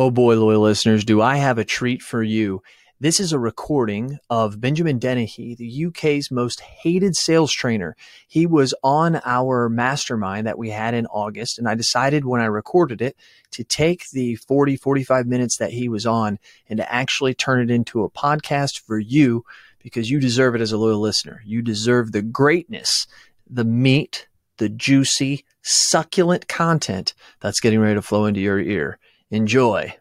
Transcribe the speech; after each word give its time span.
Oh 0.00 0.12
boy, 0.12 0.36
loyal 0.36 0.60
listeners, 0.60 1.04
do 1.04 1.20
I 1.20 1.38
have 1.38 1.58
a 1.58 1.64
treat 1.64 2.02
for 2.02 2.22
you. 2.22 2.62
This 3.00 3.18
is 3.18 3.32
a 3.32 3.38
recording 3.40 4.20
of 4.30 4.60
Benjamin 4.60 5.00
Dennehy, 5.00 5.56
the 5.56 5.86
UK's 5.86 6.30
most 6.30 6.60
hated 6.60 7.16
sales 7.16 7.52
trainer. 7.52 7.96
He 8.28 8.46
was 8.46 8.72
on 8.84 9.20
our 9.24 9.68
mastermind 9.68 10.46
that 10.46 10.56
we 10.56 10.70
had 10.70 10.94
in 10.94 11.06
August, 11.06 11.58
and 11.58 11.68
I 11.68 11.74
decided 11.74 12.24
when 12.24 12.40
I 12.40 12.44
recorded 12.44 13.02
it 13.02 13.16
to 13.50 13.64
take 13.64 14.08
the 14.10 14.36
40, 14.36 14.76
45 14.76 15.26
minutes 15.26 15.56
that 15.56 15.72
he 15.72 15.88
was 15.88 16.06
on 16.06 16.38
and 16.68 16.76
to 16.76 16.92
actually 16.92 17.34
turn 17.34 17.60
it 17.60 17.68
into 17.68 18.04
a 18.04 18.10
podcast 18.10 18.78
for 18.78 19.00
you 19.00 19.44
because 19.82 20.12
you 20.12 20.20
deserve 20.20 20.54
it 20.54 20.60
as 20.60 20.70
a 20.70 20.78
loyal 20.78 21.00
listener. 21.00 21.42
You 21.44 21.60
deserve 21.60 22.12
the 22.12 22.22
greatness, 22.22 23.08
the 23.50 23.64
meat, 23.64 24.28
the 24.58 24.68
juicy, 24.68 25.44
succulent 25.62 26.46
content 26.46 27.14
that's 27.40 27.58
getting 27.58 27.80
ready 27.80 27.96
to 27.96 28.02
flow 28.02 28.26
into 28.26 28.38
your 28.38 28.60
ear. 28.60 29.00
Enjoy. 29.30 29.94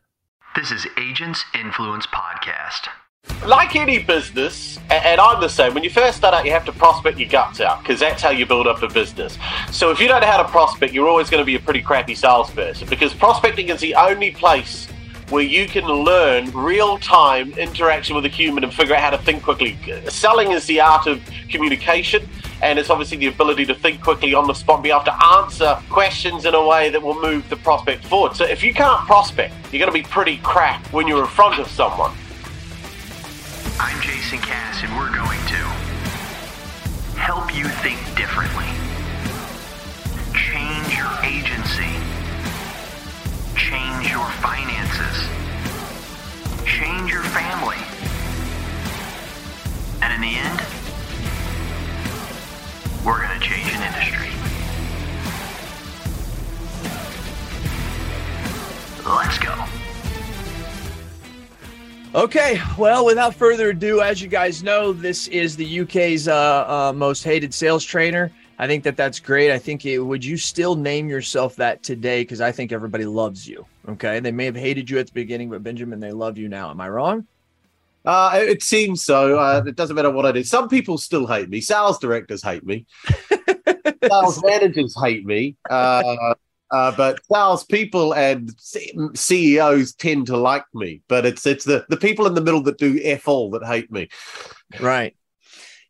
This 0.55 0.71
is 0.71 0.87
Agents 0.97 1.43
Influence 1.53 2.07
Podcast. 2.07 2.87
Like 3.45 3.75
any 3.75 4.01
business, 4.01 4.79
and 4.89 5.19
I'm 5.19 5.41
the 5.41 5.49
same, 5.49 5.73
when 5.73 5.83
you 5.83 5.89
first 5.89 6.15
start 6.15 6.33
out, 6.33 6.45
you 6.45 6.51
have 6.51 6.63
to 6.63 6.71
prospect 6.71 7.19
your 7.19 7.27
guts 7.27 7.59
out 7.59 7.83
because 7.83 7.99
that's 7.99 8.21
how 8.21 8.29
you 8.29 8.45
build 8.45 8.67
up 8.67 8.81
a 8.83 8.87
business. 8.87 9.37
So 9.69 9.91
if 9.91 9.99
you 9.99 10.07
don't 10.07 10.21
know 10.21 10.27
how 10.27 10.41
to 10.41 10.47
prospect, 10.47 10.93
you're 10.93 11.09
always 11.09 11.29
going 11.29 11.41
to 11.41 11.45
be 11.45 11.55
a 11.55 11.59
pretty 11.59 11.81
crappy 11.81 12.15
salesperson 12.15 12.87
because 12.87 13.13
prospecting 13.13 13.67
is 13.67 13.81
the 13.81 13.95
only 13.95 14.31
place 14.31 14.87
where 15.27 15.43
you 15.43 15.67
can 15.67 15.83
learn 15.83 16.49
real 16.51 16.97
time 16.97 17.51
interaction 17.57 18.15
with 18.15 18.23
a 18.23 18.29
human 18.29 18.63
and 18.63 18.73
figure 18.73 18.95
out 18.95 19.01
how 19.01 19.09
to 19.09 19.17
think 19.17 19.43
quickly. 19.43 19.77
Selling 20.07 20.51
is 20.53 20.65
the 20.67 20.79
art 20.79 21.05
of 21.05 21.21
communication, 21.49 22.25
and 22.61 22.79
it's 22.79 22.89
obviously 22.89 23.17
the 23.17 23.27
ability 23.27 23.65
to 23.65 23.75
think 23.75 24.01
quickly 24.01 24.33
on 24.33 24.47
the 24.47 24.53
spot 24.53 24.77
and 24.77 24.83
be 24.83 24.89
able 24.89 25.03
to 25.03 25.25
answer 25.37 25.77
questions 25.89 26.45
in 26.45 26.55
a 26.55 26.65
way 26.67 26.89
that 26.89 27.01
will 27.01 27.19
move 27.21 27.47
the 27.49 27.57
prospect 27.57 28.03
forward. 28.05 28.35
So 28.35 28.45
if 28.45 28.63
you 28.63 28.73
can't 28.73 29.05
prospect, 29.05 29.53
you're 29.71 29.79
going 29.79 29.91
to 29.91 30.03
be 30.03 30.07
pretty 30.09 30.37
crap 30.37 30.85
when 30.91 31.07
you're 31.07 31.21
in 31.21 31.27
front 31.27 31.59
of 31.59 31.67
someone. 31.67 32.11
I'm 33.79 34.01
Jason 34.01 34.39
Cass, 34.39 34.83
and 34.83 34.97
we're 34.97 35.15
going 35.15 35.39
to 35.47 35.61
help 37.19 37.55
you 37.55 37.65
think 37.85 37.99
differently, 38.15 38.65
change 40.33 40.97
your 40.97 41.13
agency, 41.23 41.93
change 43.55 44.09
your 44.09 44.25
finances, 44.41 45.29
change 46.65 47.11
your 47.11 47.21
family, 47.21 47.77
and 50.01 50.13
in 50.13 50.21
the 50.21 50.37
end, 50.37 50.86
we're 53.07 53.25
going 53.25 53.39
to 53.39 53.45
change 53.45 53.65
an 53.73 53.81
industry. 53.83 54.27
Let's 59.07 59.37
go. 59.37 59.65
Okay, 62.13 62.59
well, 62.77 63.05
without 63.05 63.33
further 63.33 63.69
ado, 63.69 64.01
as 64.01 64.21
you 64.21 64.27
guys 64.27 64.61
know, 64.61 64.91
this 64.91 65.29
is 65.29 65.55
the 65.55 65.81
UK's 65.81 66.27
uh, 66.27 66.33
uh, 66.67 66.93
most 66.93 67.23
hated 67.23 67.53
sales 67.53 67.85
trainer. 67.85 68.29
I 68.59 68.67
think 68.67 68.83
that 68.83 68.97
that's 68.97 69.21
great. 69.21 69.53
I 69.53 69.59
think 69.59 69.85
it, 69.85 69.99
would 69.99 70.25
you 70.25 70.35
still 70.35 70.75
name 70.75 71.07
yourself 71.07 71.55
that 71.57 71.83
today? 71.83 72.23
Because 72.23 72.41
I 72.41 72.51
think 72.51 72.73
everybody 72.73 73.05
loves 73.05 73.47
you. 73.47 73.65
Okay, 73.87 74.19
they 74.19 74.33
may 74.33 74.45
have 74.45 74.55
hated 74.57 74.89
you 74.89 74.99
at 74.99 75.07
the 75.07 75.13
beginning, 75.13 75.49
but 75.49 75.63
Benjamin, 75.63 76.01
they 76.01 76.11
love 76.11 76.37
you 76.37 76.49
now. 76.49 76.71
Am 76.71 76.81
I 76.81 76.89
wrong? 76.89 77.25
Uh, 78.07 78.31
it 78.35 78.63
seems 78.63 79.03
so. 79.03 79.37
Uh, 79.37 79.61
it 79.67 79.75
doesn't 79.75 79.97
matter 79.97 80.09
what 80.09 80.25
I 80.25 80.31
do. 80.31 80.41
Some 80.41 80.69
people 80.69 80.97
still 80.97 81.27
hate 81.27 81.49
me. 81.49 81.59
Sales 81.59 81.99
directors 81.99 82.41
hate 82.41 82.65
me. 82.65 82.85
sales 84.03 84.41
managers 84.45 84.95
hate 85.03 85.25
me. 85.25 85.57
Uh, 85.69 86.33
uh, 86.71 86.95
but 86.95 87.19
sales 87.29 87.65
people 87.65 88.13
and 88.13 88.49
C- 88.57 88.97
CEOs 89.13 89.93
tend 89.93 90.27
to 90.27 90.37
like 90.37 90.63
me. 90.73 91.01
But 91.09 91.25
it's 91.25 91.45
it's 91.45 91.65
the, 91.65 91.85
the 91.89 91.97
people 91.97 92.25
in 92.27 92.33
the 92.33 92.41
middle 92.41 92.63
that 92.63 92.77
do 92.77 92.97
F 93.03 93.27
all 93.27 93.51
that 93.51 93.65
hate 93.65 93.91
me. 93.91 94.07
Right. 94.79 95.13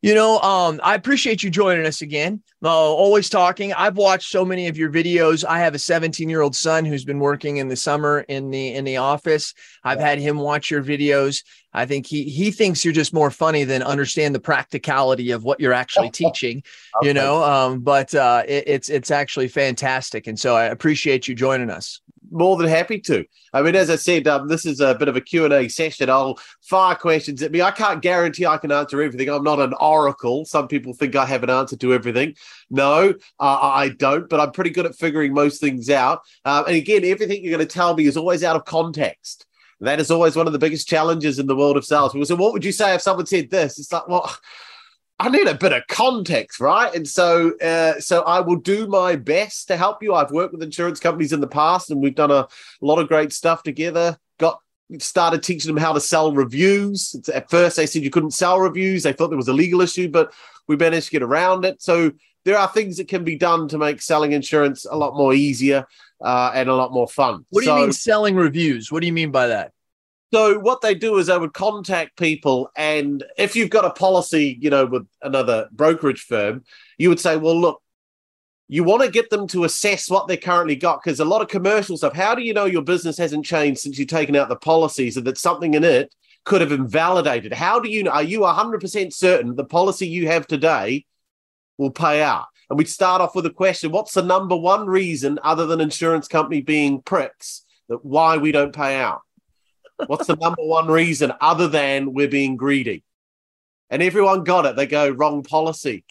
You 0.02 0.14
know, 0.14 0.40
um, 0.40 0.80
I 0.84 0.94
appreciate 0.94 1.42
you 1.42 1.50
joining 1.50 1.88
us 1.88 2.04
again. 2.04 2.44
Uh, 2.64 2.70
always 2.70 3.30
talking. 3.30 3.74
I've 3.74 3.98
watched 3.98 4.30
so 4.30 4.46
many 4.46 4.68
of 4.68 4.78
your 4.78 4.92
videos. 4.92 5.44
I 5.44 5.60
have 5.60 5.74
a 5.74 5.80
17 5.80 6.30
year 6.30 6.42
old 6.42 6.56
son 6.56 6.86
who's 6.86 7.04
been 7.04 7.20
working 7.20 7.58
in 7.58 7.68
the 7.68 7.76
summer 7.76 8.20
in 8.22 8.52
the 8.52 8.74
in 8.74 8.86
the 8.86 8.98
office. 8.98 9.56
I've 9.84 10.00
had 10.00 10.20
him 10.20 10.38
watch 10.38 10.70
your 10.70 10.84
videos. 10.84 11.44
I 11.78 11.86
think 11.86 12.08
he 12.08 12.24
he 12.24 12.50
thinks 12.50 12.84
you're 12.84 12.94
just 12.94 13.14
more 13.14 13.30
funny 13.30 13.64
than 13.64 13.84
understand 13.84 14.34
the 14.34 14.40
practicality 14.40 15.32
of 15.32 15.44
what 15.44 15.60
you're 15.60 15.74
actually 15.74 16.10
teaching. 16.24 16.64
okay. 16.98 17.08
You 17.08 17.14
know, 17.14 17.44
um, 17.44 17.82
but 17.82 18.16
uh, 18.16 18.44
it, 18.48 18.64
it's 18.68 18.90
it's 18.90 19.12
actually 19.12 19.48
fantastic, 19.48 20.26
and 20.26 20.40
so 20.40 20.56
I 20.56 20.66
appreciate 20.66 21.28
you 21.28 21.36
joining 21.36 21.70
us 21.70 22.02
more 22.32 22.58
than 22.58 22.68
happy 22.68 23.00
to. 23.00 23.26
I 23.54 23.62
mean, 23.62 23.76
as 23.76 23.90
I 23.90 23.96
said, 23.96 24.28
um, 24.28 24.48
this 24.48 24.66
is 24.66 24.80
a 24.80 24.96
bit 24.96 25.08
of 25.08 25.16
a 25.16 25.22
Q&A 25.22 25.68
session. 25.70 26.10
I'll 26.10 26.38
fire 26.62 26.96
questions 26.96 27.42
at 27.42 27.52
me. 27.52 27.62
I 27.62 27.72
can't 27.72 28.02
guarantee 28.02 28.46
I 28.46 28.58
can 28.58 28.72
answer 28.72 29.02
everything. 29.02 29.30
I'm 29.30 29.44
not 29.44 29.60
an 29.60 29.74
oracle. 29.80 30.46
Some 30.46 30.68
people 30.68 30.94
think 30.94 31.16
I 31.16 31.26
have 31.26 31.44
an 31.44 31.50
answer 31.50 31.78
to 31.78 31.94
everything. 31.94 32.36
No, 32.70 33.14
uh, 33.40 33.60
I 33.62 33.90
don't, 33.90 34.30
but 34.30 34.40
I'm 34.40 34.52
pretty 34.52 34.72
good 34.72 34.86
at 34.86 34.96
figuring 34.96 35.34
most 35.34 35.62
things 35.62 35.90
out. 35.90 36.22
Um, 36.46 36.66
and 36.68 36.76
again, 36.76 37.06
everything 37.06 37.44
you're 37.44 37.56
going 37.56 37.66
to 37.68 37.74
tell 37.74 37.96
me 37.96 38.06
is 38.06 38.18
always 38.18 38.44
out 38.44 38.56
of 38.56 38.66
context. 38.66 39.47
That 39.80 40.00
is 40.00 40.10
always 40.10 40.36
one 40.36 40.48
of 40.48 40.54
the 40.54 40.60
biggest 40.60 40.88
challenges 40.88 41.40
in 41.40 41.48
the 41.48 41.56
world 41.56 41.78
of 41.78 41.86
sales. 41.86 42.14
People 42.14 42.26
say, 42.26 42.34
what 42.34 42.54
would 42.54 42.66
you 42.66 42.72
say 42.72 42.96
if 42.96 43.02
someone 43.02 43.28
said 43.28 43.50
this? 43.50 43.78
It's 43.78 43.92
like, 43.92 44.08
well, 44.08 44.36
I 45.20 45.30
need 45.30 45.48
a 45.48 45.56
bit 45.56 45.74
of 45.74 45.86
context, 45.88 46.60
right? 46.60 46.94
And 46.94 47.08
so, 47.08 47.58
uh, 47.60 48.00
so 48.00 48.22
I 48.24 48.40
will 48.40 48.58
do 48.58 48.88
my 48.88 49.16
best 49.16 49.68
to 49.68 49.78
help 49.78 50.02
you. 50.02 50.14
I've 50.14 50.32
worked 50.32 50.54
with 50.54 50.64
insurance 50.64 51.00
companies 51.00 51.34
in 51.34 51.42
the 51.42 51.48
past, 51.48 51.92
and 51.92 52.02
we've 52.02 52.16
done 52.16 52.32
a 52.32 52.48
lot 52.82 53.00
of 53.00 53.08
great 53.08 53.34
stuff 53.34 53.64
together. 53.64 54.18
Got 54.40 54.60
started 55.00 55.44
teaching 55.44 55.74
them 55.74 55.84
how 55.84 55.94
to 55.94 56.00
sell 56.00 56.32
reviews. 56.32 57.16
At 57.34 57.50
first, 57.50 57.78
they 57.78 57.86
said 57.86 58.04
you 58.04 58.10
couldn't 58.10 58.32
sell 58.32 58.60
reviews. 58.60 59.04
They 59.04 59.14
thought 59.14 59.30
there 59.30 59.38
was 59.38 59.48
a 59.48 59.54
legal 59.54 59.82
issue, 59.82 60.08
but 60.10 60.34
we 60.68 60.76
managed 60.76 61.08
to 61.08 61.12
get 61.12 61.24
around 61.24 61.66
it. 61.66 61.82
So 61.82 62.12
there 62.46 62.58
are 62.58 62.68
things 62.68 62.98
that 62.98 63.08
can 63.08 63.24
be 63.24 63.36
done 63.36 63.68
to 63.70 63.78
make 63.78 64.02
selling 64.02 64.32
insurance 64.32 64.86
a 64.86 64.96
lot 64.96 65.16
more 65.16 65.34
easier 65.34 65.86
uh, 66.22 66.52
and 66.54 66.70
a 66.70 66.76
lot 66.76 66.92
more 66.92 67.08
fun. 67.08 67.46
What 67.50 67.62
do 67.62 67.68
so, 67.68 67.76
you 67.76 67.82
mean 67.84 67.94
selling 67.94 68.36
reviews? 68.36 68.92
What 68.92 69.02
do 69.02 69.08
you 69.08 69.14
mean 69.14 69.32
by 69.32 69.48
that? 69.48 69.72
So 70.34 70.60
what 70.60 70.82
they 70.82 70.94
do 70.94 71.18
is 71.18 71.28
they 71.28 71.38
would 71.38 71.54
contact 71.54 72.18
people, 72.18 72.70
and 72.76 73.24
if 73.38 73.56
you've 73.56 73.70
got 73.70 73.86
a 73.86 73.92
policy, 73.92 74.58
you 74.60 74.70
know, 74.70 74.86
with 74.86 75.08
another 75.22 75.70
brokerage 75.72 76.22
firm, 76.22 76.64
you 76.98 77.08
would 77.08 77.20
say, 77.20 77.38
"Well, 77.38 77.60
look, 77.60 77.82
you 78.68 78.84
want 78.84 79.04
to 79.04 79.10
get 79.10 79.30
them 79.30 79.48
to 79.48 79.64
assess 79.64 80.10
what 80.10 80.28
they 80.28 80.36
currently 80.36 80.76
got 80.76 81.02
because 81.02 81.20
a 81.20 81.26
lot 81.26 81.42
of 81.42 81.48
commercial 81.48 81.96
stuff. 81.96 82.14
How 82.14 82.36
do 82.36 82.42
you 82.42 82.54
know 82.54 82.66
your 82.66 82.82
business 82.82 83.18
hasn't 83.18 83.46
changed 83.46 83.80
since 83.80 83.98
you've 83.98 84.10
taken 84.10 84.36
out 84.36 84.50
the 84.50 84.58
policies 84.58 85.16
and 85.16 85.26
that 85.26 85.38
something 85.38 85.74
in 85.74 85.84
it 85.84 86.14
could 86.44 86.60
have 86.60 86.74
invalidated? 86.74 87.54
How 87.54 87.80
do 87.80 87.90
you 87.90 88.04
know? 88.04 88.12
Are 88.12 88.24
you 88.24 88.42
100% 88.42 89.14
certain 89.14 89.56
the 89.56 89.64
policy 89.64 90.08
you 90.08 90.28
have 90.28 90.46
today 90.48 91.06
will 91.78 91.92
pay 91.92 92.22
out? 92.22 92.48
And 92.70 92.78
we'd 92.78 92.90
start 92.90 93.22
off 93.22 93.36
with 93.36 93.46
a 93.46 93.52
question 93.52 93.92
What's 93.92 94.14
the 94.14 94.22
number 94.22 94.56
one 94.56 94.88
reason, 94.88 95.40
other 95.44 95.66
than 95.66 95.82
insurance 95.82 96.28
company 96.28 96.62
being 96.62 97.02
pricks, 97.02 97.66
that 97.90 98.04
why 98.04 98.38
we 98.38 98.52
don't 98.52 98.76
pay 98.76 98.96
out? 98.96 99.22
What's 100.08 100.28
the 100.28 100.36
number 100.36 100.62
one 100.64 100.88
reason 100.88 101.34
other 101.42 101.68
than 101.68 102.14
we're 102.14 102.28
being 102.28 102.58
greedy? 102.58 103.04
And 103.90 104.04
everyone 104.04 104.44
got 104.44 104.66
it. 104.66 104.76
They 104.76 104.86
go, 104.86 105.10
wrong 105.10 105.44
policy. 105.44 106.04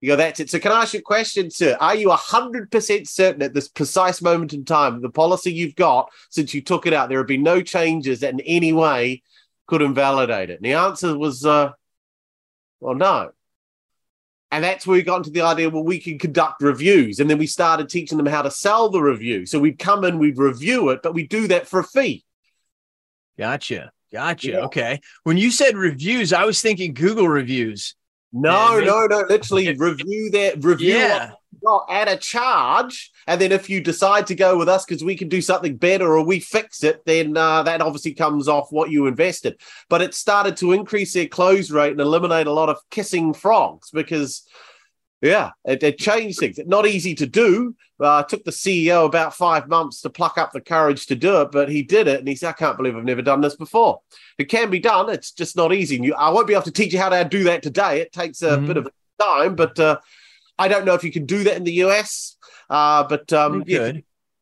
You 0.00 0.08
go, 0.08 0.16
that's 0.16 0.40
it. 0.40 0.50
So, 0.50 0.58
can 0.58 0.72
I 0.72 0.82
ask 0.82 0.92
you 0.92 1.00
a 1.00 1.02
question, 1.02 1.50
sir? 1.50 1.78
Are 1.80 1.94
you 1.94 2.08
100% 2.08 3.08
certain 3.08 3.40
at 3.40 3.54
this 3.54 3.68
precise 3.68 4.20
moment 4.20 4.52
in 4.52 4.66
time, 4.66 5.00
the 5.00 5.08
policy 5.08 5.50
you've 5.50 5.76
got 5.76 6.10
since 6.28 6.52
you 6.52 6.60
took 6.60 6.86
it 6.86 6.92
out, 6.92 7.08
there 7.08 7.18
have 7.18 7.26
been 7.26 7.42
no 7.42 7.62
changes 7.62 8.20
that 8.20 8.34
in 8.34 8.40
any 8.40 8.74
way 8.74 9.22
could 9.66 9.80
invalidate 9.80 10.50
it? 10.50 10.56
And 10.56 10.64
the 10.64 10.74
answer 10.74 11.16
was, 11.16 11.46
uh, 11.46 11.72
well, 12.80 12.94
no. 12.94 13.30
And 14.54 14.62
that's 14.62 14.86
where 14.86 14.94
we 14.94 15.02
got 15.02 15.16
into 15.16 15.30
the 15.30 15.40
idea, 15.40 15.68
well, 15.68 15.82
we 15.82 15.98
can 15.98 16.16
conduct 16.16 16.62
reviews. 16.62 17.18
And 17.18 17.28
then 17.28 17.38
we 17.38 17.46
started 17.48 17.88
teaching 17.88 18.18
them 18.18 18.26
how 18.26 18.40
to 18.40 18.52
sell 18.52 18.88
the 18.88 19.02
review. 19.02 19.46
So 19.46 19.58
we'd 19.58 19.80
come 19.80 20.04
in, 20.04 20.20
we'd 20.20 20.38
review 20.38 20.90
it, 20.90 21.00
but 21.02 21.12
we 21.12 21.26
do 21.26 21.48
that 21.48 21.66
for 21.66 21.80
a 21.80 21.84
fee. 21.84 22.24
Gotcha. 23.36 23.90
Gotcha. 24.12 24.52
Yeah. 24.52 24.58
Okay. 24.66 25.00
When 25.24 25.36
you 25.36 25.50
said 25.50 25.76
reviews, 25.76 26.32
I 26.32 26.44
was 26.44 26.62
thinking 26.62 26.94
Google 26.94 27.28
reviews. 27.28 27.96
No, 28.32 28.78
no, 28.78 29.06
no. 29.06 29.24
Literally 29.28 29.74
review 29.76 30.30
that 30.30 30.62
review 30.62 30.98
yeah. 30.98 31.32
At 31.88 32.08
a 32.08 32.16
charge. 32.16 33.10
And 33.26 33.40
then 33.40 33.52
if 33.52 33.70
you 33.70 33.80
decide 33.80 34.26
to 34.28 34.34
go 34.34 34.58
with 34.58 34.68
us 34.68 34.84
because 34.84 35.04
we 35.04 35.16
can 35.16 35.28
do 35.28 35.40
something 35.40 35.76
better 35.76 36.16
or 36.16 36.24
we 36.24 36.40
fix 36.40 36.84
it, 36.84 37.04
then 37.06 37.36
uh, 37.36 37.62
that 37.62 37.80
obviously 37.80 38.14
comes 38.14 38.48
off 38.48 38.72
what 38.72 38.90
you 38.90 39.06
invested. 39.06 39.60
But 39.88 40.02
it 40.02 40.14
started 40.14 40.56
to 40.58 40.72
increase 40.72 41.12
their 41.12 41.26
close 41.26 41.70
rate 41.70 41.92
and 41.92 42.00
eliminate 42.00 42.46
a 42.46 42.52
lot 42.52 42.68
of 42.68 42.78
kissing 42.90 43.34
frogs 43.34 43.90
because 43.90 44.46
yeah, 45.24 45.52
it, 45.64 45.82
it 45.82 45.98
changed 45.98 46.38
things. 46.38 46.58
It's 46.58 46.68
not 46.68 46.86
easy 46.86 47.14
to 47.14 47.26
do. 47.26 47.74
Uh, 47.98 48.24
it 48.26 48.28
took 48.28 48.44
the 48.44 48.50
CEO 48.50 49.06
about 49.06 49.34
five 49.34 49.68
months 49.68 50.02
to 50.02 50.10
pluck 50.10 50.36
up 50.36 50.52
the 50.52 50.60
courage 50.60 51.06
to 51.06 51.16
do 51.16 51.40
it, 51.40 51.50
but 51.50 51.70
he 51.70 51.82
did 51.82 52.08
it. 52.08 52.18
And 52.18 52.28
he 52.28 52.36
said, 52.36 52.50
I 52.50 52.52
can't 52.52 52.76
believe 52.76 52.94
I've 52.94 53.04
never 53.04 53.22
done 53.22 53.40
this 53.40 53.56
before. 53.56 54.00
It 54.36 54.50
can 54.50 54.68
be 54.68 54.80
done. 54.80 55.08
It's 55.08 55.32
just 55.32 55.56
not 55.56 55.72
easy. 55.72 55.96
And 55.96 56.04
you, 56.04 56.14
I 56.14 56.28
won't 56.28 56.46
be 56.46 56.52
able 56.52 56.64
to 56.64 56.72
teach 56.72 56.92
you 56.92 56.98
how 56.98 57.08
to 57.08 57.24
do 57.24 57.44
that 57.44 57.62
today. 57.62 58.00
It 58.00 58.12
takes 58.12 58.42
a 58.42 58.50
mm-hmm. 58.50 58.66
bit 58.66 58.76
of 58.76 58.88
time, 59.18 59.54
but 59.54 59.78
uh, 59.78 59.98
I 60.58 60.68
don't 60.68 60.84
know 60.84 60.94
if 60.94 61.04
you 61.04 61.12
can 61.12 61.26
do 61.26 61.44
that 61.44 61.56
in 61.56 61.64
the 61.64 61.84
US. 61.84 62.36
Uh, 62.70 63.04
but 63.04 63.32
um, 63.32 63.64
yeah, 63.66 63.92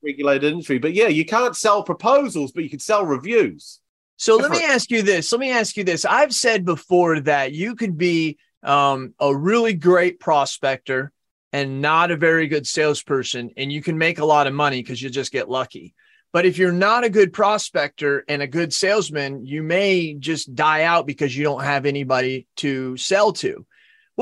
regulated 0.03 0.45
industry. 0.45 0.79
But 0.79 0.95
yeah, 0.95 1.09
you 1.09 1.25
can't 1.25 1.57
sell 1.57 1.83
proposals, 1.83 2.53
but 2.53 2.65
you 2.65 2.71
can 2.71 2.79
sell 2.79 3.05
reviews. 3.05 3.81
So 4.17 4.37
let 4.37 4.53
me 4.53 4.63
ask 4.63 4.91
you 4.91 5.03
this. 5.03 5.33
Let 5.33 5.41
me 5.41 5.51
ask 5.51 5.77
you 5.77 5.83
this. 5.83 6.05
I've 6.05 6.33
said 6.33 6.65
before 6.65 7.21
that 7.21 7.53
you 7.53 7.75
could 7.75 7.99
be 7.99 8.39
um, 8.63 9.15
a 9.19 9.35
really 9.35 9.75
great 9.75 10.21
prospector 10.21 11.11
and 11.53 11.81
not 11.83 12.11
a 12.11 12.17
very 12.17 12.47
good 12.47 12.67
salesperson, 12.67 13.51
and 13.57 13.73
you 13.73 13.83
can 13.83 13.99
make 13.99 14.21
a 14.21 14.25
lot 14.25 14.47
of 14.47 14.55
money 14.55 14.81
because 14.81 15.03
you 15.03 15.11
just 15.11 15.33
get 15.33 15.51
lucky. 15.51 15.95
But 16.33 16.47
if 16.47 16.57
you're 16.57 16.73
not 16.73 17.05
a 17.05 17.11
good 17.11 17.33
prospector 17.33 18.25
and 18.27 18.41
a 18.41 18.47
good 18.47 18.73
salesman, 18.73 19.45
you 19.45 19.63
may 19.63 20.15
just 20.15 20.55
die 20.55 20.85
out 20.85 21.07
because 21.07 21.37
you 21.37 21.45
don't 21.45 21.63
have 21.63 21.85
anybody 21.85 22.47
to 22.57 22.97
sell 22.97 23.33
to. 23.35 23.67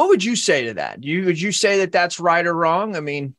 What 0.00 0.08
would 0.08 0.24
you 0.24 0.34
say 0.34 0.64
to 0.64 0.74
that? 0.74 1.04
You 1.04 1.26
would 1.26 1.38
you 1.38 1.52
say 1.52 1.80
that 1.80 1.92
that's 1.92 2.18
right 2.18 2.46
or 2.46 2.54
wrong? 2.54 2.96
I 2.96 3.00
mean, 3.00 3.34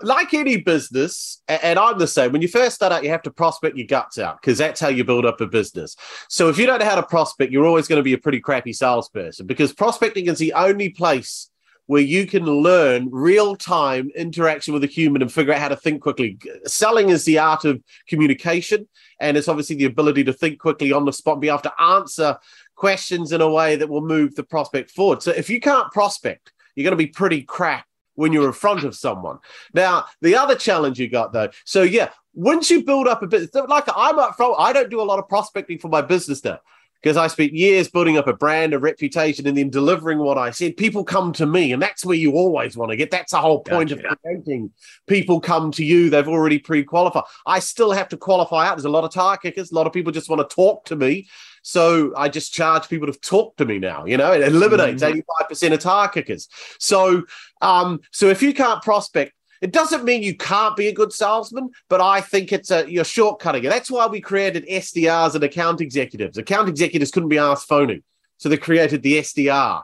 like 0.00 0.32
any 0.32 0.58
business, 0.58 1.42
and 1.48 1.76
I'm 1.76 1.98
the 1.98 2.06
same, 2.06 2.30
when 2.30 2.40
you 2.40 2.46
first 2.46 2.76
start 2.76 2.92
out, 2.92 3.02
you 3.02 3.10
have 3.10 3.22
to 3.22 3.32
prospect 3.32 3.76
your 3.76 3.88
guts 3.88 4.16
out 4.16 4.40
because 4.40 4.58
that's 4.58 4.78
how 4.78 4.90
you 4.90 5.02
build 5.02 5.26
up 5.26 5.40
a 5.40 5.48
business. 5.48 5.96
So 6.28 6.50
if 6.50 6.56
you 6.56 6.66
don't 6.66 6.78
know 6.78 6.84
how 6.84 6.94
to 6.94 7.02
prospect, 7.02 7.50
you're 7.50 7.66
always 7.66 7.88
going 7.88 7.98
to 7.98 8.04
be 8.04 8.12
a 8.12 8.18
pretty 8.18 8.38
crappy 8.38 8.72
salesperson 8.72 9.48
because 9.48 9.72
prospecting 9.72 10.26
is 10.26 10.38
the 10.38 10.52
only 10.52 10.90
place 10.90 11.50
where 11.86 12.02
you 12.02 12.26
can 12.26 12.44
learn 12.44 13.08
real 13.10 13.56
time 13.56 14.10
interaction 14.14 14.74
with 14.74 14.84
a 14.84 14.86
human 14.86 15.22
and 15.22 15.32
figure 15.32 15.54
out 15.54 15.58
how 15.58 15.68
to 15.68 15.76
think 15.76 16.02
quickly. 16.02 16.38
Selling 16.66 17.08
is 17.08 17.24
the 17.24 17.38
art 17.38 17.64
of 17.64 17.82
communication, 18.06 18.86
and 19.18 19.36
it's 19.36 19.48
obviously 19.48 19.74
the 19.74 19.86
ability 19.86 20.22
to 20.22 20.32
think 20.34 20.60
quickly 20.60 20.92
on 20.92 21.06
the 21.06 21.12
spot 21.12 21.36
and 21.36 21.40
be 21.40 21.48
able 21.48 21.58
to 21.60 21.82
answer 21.82 22.36
questions 22.78 23.32
in 23.32 23.40
a 23.40 23.50
way 23.50 23.76
that 23.76 23.88
will 23.88 24.00
move 24.00 24.34
the 24.36 24.44
prospect 24.44 24.90
forward. 24.92 25.22
So 25.22 25.32
if 25.32 25.50
you 25.50 25.60
can't 25.60 25.92
prospect, 25.92 26.52
you're 26.74 26.84
going 26.84 26.92
to 26.92 26.96
be 26.96 27.08
pretty 27.08 27.42
crap 27.42 27.84
when 28.14 28.32
you're 28.32 28.46
in 28.46 28.52
front 28.52 28.84
of 28.84 28.94
someone. 28.94 29.38
Now, 29.74 30.06
the 30.22 30.36
other 30.36 30.54
challenge 30.54 30.98
you 30.98 31.08
got 31.08 31.32
though, 31.32 31.50
so 31.64 31.82
yeah, 31.82 32.10
once 32.34 32.70
you 32.70 32.84
build 32.84 33.08
up 33.08 33.22
a 33.22 33.26
bit, 33.26 33.50
like 33.68 33.84
I'm 33.94 34.18
up 34.18 34.36
front, 34.36 34.54
I 34.58 34.72
don't 34.72 34.90
do 34.90 35.00
a 35.00 35.02
lot 35.02 35.18
of 35.18 35.28
prospecting 35.28 35.78
for 35.78 35.88
my 35.88 36.02
business 36.02 36.42
now 36.44 36.60
because 37.02 37.16
I 37.16 37.28
spent 37.28 37.52
years 37.52 37.88
building 37.88 38.18
up 38.18 38.26
a 38.26 38.32
brand, 38.32 38.74
a 38.74 38.78
reputation, 38.78 39.46
and 39.46 39.56
then 39.56 39.70
delivering 39.70 40.18
what 40.18 40.36
I 40.36 40.50
said. 40.50 40.76
People 40.76 41.04
come 41.04 41.32
to 41.34 41.46
me, 41.46 41.72
and 41.72 41.80
that's 41.80 42.04
where 42.04 42.16
you 42.16 42.32
always 42.32 42.76
want 42.76 42.90
to 42.90 42.96
get. 42.96 43.10
That's 43.10 43.32
the 43.32 43.40
whole 43.40 43.60
point 43.60 43.90
gotcha. 43.90 44.08
of 44.08 44.18
creating. 44.22 44.72
People 45.06 45.40
come 45.40 45.70
to 45.72 45.84
you; 45.84 46.10
they've 46.10 46.28
already 46.28 46.58
pre-qualified. 46.58 47.24
I 47.46 47.60
still 47.60 47.92
have 47.92 48.08
to 48.08 48.16
qualify 48.16 48.66
out. 48.66 48.76
There's 48.76 48.84
a 48.84 48.90
lot 48.90 49.04
of 49.04 49.12
tire 49.12 49.36
kickers. 49.36 49.70
A 49.70 49.74
lot 49.74 49.86
of 49.86 49.92
people 49.92 50.12
just 50.12 50.28
want 50.28 50.48
to 50.48 50.54
talk 50.54 50.84
to 50.86 50.96
me, 50.96 51.28
so 51.68 52.14
I 52.16 52.30
just 52.30 52.54
charge 52.54 52.88
people 52.88 53.12
to 53.12 53.12
talk 53.12 53.58
to 53.58 53.66
me 53.66 53.78
now. 53.78 54.06
You 54.06 54.16
know, 54.16 54.32
it 54.32 54.40
eliminates 54.40 55.02
mm-hmm. 55.02 55.18
85 55.18 55.48
percent 55.50 55.74
of 55.74 55.80
tire 55.80 56.08
kickers. 56.08 56.48
So, 56.78 57.24
um, 57.60 58.00
so 58.10 58.28
if 58.28 58.40
you 58.42 58.54
can't 58.54 58.80
prospect, 58.80 59.34
it 59.60 59.70
doesn't 59.70 60.04
mean 60.04 60.22
you 60.22 60.34
can't 60.34 60.76
be 60.76 60.88
a 60.88 60.94
good 60.94 61.12
salesman, 61.12 61.68
but 61.90 62.00
I 62.00 62.22
think 62.22 62.54
it's 62.54 62.70
a 62.70 62.90
you're 62.90 63.04
shortcutting 63.04 63.64
it. 63.64 63.68
That's 63.68 63.90
why 63.90 64.06
we 64.06 64.18
created 64.18 64.66
SDRs 64.66 65.34
and 65.34 65.44
account 65.44 65.82
executives. 65.82 66.38
Account 66.38 66.70
executives 66.70 67.10
couldn't 67.10 67.28
be 67.28 67.36
asked 67.36 67.68
phoning, 67.68 68.02
so 68.38 68.48
they 68.48 68.56
created 68.56 69.02
the 69.02 69.18
SDR. 69.18 69.82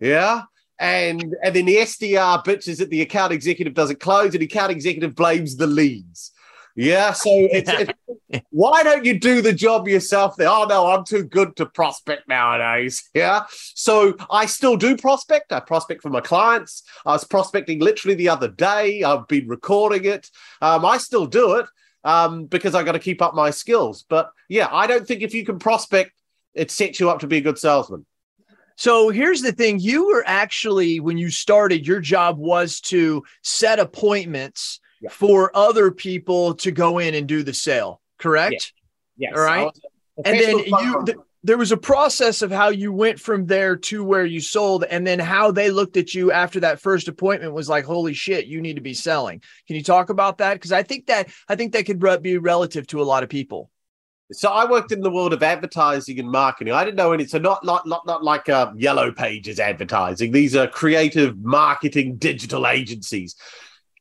Yeah. 0.00 0.42
And, 0.78 1.34
and 1.42 1.54
then 1.56 1.64
the 1.64 1.76
SDR 1.76 2.44
bitches 2.44 2.78
that 2.78 2.90
the 2.90 3.00
account 3.00 3.32
executive 3.32 3.72
doesn't 3.72 4.00
close, 4.00 4.34
and 4.34 4.40
the 4.42 4.46
account 4.46 4.72
executive 4.72 5.14
blames 5.14 5.56
the 5.56 5.66
leads. 5.66 6.31
Yeah. 6.74 7.12
So 7.12 7.30
it's, 7.30 7.70
it's, 7.70 8.44
why 8.50 8.82
don't 8.82 9.04
you 9.04 9.18
do 9.18 9.42
the 9.42 9.52
job 9.52 9.88
yourself? 9.88 10.36
There. 10.36 10.48
Oh 10.48 10.64
no, 10.64 10.86
I'm 10.86 11.04
too 11.04 11.24
good 11.24 11.56
to 11.56 11.66
prospect 11.66 12.28
nowadays. 12.28 13.08
Yeah. 13.14 13.44
So 13.50 14.16
I 14.30 14.46
still 14.46 14.76
do 14.76 14.96
prospect. 14.96 15.52
I 15.52 15.60
prospect 15.60 16.02
for 16.02 16.08
my 16.08 16.20
clients. 16.20 16.82
I 17.04 17.12
was 17.12 17.24
prospecting 17.24 17.78
literally 17.78 18.14
the 18.14 18.30
other 18.30 18.48
day. 18.48 19.02
I've 19.02 19.28
been 19.28 19.48
recording 19.48 20.04
it. 20.06 20.30
Um, 20.62 20.84
I 20.84 20.98
still 20.98 21.26
do 21.26 21.56
it 21.56 21.66
um, 22.04 22.46
because 22.46 22.74
I 22.74 22.82
got 22.82 22.92
to 22.92 22.98
keep 22.98 23.20
up 23.20 23.34
my 23.34 23.50
skills. 23.50 24.04
But 24.08 24.30
yeah, 24.48 24.68
I 24.70 24.86
don't 24.86 25.06
think 25.06 25.22
if 25.22 25.34
you 25.34 25.44
can 25.44 25.58
prospect, 25.58 26.12
it 26.54 26.70
sets 26.70 27.00
you 27.00 27.10
up 27.10 27.20
to 27.20 27.26
be 27.26 27.38
a 27.38 27.42
good 27.42 27.58
salesman. 27.58 28.06
So 28.76 29.10
here's 29.10 29.42
the 29.42 29.52
thing 29.52 29.78
you 29.78 30.06
were 30.06 30.24
actually, 30.26 31.00
when 31.00 31.18
you 31.18 31.30
started, 31.30 31.86
your 31.86 32.00
job 32.00 32.38
was 32.38 32.80
to 32.82 33.22
set 33.42 33.78
appointments 33.78 34.80
yeah. 35.02 35.10
for 35.10 35.54
other 35.54 35.90
people 35.90 36.54
to 36.54 36.70
go 36.70 36.98
in 36.98 37.14
and 37.14 37.26
do 37.26 37.42
the 37.42 37.52
sale, 37.52 38.00
correct? 38.18 38.72
Yeah. 39.16 39.28
Yes. 39.28 39.38
All 39.38 39.44
right. 39.44 39.78
And 40.24 40.38
then 40.38 40.58
you, 40.58 41.02
th- 41.04 41.18
there 41.44 41.58
was 41.58 41.72
a 41.72 41.76
process 41.76 42.42
of 42.42 42.50
how 42.50 42.68
you 42.68 42.92
went 42.92 43.18
from 43.18 43.46
there 43.46 43.76
to 43.76 44.04
where 44.04 44.24
you 44.24 44.40
sold, 44.40 44.84
and 44.84 45.06
then 45.06 45.18
how 45.18 45.50
they 45.50 45.70
looked 45.70 45.96
at 45.96 46.14
you 46.14 46.30
after 46.30 46.60
that 46.60 46.80
first 46.80 47.08
appointment 47.08 47.52
was 47.52 47.68
like, 47.68 47.84
"Holy 47.84 48.14
shit, 48.14 48.46
you 48.46 48.60
need 48.60 48.76
to 48.76 48.82
be 48.82 48.94
selling." 48.94 49.42
Can 49.66 49.76
you 49.76 49.82
talk 49.82 50.10
about 50.10 50.38
that? 50.38 50.54
Because 50.54 50.72
I 50.72 50.82
think 50.82 51.06
that 51.06 51.28
I 51.48 51.56
think 51.56 51.72
that 51.72 51.86
could 51.86 52.00
be 52.22 52.38
relative 52.38 52.86
to 52.88 53.02
a 53.02 53.04
lot 53.04 53.22
of 53.22 53.28
people. 53.28 53.70
So 54.30 54.48
I 54.50 54.70
worked 54.70 54.92
in 54.92 55.00
the 55.00 55.10
world 55.10 55.32
of 55.32 55.42
advertising 55.42 56.18
and 56.18 56.30
marketing. 56.30 56.72
I 56.72 56.84
didn't 56.84 56.96
know 56.96 57.12
any. 57.12 57.26
So 57.26 57.38
not 57.38 57.64
not 57.64 57.86
not, 57.86 58.06
not 58.06 58.22
like 58.22 58.48
uh, 58.48 58.72
Yellow 58.76 59.10
Pages 59.12 59.58
advertising. 59.58 60.32
These 60.32 60.54
are 60.54 60.68
creative 60.68 61.38
marketing 61.38 62.16
digital 62.16 62.66
agencies, 62.66 63.34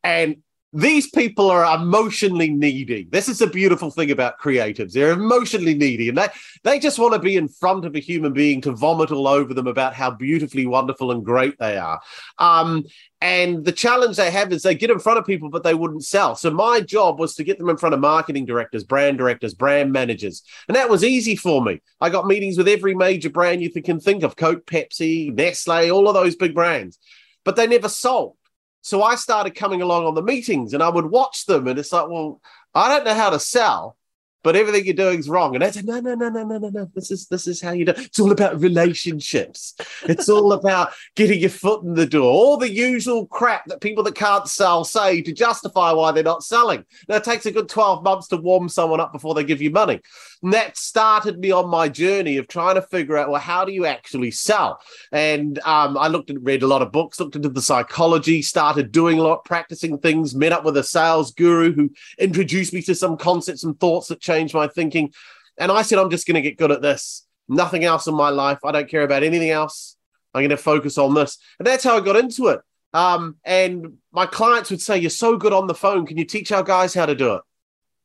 and 0.04 0.38
these 0.74 1.10
people 1.10 1.52
are 1.52 1.76
emotionally 1.76 2.50
needy. 2.50 3.06
This 3.10 3.28
is 3.28 3.42
a 3.42 3.48
beautiful 3.48 3.92
thing 3.92 4.10
about 4.12 4.40
creatives. 4.40 4.94
They're 4.94 5.12
emotionally 5.12 5.74
needy 5.74 6.08
and 6.08 6.18
they, 6.18 6.28
they 6.64 6.80
just 6.80 6.98
want 6.98 7.14
to 7.14 7.20
be 7.20 7.36
in 7.36 7.50
front 7.50 7.84
of 7.84 7.96
a 7.96 8.00
human 8.00 8.32
being 8.32 8.62
to 8.62 8.72
vomit 8.72 9.12
all 9.12 9.28
over 9.28 9.54
them 9.54 9.68
about 9.68 9.94
how 9.94 10.12
beautifully 10.12 10.66
wonderful 10.66 11.12
and 11.12 11.26
great 11.26 11.58
they 11.60 11.78
are. 11.78 12.00
Um, 12.38 12.86
and 13.20 13.66
the 13.66 13.74
challenge 13.74 14.16
they 14.16 14.32
have 14.32 14.52
is 14.54 14.64
they 14.64 14.74
get 14.74 14.90
in 14.90 15.00
front 15.00 15.20
of 15.20 15.26
people, 15.26 15.50
but 15.50 15.64
they 15.64 15.74
wouldn't 15.74 16.06
sell. 16.06 16.36
So 16.36 16.50
my 16.50 16.80
job 16.80 17.20
was 17.20 17.36
to 17.36 17.44
get 17.44 17.60
them 17.60 17.70
in 17.70 17.78
front 17.78 17.94
of 17.94 18.00
marketing 18.00 18.46
directors, 18.46 18.86
brand 18.86 19.18
directors, 19.18 19.54
brand 19.54 19.92
managers. 19.92 20.42
And 20.70 20.76
that 20.76 20.90
was 20.90 21.04
easy 21.04 21.36
for 21.36 21.62
me. 21.62 21.82
I 22.00 22.10
got 22.10 22.28
meetings 22.28 22.58
with 22.58 22.70
every 22.70 22.96
major 22.96 23.30
brand 23.30 23.62
you 23.62 23.70
can 23.70 24.00
think 24.00 24.24
of 24.24 24.38
Coke, 24.38 24.66
Pepsi, 24.66 25.34
Nestle, 25.34 25.92
all 25.92 26.08
of 26.08 26.14
those 26.14 26.38
big 26.38 26.56
brands, 26.56 26.98
but 27.44 27.58
they 27.58 27.68
never 27.68 27.90
sold. 27.90 28.38
So 28.82 29.04
I 29.04 29.16
started 29.16 29.56
coming 29.56 29.82
along 29.82 30.06
on 30.06 30.16
the 30.16 30.24
meetings 30.24 30.74
and 30.74 30.82
I 30.82 30.90
would 30.90 31.06
watch 31.06 31.46
them. 31.46 31.68
And 31.68 31.78
it's 31.78 31.92
like, 31.92 32.10
well, 32.10 32.42
I 32.74 32.90
don't 32.90 33.06
know 33.06 33.14
how 33.14 33.30
to 33.30 33.40
sell, 33.40 33.98
but 34.44 34.56
everything 34.56 34.86
you're 34.86 34.94
doing 34.94 35.20
is 35.20 35.30
wrong. 35.30 35.56
And 35.56 35.64
I 35.64 35.72
said, 35.72 35.86
no, 35.86 36.00
no, 36.00 36.16
no, 36.16 36.30
no, 36.30 36.44
no, 36.44 36.58
no, 36.58 36.70
no. 36.70 36.92
This 36.96 37.12
is 37.12 37.28
this 37.28 37.48
is 37.48 37.62
how 37.62 37.72
you 37.72 37.86
do. 37.86 37.94
It's 37.96 38.20
all 38.20 38.32
about 38.32 38.60
relationships. 38.60 39.76
It's 40.04 40.30
all 40.30 40.54
about 40.62 40.92
getting 41.16 41.40
your 41.40 41.50
foot 41.50 41.84
in 41.84 41.94
the 41.94 42.06
door. 42.06 42.32
All 42.32 42.58
the 42.58 42.70
usual 42.70 43.28
crap 43.28 43.66
that 43.68 43.82
people 43.82 44.04
that 44.04 44.16
can't 44.16 44.48
sell 44.48 44.84
say 44.84 45.22
to 45.22 45.32
justify 45.32 45.92
why 45.92 46.12
they're 46.12 46.24
not 46.24 46.44
selling. 46.44 46.86
Now 47.08 47.18
it 47.18 47.24
takes 47.24 47.46
a 47.46 47.52
good 47.52 47.70
12 47.70 48.04
months 48.04 48.28
to 48.30 48.38
warm 48.38 48.70
someone 48.70 49.00
up 49.00 49.12
before 49.12 49.34
they 49.34 49.44
give 49.44 49.62
you 49.62 49.72
money. 49.72 50.02
And 50.44 50.54
that 50.54 50.76
started 50.76 51.40
me 51.40 51.52
on 51.52 51.70
my 51.70 51.88
journey 51.88 52.38
of 52.38 52.48
trying 52.48 52.76
to 52.76 52.82
figure 52.82 53.18
out, 53.18 53.30
well, 53.30 53.42
how 53.42 53.64
do 53.64 53.72
you 53.72 53.86
actually 53.86 54.32
sell? 54.32 54.82
And 55.12 55.60
um, 55.60 55.98
I 55.98 56.08
looked 56.08 56.32
and 56.32 56.44
read 56.44 56.64
a 56.64 56.68
lot 56.68 56.82
of 56.82 56.92
books, 56.92 57.20
looked 57.20 57.36
into 57.36 57.50
the 57.50 57.62
psychology, 57.62 58.42
started 58.42 58.92
doing 58.92 59.20
a 59.20 59.22
lot, 59.22 59.46
practicing 59.46 60.00
things, 60.00 60.34
met 60.34 60.52
up 60.52 60.64
with 60.64 60.78
a 60.78 60.84
sales 60.84 61.32
guru 61.32 61.74
who 61.74 61.92
introduced 62.18 62.74
me 62.74 62.82
to 62.84 62.96
some 62.96 63.18
concepts 63.18 63.64
and 63.64 63.80
thoughts 63.80 64.08
that 64.08 64.20
changed 64.32 64.54
my 64.54 64.68
thinking. 64.68 65.14
And 65.58 65.72
I 65.72 65.82
said, 65.82 66.00
I'm 66.00 66.10
just 66.10 66.28
going 66.28 66.36
to 66.36 66.42
get 66.42 66.58
good 66.58 66.72
at 66.72 66.82
this. 66.82 67.26
Nothing 67.48 67.84
else 67.84 68.08
in 68.08 68.16
my 68.16 68.30
life. 68.30 68.60
I 68.64 68.72
don't 68.72 68.90
care 68.90 69.04
about 69.04 69.24
anything 69.24 69.50
else. 69.50 69.98
I'm 70.34 70.42
going 70.42 70.50
to 70.50 70.58
focus 70.58 70.98
on 70.98 71.14
this. 71.14 71.38
And 71.60 71.68
that's 71.68 71.84
how 71.84 71.98
I 71.98 72.00
got 72.00 72.16
into 72.16 72.48
it. 72.48 72.62
Um, 72.94 73.38
and 73.44 73.98
my 74.12 74.26
clients 74.26 74.70
would 74.70 74.82
say, 74.82 74.98
You're 74.98 75.10
so 75.10 75.38
good 75.38 75.54
on 75.54 75.68
the 75.68 75.74
phone. 75.74 76.06
Can 76.06 76.18
you 76.18 76.26
teach 76.26 76.52
our 76.52 76.64
guys 76.64 76.94
how 76.94 77.06
to 77.06 77.16
do 77.16 77.36
it? 77.36 77.42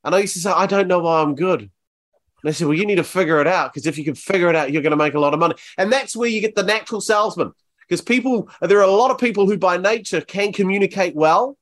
And 0.04 0.14
I 0.14 0.20
used 0.20 0.34
to 0.34 0.40
say, 0.40 0.50
I 0.50 0.66
don't 0.66 0.88
know 0.88 1.00
why 1.00 1.22
I'm 1.22 1.34
good. 1.34 1.60
And 1.60 1.70
they 2.44 2.52
said, 2.52 2.66
Well, 2.66 2.76
you 2.76 2.86
need 2.86 2.96
to 2.96 3.04
figure 3.04 3.40
it 3.40 3.46
out 3.46 3.72
because 3.72 3.86
if 3.86 3.98
you 3.98 4.04
can 4.04 4.14
figure 4.14 4.48
it 4.48 4.56
out, 4.56 4.72
you're 4.72 4.82
going 4.82 4.92
to 4.92 4.96
make 4.96 5.14
a 5.14 5.20
lot 5.20 5.34
of 5.34 5.40
money. 5.40 5.54
And 5.78 5.92
that's 5.92 6.14
where 6.16 6.28
you 6.28 6.40
get 6.40 6.54
the 6.54 6.62
natural 6.62 7.00
salesman 7.00 7.52
because 7.80 8.00
people, 8.00 8.48
there 8.60 8.78
are 8.78 8.82
a 8.82 8.90
lot 8.90 9.10
of 9.10 9.18
people 9.18 9.46
who 9.46 9.56
by 9.56 9.76
nature 9.76 10.20
can 10.20 10.52
communicate 10.52 11.14
well, 11.14 11.56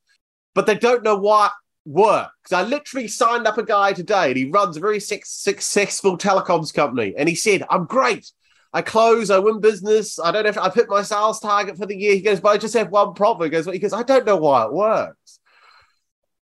but 0.54 0.66
they 0.66 0.75
don't 0.75 1.02
know 1.02 1.16
what 1.16 1.52
work. 1.85 2.31
Because 2.43 2.64
I 2.64 2.69
literally 2.69 3.09
signed 3.09 3.47
up 3.47 3.59
a 3.59 3.64
guy 3.64 3.93
today 3.93 4.29
and 4.29 4.37
he 4.37 4.50
runs 4.50 4.76
a 4.76 4.81
very 4.81 5.00
successful 5.00 6.19
telecoms 6.19 6.73
company. 6.73 7.14
And 7.17 7.29
he 7.29 7.35
said, 7.35 7.64
I'm 7.71 7.85
great. 7.87 8.31
I 8.73 8.83
close, 8.83 9.31
I 9.31 9.38
win 9.38 9.61
business. 9.61 10.19
I 10.19 10.33
don't 10.33 10.43
know 10.43 10.49
if 10.49 10.59
I've 10.59 10.75
hit 10.75 10.88
my 10.88 11.03
sales 11.03 11.38
target 11.38 11.76
for 11.76 11.87
the 11.87 11.97
year. 11.97 12.14
He 12.14 12.21
goes, 12.21 12.41
but 12.41 12.49
I 12.49 12.59
just 12.59 12.75
have 12.75 12.91
one 12.91 13.14
problem. 13.14 13.47
He 13.47 13.50
goes, 13.50 13.67
he 13.67 13.79
goes, 13.79 13.93
I 13.93 14.03
don't 14.03 14.26
know 14.26 14.37
why 14.37 14.64
it 14.64 14.73
works. 14.73 15.38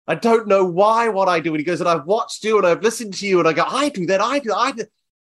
I 0.08 0.14
don't 0.14 0.46
know 0.46 0.64
why 0.64 1.08
what 1.08 1.28
I 1.28 1.40
do. 1.40 1.50
And 1.50 1.58
he 1.58 1.64
goes, 1.64 1.80
and 1.80 1.88
I've 1.88 2.06
watched 2.06 2.42
you 2.44 2.56
and 2.56 2.66
I've 2.66 2.82
listened 2.82 3.14
to 3.14 3.26
you 3.26 3.38
and 3.38 3.48
I 3.48 3.52
go, 3.52 3.64
I 3.66 3.90
do 3.90 4.06
that, 4.06 4.20
I 4.20 4.38
do, 4.38 4.52
I 4.54 4.72
do. 4.72 4.84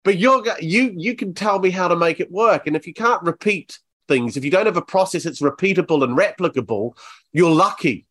But 0.03 0.17
you're 0.17 0.43
you 0.59 0.93
you 0.95 1.15
can 1.15 1.33
tell 1.33 1.57
me 1.57 1.71
how 1.71 1.87
to 1.87 1.95
make 1.95 2.19
it 2.19 2.31
work. 2.31 2.67
And 2.67 2.75
if 2.75 2.85
you 2.85 2.93
can't 2.93 3.23
repeat 3.23 3.79
things, 4.07 4.37
if 4.37 4.45
you 4.45 4.51
don't 4.51 4.67
have 4.67 4.77
a 4.77 4.81
process 4.81 5.23
that's 5.23 5.41
repeatable 5.41 6.03
and 6.03 6.15
replicable, 6.15 6.95
you're 7.33 7.49
lucky. 7.49 8.05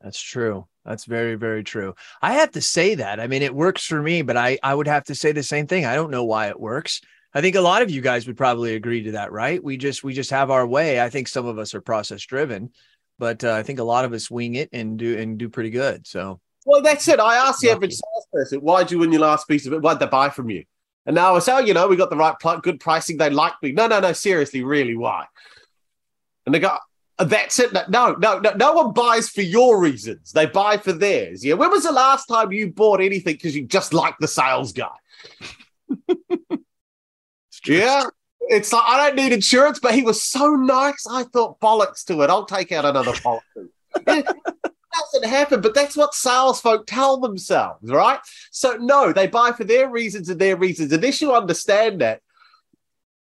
That's 0.00 0.20
true. 0.20 0.66
That's 0.84 1.04
very, 1.04 1.34
very 1.34 1.62
true. 1.62 1.94
I 2.22 2.34
have 2.34 2.52
to 2.52 2.60
say 2.62 2.94
that. 2.96 3.20
I 3.20 3.26
mean, 3.26 3.42
it 3.42 3.54
works 3.54 3.84
for 3.84 4.00
me, 4.00 4.22
but 4.22 4.36
I, 4.36 4.58
I 4.62 4.74
would 4.74 4.86
have 4.88 5.04
to 5.04 5.14
say 5.14 5.32
the 5.32 5.42
same 5.42 5.66
thing. 5.66 5.84
I 5.84 5.94
don't 5.94 6.10
know 6.10 6.24
why 6.24 6.48
it 6.48 6.58
works. 6.58 7.00
I 7.34 7.40
think 7.40 7.54
a 7.54 7.60
lot 7.60 7.82
of 7.82 7.90
you 7.90 8.00
guys 8.00 8.26
would 8.26 8.36
probably 8.36 8.74
agree 8.74 9.04
to 9.04 9.12
that, 9.12 9.30
right? 9.30 9.62
We 9.62 9.76
just 9.76 10.02
we 10.02 10.14
just 10.14 10.30
have 10.30 10.50
our 10.50 10.66
way. 10.66 11.00
I 11.00 11.10
think 11.10 11.28
some 11.28 11.46
of 11.46 11.58
us 11.58 11.74
are 11.74 11.80
process 11.80 12.24
driven, 12.24 12.70
but 13.18 13.44
uh, 13.44 13.52
I 13.52 13.62
think 13.62 13.78
a 13.78 13.84
lot 13.84 14.04
of 14.04 14.12
us 14.12 14.30
wing 14.30 14.56
it 14.56 14.70
and 14.72 14.98
do 14.98 15.16
and 15.16 15.38
do 15.38 15.48
pretty 15.48 15.70
good. 15.70 16.06
So 16.06 16.40
Well, 16.64 16.82
that's 16.82 17.06
it. 17.06 17.20
I 17.20 17.36
asked 17.36 17.60
the 17.60 17.70
average 17.70 17.94
salesperson, 17.94 18.60
why'd 18.60 18.90
you 18.90 18.98
win 18.98 19.12
your 19.12 19.20
last 19.20 19.46
piece 19.46 19.66
of 19.66 19.72
it? 19.74 19.82
Why'd 19.82 20.00
they 20.00 20.06
buy 20.06 20.30
from 20.30 20.50
you? 20.50 20.64
And 21.06 21.14
now 21.14 21.36
I 21.36 21.38
say, 21.38 21.52
oh, 21.52 21.58
you 21.58 21.72
know, 21.72 21.88
we 21.88 21.96
got 21.96 22.10
the 22.10 22.16
right, 22.16 22.34
pl- 22.40 22.60
good 22.60 22.80
pricing. 22.80 23.16
They 23.16 23.30
like 23.30 23.54
me. 23.62 23.72
No, 23.72 23.86
no, 23.86 24.00
no, 24.00 24.12
seriously, 24.12 24.64
really, 24.64 24.96
why? 24.96 25.26
And 26.46 26.54
they 26.54 26.58
go, 26.58 26.68
"Uh, 26.68 26.78
Uh, 27.20 27.24
that's 27.24 27.58
it. 27.58 27.70
No, 27.90 28.14
no, 28.14 28.38
no, 28.38 28.52
no 28.54 28.72
one 28.72 28.94
buys 28.94 29.28
for 29.28 29.42
your 29.42 29.78
reasons. 29.78 30.32
They 30.32 30.46
buy 30.46 30.78
for 30.78 30.92
theirs. 30.92 31.44
Yeah. 31.44 31.52
When 31.54 31.70
was 31.70 31.82
the 31.82 31.92
last 31.92 32.24
time 32.24 32.50
you 32.50 32.72
bought 32.72 33.02
anything 33.02 33.34
because 33.34 33.54
you 33.54 33.66
just 33.66 33.92
like 33.92 34.16
the 34.18 34.26
sales 34.26 34.72
guy? 34.72 34.88
yeah. 37.66 38.04
It's 38.40 38.72
like, 38.72 38.82
I 38.86 38.96
don't 38.96 39.16
need 39.16 39.32
insurance, 39.32 39.78
but 39.78 39.94
he 39.94 40.02
was 40.02 40.22
so 40.22 40.54
nice. 40.54 41.06
I 41.08 41.24
thought 41.24 41.60
bollocks 41.60 42.04
to 42.06 42.22
it. 42.22 42.30
I'll 42.30 42.46
take 42.46 42.72
out 42.72 42.86
another 42.86 43.12
policy. 43.12 43.44
It 44.92 45.12
doesn't 45.12 45.28
happen, 45.30 45.60
but 45.60 45.72
that's 45.72 45.96
what 45.96 46.14
sales 46.14 46.60
folk 46.60 46.84
tell 46.84 47.18
themselves, 47.18 47.88
right? 47.88 48.18
So, 48.50 48.72
no, 48.72 49.12
they 49.12 49.28
buy 49.28 49.52
for 49.52 49.62
their 49.62 49.88
reasons 49.88 50.28
and 50.28 50.40
their 50.40 50.56
reasons. 50.56 50.92
Unless 50.92 51.22
you 51.22 51.32
understand 51.32 52.00
that, 52.00 52.22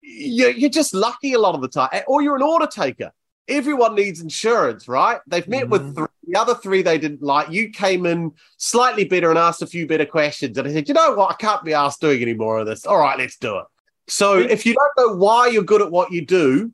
you're, 0.03 0.51
you're 0.51 0.69
just 0.69 0.95
lucky 0.95 1.33
a 1.33 1.39
lot 1.39 1.55
of 1.55 1.61
the 1.61 1.69
time, 1.69 1.91
or 2.09 2.23
you're 2.23 2.35
an 2.35 2.43
order 2.43 2.67
taker. 2.67 3.13
Everyone 3.49 3.95
needs 3.95 4.21
insurance, 4.21 4.89
right? 4.89 5.21
They've 5.27 5.47
met 5.47 5.69
with 5.69 5.83
mm-hmm. 5.83 5.95
three, 5.95 6.07
the 6.29 6.41
other 6.41 6.55
three 6.55 6.83
they 6.83 6.99
didn't 6.99 7.23
like. 7.23 7.51
You 7.51 7.71
came 7.71 8.07
in 8.07 8.33
slightly 8.57 9.05
better 9.05 9.29
and 9.29 9.39
asked 9.39 9.61
a 9.61 9.67
few 9.67 9.87
better 9.87 10.07
questions. 10.07 10.57
And 10.57 10.67
I 10.67 10.73
said, 10.73 10.89
you 10.89 10.95
know 10.95 11.15
what? 11.15 11.31
I 11.31 11.35
can't 11.35 11.65
be 11.65 11.75
asked 11.75 12.01
doing 12.01 12.23
any 12.23 12.35
more 12.35 12.59
of 12.59 12.67
this. 12.67 12.87
All 12.87 12.99
right, 12.99 13.19
let's 13.19 13.37
do 13.37 13.59
it. 13.59 13.65
So 14.09 14.39
if 14.39 14.67
you 14.67 14.75
don't 14.75 15.09
know 15.09 15.17
why 15.17 15.49
you're 15.49 15.63
good 15.63 15.83
at 15.83 15.91
what 15.91 16.13
you 16.13 16.25
do, 16.25 16.73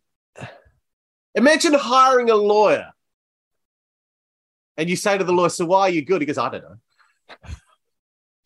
imagine 1.34 1.74
hiring 1.74 2.30
a 2.30 2.36
lawyer. 2.36 2.90
And 4.76 4.88
you 4.88 4.96
say 4.96 5.18
to 5.18 5.24
the 5.24 5.32
lawyer, 5.32 5.48
so 5.48 5.66
why 5.66 5.82
are 5.82 5.90
you 5.90 6.04
good? 6.04 6.22
He 6.22 6.26
goes, 6.26 6.38
I 6.38 6.50
don't 6.50 6.62
know. 6.62 6.76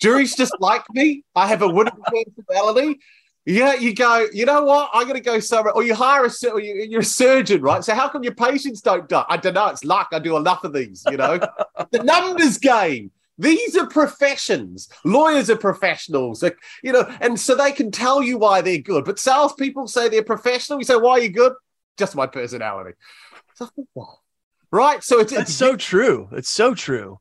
Juries 0.01 0.35
just 0.37 0.55
like 0.61 0.83
me. 0.93 1.25
I 1.35 1.47
have 1.47 1.63
a 1.63 1.69
winnable 1.69 2.03
personality. 2.47 2.99
Yeah, 3.47 3.75
you 3.75 3.95
go, 3.95 4.27
you 4.33 4.47
know 4.47 4.65
what? 4.65 4.91
I'm 4.95 5.03
going 5.03 5.17
to 5.17 5.21
go 5.21 5.39
somewhere. 5.39 5.75
Or 5.75 5.83
you 5.83 5.95
hire 5.95 6.25
a, 6.25 6.51
or 6.51 6.61
you, 6.61 6.87
you're 6.89 7.03
a 7.03 7.05
surgeon, 7.05 7.61
right? 7.61 7.85
So 7.85 7.95
how 7.95 8.09
come 8.09 8.23
your 8.23 8.35
patients 8.35 8.81
don't 8.81 9.07
die? 9.09 9.25
I 9.29 9.37
don't 9.37 9.55
know. 9.55 9.67
It's 9.67 9.85
luck. 9.85 10.09
I 10.13 10.19
do 10.19 10.37
enough 10.37 10.65
of 10.65 10.73
these, 10.73 11.05
you 11.11 11.19
know? 11.19 11.39
the 11.91 12.03
numbers 12.03 12.57
game. 12.57 13.11
These 13.37 13.77
are 13.77 13.87
professions. 13.87 14.89
Lawyers 15.05 15.51
are 15.51 15.57
professionals, 15.57 16.43
like, 16.43 16.57
you 16.83 16.93
know, 16.93 17.05
and 17.21 17.39
so 17.39 17.57
they 17.57 17.73
can 17.73 17.91
tell 17.91 18.23
you 18.23 18.39
why 18.39 18.61
they're 18.61 18.79
good. 18.79 19.05
But 19.05 19.19
salespeople 19.19 19.89
say 19.89 20.09
they're 20.09 20.23
professional. 20.23 20.79
You 20.79 20.85
say, 20.85 20.97
why 20.97 21.13
are 21.13 21.21
you 21.21 21.31
good? 21.31 21.53
Just 21.99 22.15
my 22.15 22.27
personality. 22.27 22.97
So, 23.55 23.69
right? 24.71 25.03
So 25.03 25.19
it's, 25.19 25.33
it's 25.33 25.53
so 25.53 25.77
true. 25.77 26.29
It's 26.33 26.49
so 26.49 26.75
true. 26.75 27.19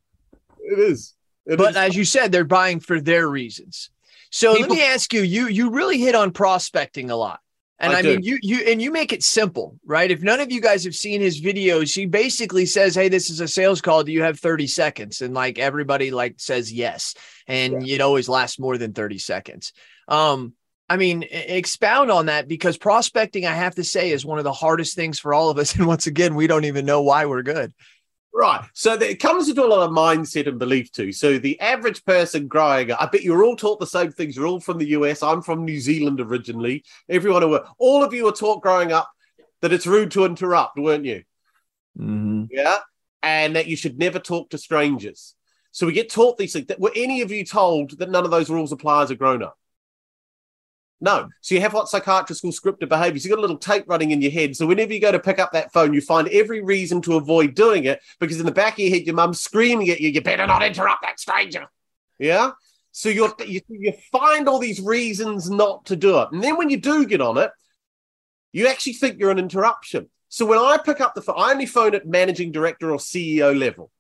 it 0.60 0.80
is. 0.80 1.16
It 1.46 1.58
but 1.58 1.72
is. 1.72 1.78
as 1.78 1.96
you 1.96 2.06
said, 2.06 2.32
they're 2.32 2.46
buying 2.46 2.80
for 2.80 3.02
their 3.02 3.28
reasons. 3.28 3.90
So 4.34 4.56
People- 4.56 4.70
let 4.70 4.78
me 4.80 4.84
ask 4.84 5.14
you, 5.14 5.22
you 5.22 5.48
you 5.48 5.70
really 5.70 6.00
hit 6.00 6.16
on 6.16 6.32
prospecting 6.32 7.12
a 7.12 7.16
lot. 7.16 7.40
And 7.78 7.94
I 7.94 8.00
I, 8.00 8.02
do. 8.02 8.10
mean 8.10 8.24
you 8.24 8.40
you 8.42 8.62
and 8.66 8.82
you 8.82 8.92
make 8.92 9.14
it 9.14 9.22
simple, 9.22 9.78
right? 9.86 10.10
If 10.10 10.24
none 10.24 10.40
of 10.40 10.52
you 10.52 10.60
guys 10.60 10.84
have 10.86 10.96
seen 10.96 11.22
his 11.22 11.40
videos, 11.40 11.94
he 11.94 12.08
basically 12.08 12.66
says, 12.66 12.96
Hey, 12.96 13.10
this 13.10 13.30
is 13.30 13.42
a 13.42 13.48
sales 13.48 13.80
call. 13.80 14.04
Do 14.04 14.12
you 14.12 14.24
have 14.24 14.40
30 14.40 14.66
seconds? 14.66 15.22
And 15.22 15.36
like 15.36 15.60
everybody 15.60 16.10
like 16.10 16.36
says 16.38 16.74
yes. 16.74 17.14
And 17.48 17.88
it 17.88 18.02
always 18.02 18.28
lasts 18.28 18.58
more 18.58 18.80
than 18.80 18.94
30 18.94 19.20
seconds. 19.20 19.72
Um, 20.08 20.54
I 20.90 20.98
mean, 20.98 21.26
expound 21.30 22.10
on 22.10 22.26
that 22.26 22.48
because 22.48 22.76
prospecting, 22.78 23.46
I 23.46 23.54
have 23.54 23.76
to 23.76 23.84
say, 23.84 24.10
is 24.10 24.26
one 24.26 24.40
of 24.40 24.46
the 24.46 24.52
hardest 24.52 24.96
things 24.96 25.20
for 25.20 25.32
all 25.34 25.52
of 25.52 25.60
us. 25.60 25.76
And 25.78 25.86
once 25.86 26.08
again, 26.08 26.34
we 26.34 26.48
don't 26.48 26.66
even 26.66 26.86
know 26.86 27.04
why 27.04 27.28
we're 27.28 27.44
good. 27.44 27.72
Right. 28.34 28.66
So 28.74 28.94
it 28.94 29.20
comes 29.20 29.48
into 29.48 29.64
a 29.64 29.68
lot 29.68 29.88
of 29.88 29.92
mindset 29.92 30.48
and 30.48 30.58
belief 30.58 30.92
too. 30.92 31.12
So 31.12 31.38
the 31.38 31.60
average 31.60 32.04
person 32.04 32.48
growing 32.48 32.90
up, 32.90 33.02
I 33.02 33.06
bet 33.06 33.22
you're 33.22 33.44
all 33.44 33.56
taught 33.56 33.80
the 33.80 33.86
same 33.86 34.12
things. 34.12 34.36
You're 34.36 34.48
all 34.48 34.60
from 34.60 34.80
the 34.80 34.88
US. 34.90 35.22
I'm 35.22 35.44
from 35.44 35.66
New 35.66 35.80
Zealand 35.80 36.20
originally. 36.20 36.84
Everyone, 37.08 37.44
who, 37.44 37.60
all 37.78 38.04
of 38.04 38.14
you 38.14 38.26
were 38.26 38.32
taught 38.32 38.64
growing 38.64 38.92
up 38.92 39.12
that 39.62 39.72
it's 39.72 39.86
rude 39.86 40.12
to 40.12 40.26
interrupt, 40.26 40.80
weren't 40.80 41.06
you? 41.06 41.24
Mm-hmm. 41.98 42.46
Yeah. 42.50 42.80
And 43.22 43.56
that 43.56 43.68
you 43.68 43.76
should 43.76 44.00
never 44.00 44.18
talk 44.18 44.50
to 44.50 44.58
strangers. 44.58 45.36
So 45.72 45.86
we 45.86 45.94
get 45.94 46.10
taught 46.10 46.38
these 46.38 46.54
things. 46.54 46.68
That, 46.68 46.80
were 46.80 46.92
any 46.96 47.22
of 47.22 47.32
you 47.32 47.46
told 47.46 48.00
that 48.00 48.10
none 48.10 48.26
of 48.26 48.32
those 48.32 48.50
rules 48.50 48.72
apply 48.72 49.04
as 49.04 49.12
a 49.12 49.16
grown 49.16 49.44
up? 49.44 49.58
No. 51.04 51.28
So 51.42 51.54
you 51.54 51.60
have 51.60 51.74
what 51.74 51.90
psychiatrists 51.90 52.42
call 52.42 52.54
scripted 52.54 52.88
behaviors. 52.88 53.26
You've 53.26 53.32
got 53.34 53.40
a 53.40 53.42
little 53.42 53.58
tape 53.58 53.84
running 53.88 54.12
in 54.12 54.22
your 54.22 54.32
head. 54.32 54.56
So 54.56 54.66
whenever 54.66 54.94
you 54.94 55.02
go 55.02 55.12
to 55.12 55.20
pick 55.20 55.38
up 55.38 55.52
that 55.52 55.74
phone, 55.74 55.94
you 55.94 56.00
find 56.00 56.30
every 56.30 56.62
reason 56.62 57.02
to 57.02 57.18
avoid 57.18 57.56
doing 57.56 57.84
it 57.84 58.00
because 58.22 58.40
in 58.40 58.46
the 58.46 58.54
back 58.54 58.76
of 58.76 58.80
your 58.80 58.90
head, 58.90 59.06
your 59.06 59.14
mum's 59.14 59.42
screaming 59.42 59.90
at 59.90 60.00
you, 60.00 60.08
you 60.08 60.22
better 60.22 60.48
not 60.48 60.64
interrupt 60.64 61.02
that 61.02 61.20
stranger. 61.20 61.66
Yeah. 62.20 62.52
So 62.94 63.10
you, 63.10 63.30
you 63.68 63.92
find 64.14 64.48
all 64.48 64.60
these 64.60 64.80
reasons 64.80 65.50
not 65.50 65.88
to 65.88 65.98
do 65.98 66.20
it. 66.20 66.30
And 66.32 66.42
then 66.42 66.56
when 66.56 66.70
you 66.70 66.78
do 66.78 67.06
get 67.06 67.20
on 67.20 67.38
it, 67.38 67.52
you 68.54 68.68
actually 68.68 68.94
think 68.94 69.20
you're 69.20 69.30
an 69.30 69.40
interruption. 69.40 70.10
So 70.30 70.46
when 70.46 70.58
I 70.58 70.78
pick 70.78 71.02
up 71.02 71.16
the 71.16 71.22
phone, 71.22 71.36
I 71.38 71.52
only 71.52 71.66
phone 71.66 71.96
at 71.96 72.08
managing 72.08 72.54
director 72.54 72.92
or 72.92 72.98
CEO 72.98 73.58
level. 73.60 73.92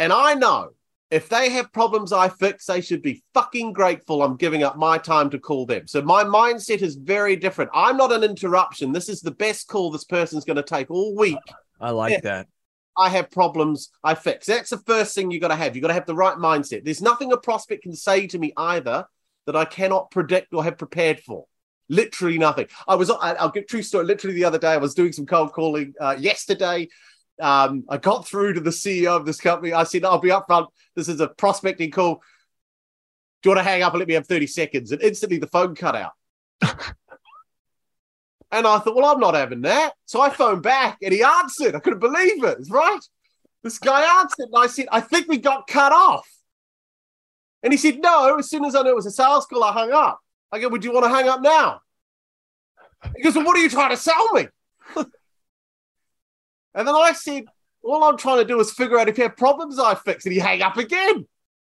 And 0.00 0.12
I 0.12 0.34
know 0.34 0.70
if 1.14 1.28
they 1.28 1.48
have 1.48 1.72
problems 1.72 2.12
I 2.12 2.28
fix, 2.28 2.66
they 2.66 2.80
should 2.80 3.00
be 3.00 3.22
fucking 3.34 3.72
grateful 3.72 4.20
I'm 4.20 4.36
giving 4.36 4.64
up 4.64 4.76
my 4.76 4.98
time 4.98 5.30
to 5.30 5.38
call 5.38 5.64
them. 5.64 5.86
So 5.86 6.02
my 6.02 6.24
mindset 6.24 6.82
is 6.82 6.96
very 6.96 7.36
different. 7.36 7.70
I'm 7.72 7.96
not 7.96 8.10
an 8.10 8.24
interruption. 8.24 8.90
This 8.90 9.08
is 9.08 9.20
the 9.20 9.30
best 9.30 9.68
call 9.68 9.92
this 9.92 10.02
person's 10.02 10.44
going 10.44 10.56
to 10.56 10.62
take 10.64 10.90
all 10.90 11.14
week. 11.14 11.38
I 11.80 11.90
like 11.90 12.14
Yeah. 12.14 12.20
that. 12.22 12.48
I 12.96 13.10
have 13.10 13.30
problems 13.30 13.92
I 14.02 14.16
fix. 14.16 14.46
That's 14.46 14.70
the 14.70 14.78
first 14.78 15.14
thing 15.14 15.30
you 15.30 15.38
got 15.38 15.48
to 15.48 15.56
have. 15.56 15.76
You 15.76 15.82
got 15.82 15.88
to 15.88 15.94
have 15.94 16.06
the 16.06 16.16
right 16.16 16.36
mindset. 16.36 16.84
There's 16.84 17.02
nothing 17.02 17.32
a 17.32 17.36
prospect 17.36 17.84
can 17.84 17.94
say 17.94 18.26
to 18.26 18.38
me 18.38 18.52
either 18.56 19.06
that 19.46 19.54
I 19.54 19.66
cannot 19.66 20.10
predict 20.10 20.52
or 20.52 20.64
have 20.64 20.78
prepared 20.78 21.20
for. 21.20 21.44
Literally 21.88 22.38
nothing. 22.38 22.66
I 22.88 22.96
was, 22.96 23.08
I'll 23.08 23.50
give 23.50 23.68
true 23.68 23.82
story. 23.82 24.04
Literally 24.04 24.34
the 24.34 24.44
other 24.46 24.58
day, 24.58 24.72
I 24.72 24.78
was 24.78 24.94
doing 24.94 25.12
some 25.12 25.26
cold 25.26 25.52
calling 25.52 25.94
uh, 26.00 26.16
yesterday. 26.18 26.88
Um, 27.40 27.84
I 27.88 27.96
got 27.98 28.26
through 28.26 28.54
to 28.54 28.60
the 28.60 28.70
CEO 28.70 29.16
of 29.16 29.26
this 29.26 29.40
company. 29.40 29.72
I 29.72 29.84
said, 29.84 30.04
I'll 30.04 30.18
be 30.18 30.28
upfront. 30.28 30.68
This 30.94 31.08
is 31.08 31.20
a 31.20 31.28
prospecting 31.28 31.90
call. 31.90 32.22
Do 33.42 33.50
you 33.50 33.56
want 33.56 33.64
to 33.64 33.70
hang 33.70 33.82
up 33.82 33.92
and 33.92 33.98
let 33.98 34.08
me 34.08 34.14
have 34.14 34.26
30 34.26 34.46
seconds? 34.46 34.92
And 34.92 35.02
instantly 35.02 35.38
the 35.38 35.48
phone 35.48 35.74
cut 35.74 35.96
out. 35.96 36.12
and 38.50 38.66
I 38.66 38.78
thought, 38.78 38.94
well, 38.94 39.12
I'm 39.12 39.20
not 39.20 39.34
having 39.34 39.62
that. 39.62 39.94
So 40.06 40.20
I 40.20 40.30
phoned 40.30 40.62
back 40.62 40.98
and 41.02 41.12
he 41.12 41.22
answered. 41.22 41.74
I 41.74 41.80
couldn't 41.80 41.98
believe 41.98 42.42
it. 42.44 42.58
It's 42.58 42.70
right. 42.70 43.00
This 43.62 43.78
guy 43.78 44.20
answered. 44.20 44.48
And 44.52 44.56
I 44.56 44.66
said, 44.66 44.86
I 44.92 45.00
think 45.00 45.28
we 45.28 45.38
got 45.38 45.66
cut 45.66 45.92
off. 45.92 46.28
And 47.62 47.72
he 47.72 47.76
said, 47.76 47.98
no. 48.00 48.36
As 48.38 48.48
soon 48.48 48.64
as 48.64 48.74
I 48.74 48.82
knew 48.82 48.90
it 48.90 48.96
was 48.96 49.06
a 49.06 49.10
sales 49.10 49.46
call, 49.46 49.64
I 49.64 49.72
hung 49.72 49.92
up. 49.92 50.20
I 50.52 50.60
go, 50.60 50.68
would 50.68 50.84
you 50.84 50.92
want 50.92 51.04
to 51.04 51.10
hang 51.10 51.28
up 51.28 51.40
now? 51.40 51.80
He 53.16 53.22
goes, 53.22 53.34
well, 53.34 53.44
what 53.44 53.56
are 53.56 53.60
you 53.60 53.68
trying 53.68 53.90
to 53.90 53.96
sell 53.96 54.32
me? 54.32 54.46
And 56.74 56.86
then 56.86 56.94
I 56.94 57.12
said, 57.12 57.44
all 57.82 58.02
I'm 58.04 58.16
trying 58.16 58.38
to 58.38 58.44
do 58.44 58.58
is 58.60 58.72
figure 58.72 58.98
out 58.98 59.08
if 59.08 59.18
you 59.18 59.24
have 59.24 59.36
problems 59.36 59.78
I 59.78 59.94
fix. 59.94 60.24
And 60.24 60.32
he 60.32 60.38
hang 60.38 60.62
up 60.62 60.76
again. 60.76 61.26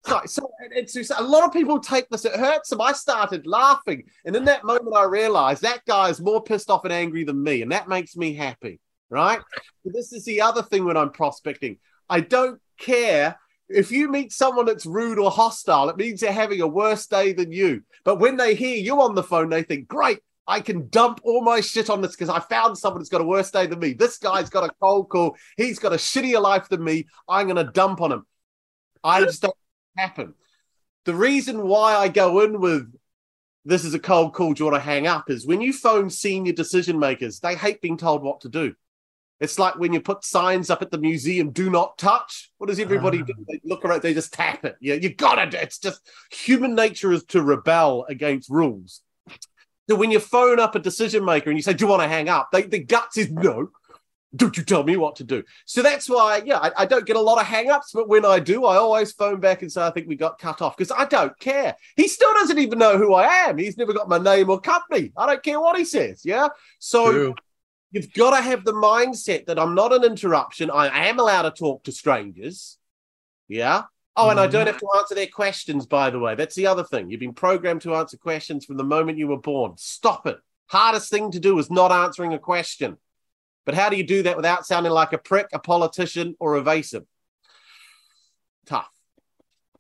So, 0.05 0.21
so 0.25 0.49
it's 0.71 1.11
a 1.11 1.23
lot 1.23 1.45
of 1.45 1.53
people 1.53 1.81
take 1.81 2.09
this, 2.09 2.25
it 2.25 2.37
hurts 2.37 2.71
them. 2.71 2.81
I 2.81 2.93
started 2.93 3.47
laughing. 3.47 4.05
And 4.25 4.37
in 4.37 4.45
that 4.45 4.63
moment, 4.63 4.95
I 4.95 5.05
realized 5.05 5.63
that 5.63 5.85
guy 5.85 6.11
is 6.11 6.21
more 6.21 6.43
pissed 6.43 6.71
off 6.71 6.85
and 6.85 6.93
angry 6.93 7.25
than 7.25 7.43
me. 7.43 7.63
And 7.63 7.73
that 7.73 7.89
makes 7.89 8.17
me 8.17 8.35
happy. 8.35 8.81
Right. 9.11 9.41
But 9.85 9.95
this 9.95 10.13
is 10.13 10.25
the 10.25 10.43
other 10.43 10.63
thing 10.63 10.85
when 10.85 10.97
I'm 10.97 11.11
prospecting. 11.11 11.79
I 12.09 12.21
don't 12.21 12.61
care 12.79 13.37
if 13.69 13.91
you 13.91 14.09
meet 14.09 14.33
someone 14.33 14.67
that's 14.67 14.87
rude 14.87 15.19
or 15.19 15.31
hostile, 15.31 15.89
it 15.89 15.97
means 15.97 16.21
they're 16.21 16.33
having 16.33 16.61
a 16.61 16.67
worse 16.67 17.07
day 17.07 17.33
than 17.33 17.53
you. 17.53 17.83
But 18.05 18.21
when 18.21 18.37
they 18.37 18.55
hear 18.55 18.77
you 18.77 19.01
on 19.03 19.15
the 19.15 19.23
phone, 19.23 19.49
they 19.49 19.63
think, 19.63 19.89
great, 19.89 20.21
I 20.47 20.61
can 20.61 20.89
dump 20.89 21.21
all 21.25 21.43
my 21.43 21.61
shit 21.61 21.91
on 21.91 22.01
this 22.01 22.13
because 22.13 22.29
I 22.29 22.41
found 22.41 22.79
someone 22.79 23.01
that's 23.01 23.09
got 23.09 23.21
a 23.21 23.25
worse 23.25 23.51
day 23.51 23.67
than 23.67 23.81
me. 23.81 23.95
This 23.95 24.19
guy's 24.19 24.49
got 24.49 24.65
a 24.65 24.73
cold 24.81 25.09
call. 25.09 25.37
He's 25.57 25.79
got 25.79 25.93
a 25.93 25.97
shittier 25.97 26.41
life 26.41 26.69
than 26.69 26.85
me. 26.85 27.07
I'm 27.29 27.47
going 27.47 27.65
to 27.65 27.73
dump 27.73 28.01
on 28.01 28.13
him. 28.13 28.27
I 29.03 29.23
just 29.23 29.43
don't 29.43 29.57
happen. 29.97 30.35
The 31.05 31.15
reason 31.15 31.67
why 31.67 31.95
I 31.97 32.09
go 32.09 32.41
in 32.41 32.61
with 32.61 32.93
this 33.65 33.85
is 33.85 33.95
a 33.95 33.99
cold 33.99 34.35
call, 34.35 34.53
do 34.53 34.65
you 34.65 34.71
want 34.71 34.83
to 34.83 34.89
hang 34.89 35.07
up? 35.07 35.31
Is 35.31 35.47
when 35.47 35.61
you 35.61 35.73
phone 35.73 36.11
senior 36.11 36.53
decision 36.53 36.99
makers, 36.99 37.41
they 37.41 37.57
hate 37.57 37.81
being 37.81 37.97
told 37.97 38.23
what 38.23 38.41
to 38.43 38.49
do. 38.49 38.75
It's 39.39 39.59
like 39.59 39.77
when 39.77 39.93
you 39.93 40.01
put 40.01 40.25
signs 40.25 40.71
up 40.71 40.81
at 40.81 40.91
the 40.91 40.99
museum, 40.99 41.51
do 41.51 41.69
not 41.69 41.99
touch. 41.99 42.53
What 42.59 42.69
does 42.69 42.81
everybody 42.81 43.23
do? 43.23 43.35
Ah. 43.39 43.43
They 43.49 43.61
look 43.65 43.85
around, 43.85 44.03
they 44.03 44.15
just 44.15 44.33
tap 44.33 44.65
it. 44.65 44.77
Yeah, 44.81 44.95
you 44.95 45.15
gotta 45.15 45.51
do 45.51 45.59
It's 45.59 45.79
just 45.79 46.01
human 46.31 46.75
nature 46.75 47.13
is 47.13 47.25
to 47.25 47.43
rebel 47.43 48.07
against 48.09 48.49
rules. 48.49 49.03
So 49.89 49.97
when 49.97 50.11
you 50.11 50.19
phone 50.19 50.59
up 50.59 50.75
a 50.75 50.79
decision 50.79 51.25
maker 51.25 51.51
and 51.51 51.59
you 51.59 51.63
say, 51.63 51.73
Do 51.73 51.85
you 51.85 51.91
want 51.91 52.03
to 52.03 52.09
hang 52.09 52.29
up? 52.29 52.51
They, 52.53 52.63
the 52.63 52.81
guts 52.81 53.17
is 53.17 53.31
no. 53.31 53.71
Don't 54.35 54.57
you 54.57 54.65
tell 54.65 54.83
me 54.83 54.97
what 54.97 55.17
to 55.17 55.25
do. 55.25 55.45
So 55.65 55.83
that's 55.83 56.11
why, 56.11 56.43
yeah, 56.45 56.59
I, 56.59 56.73
I 56.79 56.87
don't 56.87 57.07
get 57.07 57.17
a 57.17 57.21
lot 57.21 57.41
of 57.41 57.47
hang 57.47 57.71
ups, 57.71 57.93
but 57.95 58.09
when 58.09 58.25
I 58.25 58.39
do, 58.39 58.67
I 58.67 58.77
always 58.77 59.13
phone 59.13 59.41
back 59.41 59.63
and 59.63 59.71
say, 59.73 59.83
I 59.83 59.91
think 59.91 60.09
we 60.09 60.17
got 60.17 60.39
cut 60.39 60.61
off 60.61 60.77
because 60.77 60.93
I 60.93 61.07
don't 61.07 61.39
care. 61.39 61.75
He 61.97 62.09
still 62.09 62.33
doesn't 62.35 62.59
even 62.59 62.79
know 62.79 62.99
who 62.99 63.15
I 63.15 63.25
am. 63.49 63.57
He's 63.57 63.79
never 63.79 63.95
got 63.95 64.09
my 64.09 64.19
name 64.19 64.51
or 64.51 64.61
company. 64.61 65.13
I 65.17 65.27
don't 65.27 65.43
care 65.43 65.61
what 65.61 65.79
he 65.79 65.85
says. 65.85 66.23
Yeah. 66.25 66.49
So 66.81 67.13
True. 67.13 67.35
you've 67.93 68.13
got 68.13 68.37
to 68.37 68.43
have 68.43 68.65
the 68.65 68.75
mindset 68.75 69.47
that 69.47 69.59
I'm 69.59 69.75
not 69.75 69.95
an 69.95 70.05
interruption. 70.05 70.71
I 70.71 71.09
am 71.09 71.19
allowed 71.19 71.43
to 71.43 71.53
talk 71.53 71.85
to 71.85 71.93
strangers. 71.93 72.77
Yeah. 73.49 73.85
Oh, 74.19 74.31
and 74.31 74.41
I 74.41 74.47
don't 74.47 74.65
Mhm. 74.65 74.69
have 74.69 74.79
to 74.81 74.89
answer 74.97 75.15
their 75.15 75.27
questions, 75.27 75.85
by 75.87 76.09
the 76.11 76.19
way. 76.19 76.35
That's 76.35 76.55
the 76.55 76.67
other 76.67 76.85
thing. 76.85 77.11
You've 77.11 77.21
been 77.21 77.35
programmed 77.35 77.83
to 77.83 77.95
answer 77.95 78.17
questions 78.17 78.65
from 78.65 78.79
the 78.79 78.85
moment 78.85 79.19
you 79.19 79.29
were 79.29 79.37
born. 79.39 79.75
Stop 79.77 80.27
it. 80.27 80.39
Hardest 80.69 81.11
thing 81.11 81.31
to 81.33 81.39
do 81.39 81.59
is 81.59 81.71
not 81.71 81.93
answering 81.93 82.33
a 82.33 82.39
question. 82.39 82.97
But 83.67 83.75
how 83.75 83.89
do 83.91 83.97
you 83.97 84.05
do 84.05 84.23
that 84.23 84.37
without 84.37 84.65
sounding 84.65 84.93
like 84.93 85.13
a 85.13 85.19
prick, 85.19 85.49
a 85.53 85.59
politician, 85.59 86.35
or 86.41 86.57
evasive? 86.57 87.05
Tough. 88.65 88.89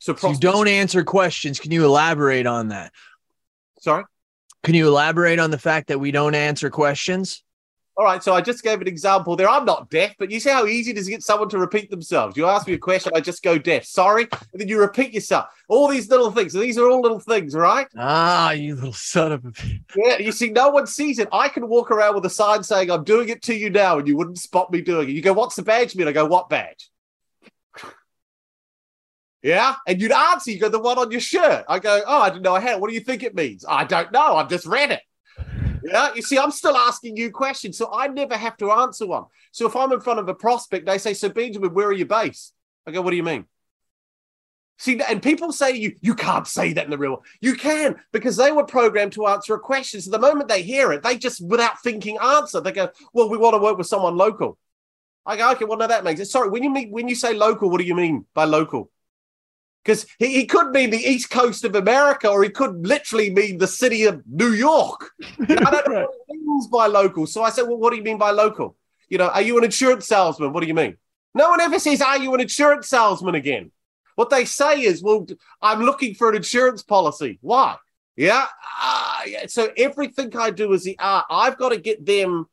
So, 0.00 0.14
So 0.14 0.30
you 0.30 0.38
don't 0.38 0.68
answer 0.68 1.02
questions. 1.02 1.58
Can 1.58 1.72
you 1.72 1.84
elaborate 1.84 2.46
on 2.46 2.68
that? 2.68 2.92
Sorry. 3.80 4.04
Can 4.62 4.74
you 4.74 4.88
elaborate 4.88 5.38
on 5.38 5.50
the 5.50 5.58
fact 5.58 5.88
that 5.88 5.98
we 5.98 6.10
don't 6.10 6.34
answer 6.34 6.68
questions? 6.70 7.42
All 7.98 8.04
right, 8.04 8.22
so 8.22 8.34
I 8.34 8.42
just 8.42 8.62
gave 8.62 8.82
an 8.82 8.88
example 8.88 9.36
there. 9.36 9.48
I'm 9.48 9.64
not 9.64 9.88
deaf, 9.88 10.14
but 10.18 10.30
you 10.30 10.38
see 10.38 10.50
how 10.50 10.66
easy 10.66 10.90
it 10.90 10.98
is 10.98 11.06
to 11.06 11.12
get 11.12 11.22
someone 11.22 11.48
to 11.48 11.58
repeat 11.58 11.90
themselves. 11.90 12.36
You 12.36 12.44
ask 12.44 12.66
me 12.66 12.74
a 12.74 12.78
question, 12.78 13.12
I 13.14 13.20
just 13.20 13.42
go 13.42 13.56
deaf. 13.56 13.84
Sorry, 13.86 14.28
and 14.52 14.60
then 14.60 14.68
you 14.68 14.78
repeat 14.78 15.14
yourself. 15.14 15.46
All 15.68 15.88
these 15.88 16.10
little 16.10 16.30
things. 16.30 16.52
So 16.52 16.60
these 16.60 16.76
are 16.76 16.90
all 16.90 17.00
little 17.00 17.20
things, 17.20 17.54
right? 17.54 17.86
Ah, 17.96 18.50
you 18.50 18.74
little 18.74 18.92
son 18.92 19.32
of 19.32 19.46
a. 19.46 19.52
Yeah, 19.96 20.18
you 20.18 20.30
see, 20.30 20.50
no 20.50 20.68
one 20.68 20.86
sees 20.86 21.18
it. 21.18 21.28
I 21.32 21.48
can 21.48 21.68
walk 21.68 21.90
around 21.90 22.14
with 22.16 22.26
a 22.26 22.30
sign 22.30 22.62
saying, 22.62 22.90
I'm 22.90 23.02
doing 23.02 23.30
it 23.30 23.40
to 23.44 23.54
you 23.54 23.70
now, 23.70 23.98
and 23.98 24.06
you 24.06 24.14
wouldn't 24.18 24.38
spot 24.38 24.70
me 24.70 24.82
doing 24.82 25.08
it. 25.08 25.12
You 25.12 25.22
go, 25.22 25.32
What's 25.32 25.56
the 25.56 25.62
badge 25.62 25.96
mean? 25.96 26.06
I 26.06 26.12
go, 26.12 26.26
What 26.26 26.50
badge? 26.50 26.90
Yeah. 29.42 29.76
And 29.86 30.02
you'd 30.02 30.12
answer, 30.12 30.50
you 30.50 30.60
go, 30.60 30.68
The 30.68 30.78
one 30.78 30.98
on 30.98 31.10
your 31.10 31.20
shirt. 31.20 31.64
I 31.66 31.78
go, 31.78 32.02
Oh, 32.06 32.20
I 32.20 32.28
didn't 32.28 32.42
know 32.42 32.54
I 32.54 32.60
had 32.60 32.74
it. 32.74 32.80
What 32.80 32.88
do 32.88 32.94
you 32.94 33.00
think 33.00 33.22
it 33.22 33.34
means? 33.34 33.64
I 33.66 33.84
don't 33.84 34.12
know. 34.12 34.36
I've 34.36 34.50
just 34.50 34.66
read 34.66 34.90
it. 34.90 35.00
Yeah. 35.86 36.14
You 36.14 36.22
see, 36.22 36.38
I'm 36.38 36.50
still 36.50 36.76
asking 36.76 37.16
you 37.16 37.30
questions. 37.30 37.78
So 37.78 37.90
I 37.92 38.08
never 38.08 38.36
have 38.36 38.56
to 38.58 38.70
answer 38.70 39.06
one. 39.06 39.24
So 39.52 39.66
if 39.66 39.76
I'm 39.76 39.92
in 39.92 40.00
front 40.00 40.20
of 40.20 40.28
a 40.28 40.34
prospect, 40.34 40.86
they 40.86 40.98
say, 40.98 41.14
So 41.14 41.28
Benjamin, 41.28 41.72
where 41.74 41.88
are 41.88 41.92
you 41.92 42.06
based? 42.06 42.54
I 42.86 42.92
go, 42.92 43.02
What 43.02 43.10
do 43.10 43.16
you 43.16 43.22
mean? 43.22 43.46
See, 44.78 45.00
and 45.08 45.22
people 45.22 45.52
say 45.52 45.74
you 45.74 45.96
you 46.02 46.14
can't 46.14 46.46
say 46.46 46.74
that 46.74 46.84
in 46.84 46.90
the 46.90 46.98
real 46.98 47.12
world. 47.12 47.26
You 47.40 47.54
can 47.54 47.96
because 48.12 48.36
they 48.36 48.52
were 48.52 48.64
programmed 48.64 49.12
to 49.12 49.26
answer 49.26 49.54
a 49.54 49.60
question. 49.60 50.00
So 50.00 50.10
the 50.10 50.18
moment 50.18 50.48
they 50.48 50.62
hear 50.62 50.92
it, 50.92 51.02
they 51.02 51.16
just 51.16 51.40
without 51.46 51.82
thinking 51.82 52.18
answer. 52.22 52.60
They 52.60 52.72
go, 52.72 52.90
"Well, 53.14 53.30
we 53.30 53.38
want 53.38 53.54
to 53.54 53.62
work 53.62 53.78
with 53.78 53.86
someone 53.86 54.16
local." 54.16 54.58
I 55.24 55.36
go, 55.36 55.50
"Okay, 55.52 55.64
well, 55.64 55.78
no, 55.78 55.86
that 55.86 56.04
makes 56.04 56.20
it." 56.20 56.26
Sorry, 56.26 56.50
when 56.50 56.62
you 56.62 56.72
when 56.90 57.08
you 57.08 57.14
say 57.14 57.32
local, 57.32 57.70
what 57.70 57.80
do 57.80 57.86
you 57.86 57.94
mean 57.94 58.26
by 58.34 58.44
local? 58.44 58.90
Because 59.86 60.04
he, 60.18 60.32
he 60.32 60.46
could 60.46 60.72
mean 60.72 60.90
the 60.90 60.98
east 60.98 61.30
coast 61.30 61.64
of 61.64 61.76
America, 61.76 62.28
or 62.28 62.42
he 62.42 62.50
could 62.50 62.84
literally 62.84 63.30
mean 63.30 63.58
the 63.58 63.68
city 63.68 64.04
of 64.04 64.20
New 64.26 64.50
York. 64.50 65.12
I 65.38 65.44
don't 65.46 65.88
know 65.88 66.06
what 66.06 66.26
he 66.28 66.36
means 66.38 66.66
by 66.66 66.88
local. 66.88 67.24
So 67.28 67.44
I 67.44 67.50
said, 67.50 67.62
"Well, 67.62 67.76
what 67.76 67.90
do 67.90 67.96
you 67.96 68.02
mean 68.02 68.18
by 68.18 68.32
local? 68.32 68.76
You 69.08 69.18
know, 69.18 69.28
are 69.28 69.42
you 69.42 69.56
an 69.58 69.62
insurance 69.62 70.08
salesman? 70.08 70.52
What 70.52 70.62
do 70.62 70.66
you 70.66 70.74
mean?" 70.74 70.96
No 71.34 71.50
one 71.50 71.60
ever 71.60 71.78
says, 71.78 72.02
"Are 72.02 72.18
you 72.18 72.34
an 72.34 72.40
insurance 72.40 72.88
salesman?" 72.88 73.36
Again. 73.36 73.70
What 74.16 74.30
they 74.30 74.46
say 74.46 74.80
is, 74.80 75.02
well, 75.02 75.26
I'm 75.60 75.82
looking 75.82 76.14
for 76.14 76.30
an 76.30 76.36
insurance 76.36 76.82
policy. 76.82 77.38
Why? 77.42 77.76
Yeah. 78.16 78.46
Uh, 78.80 79.20
yeah. 79.26 79.46
So 79.46 79.70
everything 79.76 80.34
I 80.36 80.50
do 80.50 80.72
is 80.72 80.84
the 80.84 80.98
art. 80.98 81.26
I've 81.30 81.58
got 81.58 81.68
to 81.68 81.76
get 81.76 82.04
them 82.04 82.46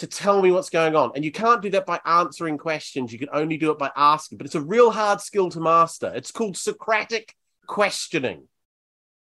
to 0.00 0.06
tell 0.06 0.42
me 0.42 0.50
what's 0.50 0.70
going 0.70 0.96
on. 0.96 1.12
And 1.14 1.24
you 1.24 1.30
can't 1.30 1.62
do 1.62 1.70
that 1.70 1.86
by 1.86 2.00
answering 2.04 2.58
questions. 2.58 3.12
You 3.12 3.18
can 3.18 3.28
only 3.32 3.56
do 3.56 3.70
it 3.70 3.78
by 3.78 3.90
asking. 3.94 4.38
But 4.38 4.46
it's 4.46 4.54
a 4.54 4.60
real 4.60 4.90
hard 4.90 5.20
skill 5.20 5.50
to 5.50 5.60
master. 5.60 6.10
It's 6.14 6.32
called 6.32 6.56
Socratic 6.56 7.34
questioning. 7.66 8.48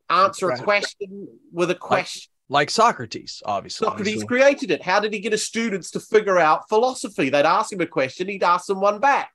Answer 0.09 0.50
a 0.50 0.59
question 0.59 1.28
with 1.52 1.71
a 1.71 1.75
question. 1.75 2.30
Like 2.49 2.71
Socrates, 2.71 3.42
obviously. 3.45 3.87
Socrates 3.87 4.23
created 4.23 4.71
it. 4.71 4.83
How 4.83 5.00
did 5.00 5.12
he 5.12 5.18
get 5.18 5.33
his 5.33 5.45
students 5.45 5.90
to 5.92 6.00
figure 6.00 6.38
out 6.38 6.68
philosophy? 6.68 7.28
They'd 7.28 7.45
ask 7.45 7.73
him 7.73 7.80
a 7.80 7.87
question, 7.87 8.28
he'd 8.28 8.45
ask 8.45 8.66
them 8.66 8.80
one 8.80 9.00
back. 9.00 9.33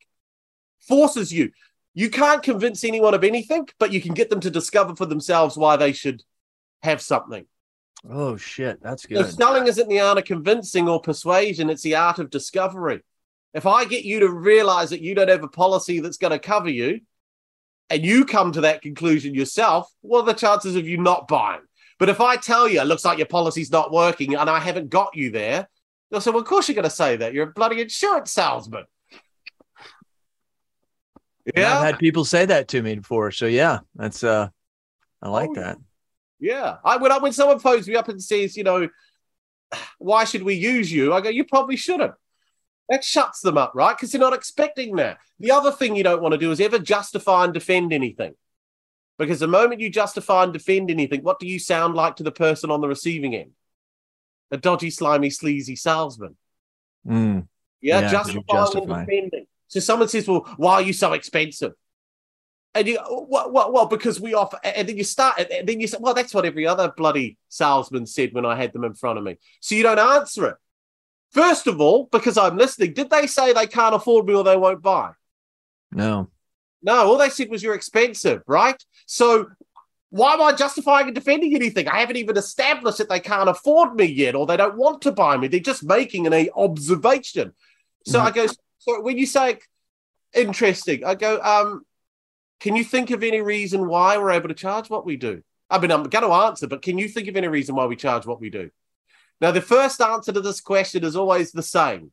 Forces 0.87 1.33
you. 1.33 1.51
You 1.93 2.09
can't 2.09 2.41
convince 2.41 2.85
anyone 2.85 3.13
of 3.13 3.25
anything, 3.25 3.67
but 3.79 3.91
you 3.91 3.99
can 3.99 4.13
get 4.13 4.29
them 4.29 4.39
to 4.39 4.49
discover 4.49 4.95
for 4.95 5.05
themselves 5.05 5.57
why 5.57 5.75
they 5.75 5.91
should 5.91 6.23
have 6.83 7.01
something. 7.01 7.45
Oh 8.09 8.35
shit, 8.37 8.81
that's 8.81 9.03
So 9.03 9.09
good. 9.09 9.31
selling 9.33 9.67
isn't 9.67 9.87
the 9.87 9.99
art 9.99 10.17
of 10.17 10.25
convincing 10.25 10.89
or 10.89 10.99
persuasion, 11.01 11.69
it's 11.69 11.83
the 11.83 11.95
art 11.95 12.19
of 12.19 12.29
discovery. 12.29 13.01
If 13.53 13.65
I 13.65 13.85
get 13.85 14.05
you 14.05 14.21
to 14.21 14.29
realize 14.29 14.89
that 14.91 15.01
you 15.01 15.13
don't 15.13 15.29
have 15.29 15.43
a 15.43 15.47
policy 15.47 15.99
that's 15.99 16.17
going 16.17 16.31
to 16.31 16.39
cover 16.39 16.69
you, 16.69 17.01
and 17.89 18.05
you 18.05 18.23
come 18.25 18.53
to 18.53 18.61
that 18.61 18.81
conclusion 18.81 19.35
yourself, 19.35 19.91
what 19.99 20.21
are 20.21 20.25
the 20.25 20.33
chances 20.33 20.75
of 20.77 20.87
you 20.87 20.97
not 20.97 21.27
buying? 21.27 21.61
But 21.99 22.07
if 22.09 22.21
I 22.21 22.37
tell 22.37 22.67
you 22.67 22.79
it 22.81 22.85
looks 22.87 23.03
like 23.05 23.17
your 23.17 23.27
policy's 23.27 23.69
not 23.69 23.91
working 23.91 24.35
and 24.35 24.49
I 24.49 24.59
haven't 24.59 24.89
got 24.89 25.15
you 25.15 25.29
there, 25.29 25.67
you'll 26.09 26.21
say, 26.21 26.31
Well, 26.31 26.39
of 26.39 26.47
course 26.47 26.67
you're 26.69 26.75
going 26.75 26.83
to 26.85 26.89
say 26.89 27.17
that. 27.17 27.33
You're 27.33 27.49
a 27.49 27.53
bloody 27.53 27.81
insurance 27.81 28.31
salesman. 28.31 28.85
And 31.55 31.65
I've 31.65 31.83
had 31.83 31.99
people 31.99 32.23
say 32.23 32.45
that 32.45 32.69
to 32.69 32.81
me 32.81 32.95
before. 32.95 33.31
So 33.31 33.45
yeah, 33.45 33.79
that's 33.95 34.23
uh 34.23 34.47
I 35.21 35.29
like 35.29 35.49
Oh, 35.51 35.55
that. 35.55 35.77
Yeah. 36.41 36.77
I 36.83 36.97
when 36.97 37.11
I, 37.11 37.19
when 37.19 37.31
someone 37.31 37.59
phones 37.59 37.87
me 37.87 37.95
up 37.95 38.09
and 38.09 38.21
says, 38.21 38.57
you 38.57 38.63
know, 38.63 38.89
why 39.99 40.25
should 40.25 40.43
we 40.43 40.55
use 40.55 40.91
you? 40.91 41.13
I 41.13 41.21
go, 41.21 41.29
you 41.29 41.45
probably 41.45 41.77
shouldn't. 41.77 42.13
That 42.89 43.05
shuts 43.05 43.39
them 43.39 43.57
up, 43.57 43.71
right? 43.73 43.95
Because 43.95 44.11
they're 44.11 44.19
not 44.19 44.33
expecting 44.33 44.97
that. 44.97 45.19
The 45.39 45.51
other 45.51 45.71
thing 45.71 45.95
you 45.95 46.03
don't 46.03 46.21
want 46.21 46.33
to 46.33 46.37
do 46.37 46.51
is 46.51 46.59
ever 46.59 46.79
justify 46.79 47.45
and 47.45 47.53
defend 47.53 47.93
anything. 47.93 48.33
Because 49.17 49.39
the 49.39 49.47
moment 49.47 49.79
you 49.79 49.89
justify 49.89 50.43
and 50.43 50.51
defend 50.51 50.89
anything, 50.89 51.21
what 51.21 51.39
do 51.39 51.47
you 51.47 51.59
sound 51.59 51.93
like 51.95 52.17
to 52.17 52.23
the 52.23 52.31
person 52.31 52.71
on 52.71 52.81
the 52.81 52.87
receiving 52.87 53.35
end? 53.35 53.51
A 54.49 54.57
dodgy, 54.57 54.89
slimy, 54.89 55.29
sleazy 55.29 55.75
salesman. 55.75 56.35
Mm. 57.07 57.47
Yeah, 57.79 58.01
Yeah, 58.01 58.11
justifying 58.11 58.77
and 58.77 58.87
defending. 58.87 59.45
So 59.67 59.79
someone 59.79 60.09
says, 60.09 60.27
"Well, 60.27 60.41
why 60.57 60.73
are 60.73 60.81
you 60.81 60.91
so 60.91 61.13
expensive?" 61.13 61.73
And 62.73 62.87
you, 62.87 62.99
well, 63.09 63.51
well, 63.51 63.71
well, 63.71 63.85
because 63.85 64.21
we 64.21 64.33
offer. 64.33 64.57
And 64.63 64.87
then 64.87 64.97
you 64.97 65.03
start, 65.03 65.39
and 65.39 65.67
then 65.67 65.81
you 65.81 65.87
say, 65.87 65.97
"Well, 65.99 66.13
that's 66.13 66.33
what 66.33 66.45
every 66.45 66.65
other 66.65 66.93
bloody 66.95 67.37
salesman 67.49 68.05
said 68.05 68.33
when 68.33 68.45
I 68.45 68.55
had 68.55 68.71
them 68.71 68.85
in 68.85 68.93
front 68.93 69.17
of 69.17 69.25
me." 69.25 69.37
So 69.59 69.75
you 69.75 69.83
don't 69.83 69.99
answer 69.99 70.47
it. 70.47 70.55
First 71.31 71.67
of 71.67 71.81
all, 71.81 72.07
because 72.11 72.37
I'm 72.37 72.57
listening, 72.57 72.93
did 72.93 73.09
they 73.09 73.27
say 73.27 73.51
they 73.51 73.67
can't 73.67 73.95
afford 73.95 74.25
me 74.25 74.35
or 74.35 74.43
they 74.43 74.57
won't 74.57 74.81
buy? 74.81 75.11
No. 75.91 76.29
No, 76.81 77.07
all 77.07 77.17
they 77.17 77.29
said 77.29 77.49
was 77.49 77.61
you're 77.61 77.75
expensive, 77.75 78.41
right? 78.47 78.81
So 79.05 79.47
why 80.09 80.33
am 80.33 80.41
I 80.41 80.51
justifying 80.51 81.07
and 81.07 81.15
defending 81.15 81.55
anything? 81.55 81.87
I 81.87 81.99
haven't 81.99 82.17
even 82.17 82.37
established 82.37 82.97
that 82.97 83.07
they 83.07 83.19
can't 83.19 83.47
afford 83.47 83.95
me 83.95 84.05
yet 84.05 84.35
or 84.35 84.45
they 84.45 84.57
don't 84.57 84.75
want 84.75 85.01
to 85.03 85.11
buy 85.11 85.37
me. 85.37 85.47
They're 85.47 85.61
just 85.61 85.83
making 85.83 86.27
an 86.27 86.49
observation. 86.55 87.53
So 88.05 88.19
Mhm. 88.19 88.23
I 88.23 88.31
go, 88.31 88.47
so 88.79 89.01
when 89.01 89.17
you 89.17 89.25
say 89.25 89.59
interesting, 90.33 91.05
I 91.05 91.15
go, 91.15 91.39
um, 91.41 91.85
can 92.61 92.75
you 92.75 92.83
think 92.83 93.11
of 93.11 93.23
any 93.23 93.41
reason 93.41 93.87
why 93.87 94.17
we're 94.17 94.31
able 94.31 94.47
to 94.47 94.53
charge 94.53 94.89
what 94.89 95.05
we 95.05 95.17
do? 95.17 95.43
I 95.69 95.79
mean, 95.79 95.91
I'm 95.91 96.03
going 96.03 96.25
to 96.25 96.31
answer, 96.31 96.67
but 96.67 96.81
can 96.81 96.97
you 96.97 97.07
think 97.07 97.27
of 97.27 97.35
any 97.35 97.47
reason 97.47 97.75
why 97.75 97.85
we 97.87 97.95
charge 97.95 98.25
what 98.25 98.39
we 98.39 98.49
do? 98.49 98.69
Now, 99.41 99.51
the 99.51 99.61
first 99.61 99.99
answer 99.99 100.31
to 100.31 100.41
this 100.41 100.61
question 100.61 101.03
is 101.03 101.15
always 101.15 101.51
the 101.51 101.63
same. 101.63 102.11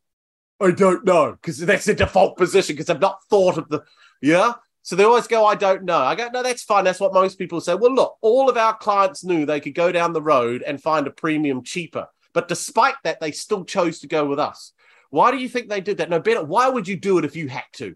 I 0.59 0.71
don't 0.71 1.05
know, 1.05 1.33
because 1.33 1.59
that's 1.59 1.85
the 1.85 1.93
default 1.93 2.37
position, 2.37 2.75
because 2.75 2.89
I've 2.89 2.99
not 2.99 3.23
thought 3.29 3.57
of 3.57 3.69
the, 3.69 3.83
yeah? 4.21 4.53
So 4.81 4.95
they 4.95 5.03
always 5.03 5.27
go, 5.27 5.45
I 5.45 5.55
don't 5.55 5.83
know. 5.83 5.99
I 5.99 6.15
go, 6.15 6.29
no, 6.33 6.41
that's 6.41 6.63
fine. 6.63 6.83
That's 6.83 6.99
what 6.99 7.13
most 7.13 7.37
people 7.37 7.61
say. 7.61 7.75
Well, 7.75 7.93
look, 7.93 8.17
all 8.21 8.49
of 8.49 8.57
our 8.57 8.75
clients 8.75 9.23
knew 9.23 9.45
they 9.45 9.59
could 9.59 9.75
go 9.75 9.91
down 9.91 10.13
the 10.13 10.21
road 10.21 10.63
and 10.63 10.81
find 10.81 11.05
a 11.05 11.11
premium 11.11 11.63
cheaper. 11.63 12.07
But 12.33 12.47
despite 12.47 12.95
that, 13.03 13.19
they 13.19 13.31
still 13.31 13.65
chose 13.65 13.99
to 13.99 14.07
go 14.07 14.25
with 14.25 14.39
us. 14.39 14.73
Why 15.11 15.31
do 15.31 15.37
you 15.37 15.49
think 15.49 15.69
they 15.69 15.81
did 15.81 15.97
that? 15.97 16.09
No, 16.09 16.19
better. 16.19 16.43
Why 16.43 16.69
would 16.69 16.87
you 16.87 16.95
do 16.95 17.19
it 17.19 17.25
if 17.25 17.35
you 17.35 17.49
had 17.49 17.65
to? 17.73 17.95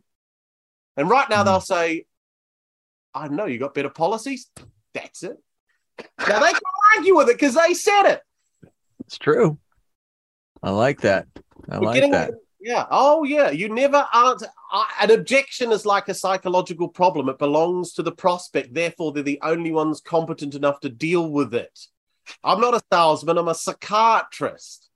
And 0.95 1.09
right 1.09 1.29
now 1.29 1.39
Hmm. 1.39 1.45
they'll 1.45 1.61
say, 1.61 2.05
I 3.13 3.27
don't 3.27 3.37
know, 3.37 3.45
you 3.45 3.59
got 3.59 3.73
better 3.73 3.89
policies? 3.89 4.49
That's 4.93 5.23
it. 5.23 5.37
Now 6.27 6.39
they 6.39 6.51
can't 6.51 6.63
argue 6.97 7.15
with 7.15 7.29
it 7.29 7.37
because 7.39 7.55
they 7.55 7.73
said 7.73 8.11
it. 8.11 8.21
It's 9.05 9.17
true. 9.17 9.57
I 10.61 10.71
like 10.71 11.01
that. 11.01 11.27
I 11.69 11.79
We're 11.79 11.85
like 11.87 12.11
that. 12.11 12.33
Yeah. 12.59 12.85
Oh, 12.89 13.23
yeah. 13.23 13.49
You 13.51 13.67
never 13.69 14.07
answer. 14.13 14.47
I- 14.71 14.81
uh, 15.01 15.03
An 15.03 15.11
objection 15.11 15.71
is 15.71 15.85
like 15.85 16.07
a 16.07 16.13
psychological 16.13 16.87
problem. 16.87 17.27
It 17.27 17.37
belongs 17.37 17.93
to 17.93 18.03
the 18.03 18.11
prospect. 18.13 18.73
Therefore, 18.73 19.11
they're 19.11 19.21
the 19.21 19.39
only 19.43 19.71
ones 19.71 19.99
competent 19.99 20.55
enough 20.55 20.79
to 20.79 20.89
deal 20.89 21.29
with 21.29 21.53
it. 21.53 21.77
I'm 22.43 22.61
not 22.61 22.73
a 22.73 22.81
salesman. 22.91 23.37
I'm 23.37 23.49
a 23.49 23.55
psychiatrist. 23.55 24.89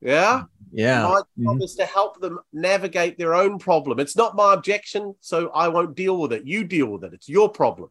Yeah. 0.00 0.42
Yeah. 0.70 1.02
My 1.02 1.14
job 1.14 1.26
Mhm. 1.58 1.62
is 1.62 1.74
to 1.76 1.86
help 1.86 2.20
them 2.20 2.38
navigate 2.52 3.18
their 3.18 3.34
own 3.34 3.58
problem. 3.58 3.98
It's 3.98 4.16
not 4.16 4.36
my 4.36 4.54
objection, 4.54 5.14
so 5.20 5.48
I 5.50 5.68
won't 5.68 5.96
deal 5.96 6.16
with 6.18 6.32
it. 6.32 6.44
You 6.44 6.64
deal 6.64 6.86
with 6.86 7.04
it. 7.04 7.14
It's 7.14 7.28
your 7.28 7.48
problem. 7.48 7.90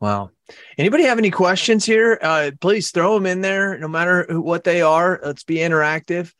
Wow. 0.00 0.30
Anybody 0.78 1.04
have 1.04 1.18
any 1.18 1.30
questions 1.30 1.84
here? 1.84 2.18
Uh, 2.22 2.50
please 2.60 2.90
throw 2.90 3.14
them 3.14 3.26
in 3.26 3.40
there, 3.40 3.78
no 3.78 3.88
matter 3.88 4.26
who, 4.28 4.40
what 4.40 4.62
they 4.64 4.82
are. 4.82 5.18
Let's 5.24 5.42
be 5.44 5.56
interactive. 5.56 6.32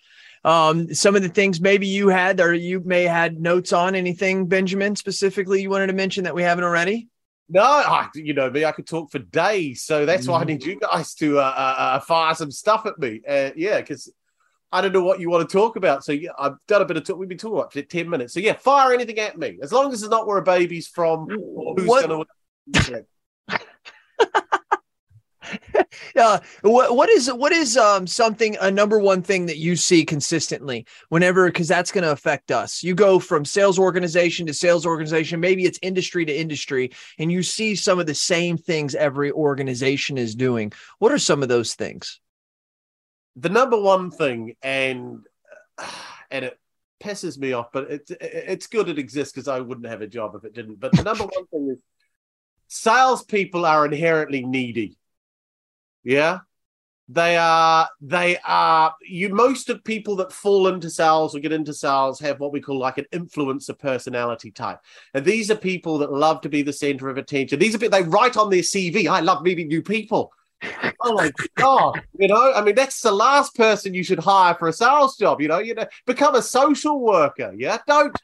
Um, 0.45 0.95
some 0.95 1.17
of 1.17 1.23
the 1.23 1.29
things 1.29 1.61
maybe 1.61 1.89
you 1.89 2.09
had 2.09 2.41
or 2.41 2.55
you 2.55 2.81
may 2.85 3.03
had 3.05 3.41
notes 3.41 3.73
on 3.73 3.95
anything, 3.97 4.47
Benjamin, 4.47 4.95
specifically 4.95 5.61
you 5.63 5.71
wanted 5.71 5.89
to 5.89 5.93
mention 5.93 6.25
that 6.25 6.35
we 6.35 6.43
haven't 6.43 6.65
already. 6.65 7.09
No, 7.49 7.63
I, 7.63 8.09
you 8.15 8.35
know 8.35 8.51
me, 8.51 8.65
I 8.65 8.73
could 8.73 8.87
talk 8.87 9.11
for 9.11 9.19
days. 9.19 9.83
So 9.83 10.05
that's 10.07 10.29
why 10.29 10.41
I 10.41 10.45
Mhm. 10.45 10.47
need 10.49 10.65
you 10.65 10.79
guys 10.79 11.15
to 11.15 11.39
uh, 11.39 11.43
uh, 11.43 11.75
uh, 11.79 12.01
fire 12.01 12.35
some 12.35 12.51
stuff 12.51 12.87
at 12.87 12.99
me. 12.99 13.23
Uh, 13.27 13.51
yeah, 13.57 13.81
because 13.81 14.13
I 14.73 14.81
don't 14.81 14.93
know 14.93 15.05
what 15.05 15.21
you 15.21 15.31
want 15.31 15.49
to 15.49 15.53
talk 15.57 15.77
about. 15.77 16.05
So 16.05 16.13
yeah, 16.13 16.31
I've 16.39 16.57
done 16.67 16.83
a 16.83 16.85
bit 16.85 16.97
of 16.97 17.05
talk. 17.05 17.19
We've 17.19 17.29
been 17.29 17.39
talking 17.39 17.59
about 17.59 17.73
for 17.73 17.83
10 17.83 18.09
minutes. 18.11 18.35
So 18.35 18.41
yeah, 18.41 18.55
fire 18.55 18.93
anything 18.93 19.19
at 19.19 19.39
me. 19.39 19.59
As 19.63 19.73
long 19.73 19.93
as 19.93 20.03
it's 20.03 20.11
not 20.11 20.27
where 20.27 20.39
a 20.39 20.43
baby's 20.43 20.89
from. 20.89 21.29
Who's 21.29 21.87
What- 21.87 22.09
gonna 22.09 22.25
uh, 26.17 26.39
what 26.63 26.97
what 26.97 27.09
is 27.09 27.33
what 27.33 27.53
is 27.53 27.77
um 27.77 28.07
something 28.07 28.57
a 28.61 28.71
number 28.71 28.99
one 28.99 29.23
thing 29.23 29.47
that 29.47 29.59
you 29.59 29.77
see 29.77 30.05
consistently 30.05 30.85
whenever 31.09 31.47
because 31.47 31.69
that's 31.69 31.93
going 31.93 32.03
to 32.03 32.11
affect 32.11 32.51
us. 32.51 32.83
You 32.83 32.95
go 32.95 33.19
from 33.21 33.45
sales 33.45 33.79
organization 33.79 34.47
to 34.47 34.55
sales 34.55 34.85
organization, 34.85 35.39
maybe 35.41 35.65
it's 35.65 35.79
industry 35.83 36.25
to 36.25 36.37
industry, 36.37 36.91
and 37.19 37.31
you 37.31 37.43
see 37.43 37.77
some 37.77 38.01
of 38.01 38.07
the 38.07 38.15
same 38.15 38.57
things 38.57 38.95
every 38.95 39.31
organization 39.31 40.19
is 40.19 40.35
doing. 40.35 40.73
What 40.99 41.13
are 41.13 41.19
some 41.19 41.43
of 41.43 41.49
those 41.49 41.75
things? 41.75 42.21
The 43.37 43.49
number 43.49 43.81
one 43.81 44.11
thing, 44.11 44.57
and 44.63 45.21
and 46.31 46.45
it 46.45 46.59
pisses 47.03 47.39
me 47.39 47.53
off, 47.53 47.71
but 47.73 47.91
it, 47.91 48.11
it 48.11 48.19
it's 48.21 48.67
good 48.67 48.89
it 48.89 48.99
exists 48.99 49.33
because 49.33 49.49
I 49.49 49.61
wouldn't 49.61 49.87
have 49.87 50.03
a 50.03 50.07
job 50.07 50.35
if 50.35 50.45
it 50.45 50.55
didn't. 50.55 50.81
But 50.81 50.93
the 50.93 51.03
number 51.03 51.25
one 51.25 51.47
thing 51.47 51.71
is 51.73 51.79
salespeople 52.69 53.65
are 53.65 53.85
inherently 53.85 54.45
needy. 54.45 54.97
Yeah. 56.03 56.41
They 57.09 57.37
are, 57.37 57.89
they 58.01 58.37
are, 58.45 58.93
you, 59.01 59.29
most 59.29 59.71
of 59.71 59.85
people 59.85 60.17
that 60.17 60.33
fall 60.33 60.67
into 60.67 60.91
sales 60.91 61.37
or 61.37 61.39
get 61.39 61.53
into 61.53 61.73
sales 61.73 62.19
have 62.19 62.41
what 62.41 62.53
we 62.53 62.61
call 62.61 62.79
like 62.79 62.99
an 62.99 63.07
influencer 63.13 63.79
personality 63.79 64.51
type. 64.51 64.81
And 65.15 65.25
these 65.25 65.49
are 65.49 65.57
people 65.57 65.99
that 65.99 66.13
love 66.13 66.41
to 66.41 66.49
be 66.49 66.63
the 66.63 66.73
center 66.73 67.09
of 67.09 67.17
attention. 67.17 67.61
These 67.61 67.77
are 67.77 67.79
people, 67.79 67.97
they 67.97 68.09
write 68.09 68.37
on 68.37 68.51
their 68.51 68.63
CV, 68.63 69.07
I 69.07 69.21
love 69.21 69.43
meeting 69.43 69.69
new 69.69 69.83
people. 69.83 70.33
Oh 71.03 71.13
my 71.13 71.31
god 71.57 72.01
you 72.19 72.29
know 72.29 72.53
i 72.55 72.63
mean 72.63 72.75
that's 72.75 73.01
the 73.03 73.13
last 73.13 73.55
person 73.55 73.95
you 73.95 74.03
should 74.03 74.19
hire 74.19 74.55
for 74.55 74.69
a 74.69 74.73
sales 74.73 75.17
job 75.17 75.41
you 75.41 75.49
know 75.49 75.59
you 75.59 75.75
know 75.75 75.87
become 76.07 76.35
a 76.35 76.43
social 76.43 77.01
worker 77.01 77.53
yeah? 77.57 77.79
Don't 77.87 78.17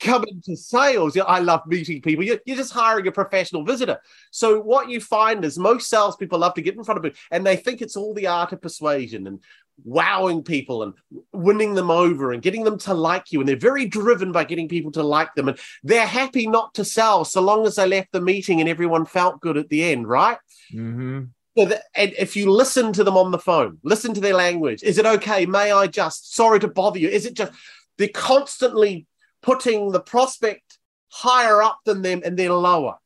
come 0.00 0.24
into 0.28 0.56
sales 0.56 1.16
i 1.26 1.38
love 1.38 1.62
meeting 1.66 2.00
people 2.02 2.24
you're, 2.24 2.40
you're 2.44 2.56
just 2.56 2.72
hiring 2.72 3.06
a 3.06 3.12
professional 3.12 3.64
visitor 3.64 3.98
so 4.30 4.60
what 4.60 4.88
you 4.88 5.00
find 5.00 5.44
is 5.44 5.58
most 5.58 5.88
salespeople 5.88 6.38
love 6.38 6.54
to 6.54 6.62
get 6.62 6.74
in 6.74 6.84
front 6.84 6.98
of 6.98 7.04
people 7.04 7.18
and 7.30 7.46
they 7.46 7.56
think 7.56 7.80
it's 7.80 7.96
all 7.96 8.12
the 8.14 8.26
art 8.26 8.52
of 8.52 8.60
persuasion 8.60 9.26
and 9.26 9.40
wowing 9.84 10.42
people 10.42 10.82
and 10.82 10.94
winning 11.34 11.74
them 11.74 11.90
over 11.90 12.32
and 12.32 12.42
getting 12.42 12.64
them 12.64 12.78
to 12.78 12.94
like 12.94 13.30
you 13.30 13.40
and 13.40 13.48
they're 13.48 13.56
very 13.56 13.86
driven 13.86 14.32
by 14.32 14.42
getting 14.42 14.68
people 14.68 14.90
to 14.90 15.02
like 15.02 15.34
them 15.34 15.48
and 15.48 15.58
they're 15.82 16.06
happy 16.06 16.46
not 16.46 16.72
to 16.72 16.84
sell 16.84 17.24
so 17.24 17.42
long 17.42 17.66
as 17.66 17.76
they 17.76 17.86
left 17.86 18.10
the 18.12 18.20
meeting 18.20 18.58
and 18.60 18.70
everyone 18.70 19.04
felt 19.04 19.40
good 19.40 19.56
at 19.56 19.68
the 19.68 19.84
end 19.84 20.08
right 20.08 20.38
Mm-hmm. 20.74 21.24
so 21.56 21.64
that, 21.66 21.82
and 21.94 22.12
if 22.18 22.34
you 22.36 22.50
listen 22.50 22.92
to 22.94 23.04
them 23.04 23.16
on 23.16 23.30
the 23.30 23.38
phone, 23.38 23.78
listen 23.84 24.12
to 24.14 24.20
their 24.20 24.34
language. 24.34 24.82
Is 24.82 24.98
it 24.98 25.06
okay? 25.06 25.46
May 25.46 25.70
I 25.70 25.86
just? 25.86 26.34
Sorry 26.34 26.58
to 26.60 26.66
bother 26.68 26.98
you. 26.98 27.08
Is 27.08 27.24
it 27.24 27.34
just? 27.34 27.52
They're 27.98 28.08
constantly 28.08 29.06
putting 29.46 29.92
the 29.92 30.00
prospect 30.00 30.78
higher 31.08 31.62
up 31.62 31.78
than 31.84 32.02
them 32.02 32.20
and 32.24 32.36
then 32.36 32.50
lower, 32.50 32.96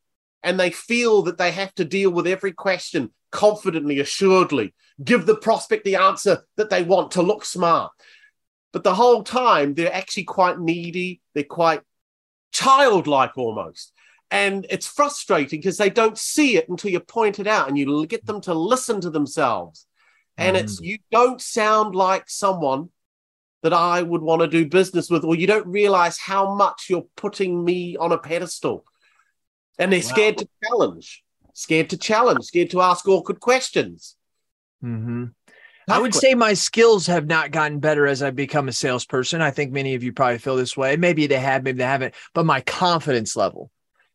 and 0.42 0.58
they 0.58 0.70
feel 0.70 1.22
that 1.22 1.36
they 1.36 1.52
have 1.52 1.74
to 1.74 1.84
deal 1.84 2.10
with 2.10 2.26
every 2.26 2.52
question 2.52 3.10
confidently, 3.30 4.00
assuredly, 4.00 4.74
give 5.04 5.26
the 5.26 5.36
prospect 5.36 5.84
the 5.84 5.96
answer 5.96 6.42
that 6.56 6.70
they 6.70 6.82
want 6.82 7.10
to 7.10 7.22
look 7.22 7.44
smart. 7.44 7.92
But 8.72 8.84
the 8.84 8.94
whole 8.94 9.22
time, 9.22 9.74
they're 9.74 9.92
actually 9.92 10.24
quite 10.24 10.58
needy. 10.58 11.20
They're 11.34 11.44
quite 11.44 11.82
childlike 12.52 13.36
almost. 13.36 13.92
And 14.30 14.66
it's 14.70 14.86
frustrating 14.86 15.58
because 15.58 15.76
they 15.76 15.90
don't 15.90 16.16
see 16.16 16.56
it 16.56 16.70
until 16.70 16.90
you 16.90 17.00
point 17.00 17.38
it 17.38 17.46
out 17.46 17.68
and 17.68 17.76
you 17.76 18.06
get 18.06 18.24
them 18.24 18.40
to 18.42 18.54
listen 18.54 19.02
to 19.02 19.10
themselves. 19.10 19.86
And 20.38 20.56
it's 20.56 20.80
mm. 20.80 20.84
you 20.84 20.98
don't 21.10 21.40
sound 21.40 21.94
like 21.94 22.30
someone 22.30 22.88
that 23.62 23.72
I 23.72 24.02
would 24.02 24.22
want 24.22 24.40
to 24.42 24.48
do 24.48 24.66
business 24.66 25.10
with, 25.10 25.24
or 25.24 25.34
you 25.34 25.46
don't 25.46 25.66
realize 25.66 26.18
how 26.18 26.54
much 26.54 26.86
you're 26.88 27.06
putting 27.16 27.62
me 27.64 27.96
on 27.96 28.12
a 28.12 28.18
pedestal. 28.18 28.84
And 29.78 29.92
they're 29.92 30.02
scared 30.02 30.38
to 30.38 30.48
challenge, 30.64 31.22
scared 31.54 31.90
to 31.90 31.96
challenge, 31.96 32.44
scared 32.44 32.70
to 32.70 32.80
ask 32.80 33.06
awkward 33.06 33.40
questions. 33.40 34.16
Mm-hmm. 34.84 35.26
I 35.88 35.98
would 35.98 36.14
say 36.14 36.34
my 36.34 36.54
skills 36.54 37.06
have 37.06 37.26
not 37.26 37.50
gotten 37.50 37.80
better 37.80 38.06
as 38.06 38.22
I've 38.22 38.36
become 38.36 38.68
a 38.68 38.72
salesperson. 38.72 39.42
I 39.42 39.50
think 39.50 39.72
many 39.72 39.94
of 39.94 40.04
you 40.04 40.12
probably 40.12 40.38
feel 40.38 40.56
this 40.56 40.76
way. 40.76 40.96
Maybe 40.96 41.26
they 41.26 41.38
have, 41.38 41.64
maybe 41.64 41.78
they 41.78 41.84
haven't, 41.84 42.14
but 42.32 42.46
my 42.46 42.60
confidence 42.60 43.34
level. 43.34 43.70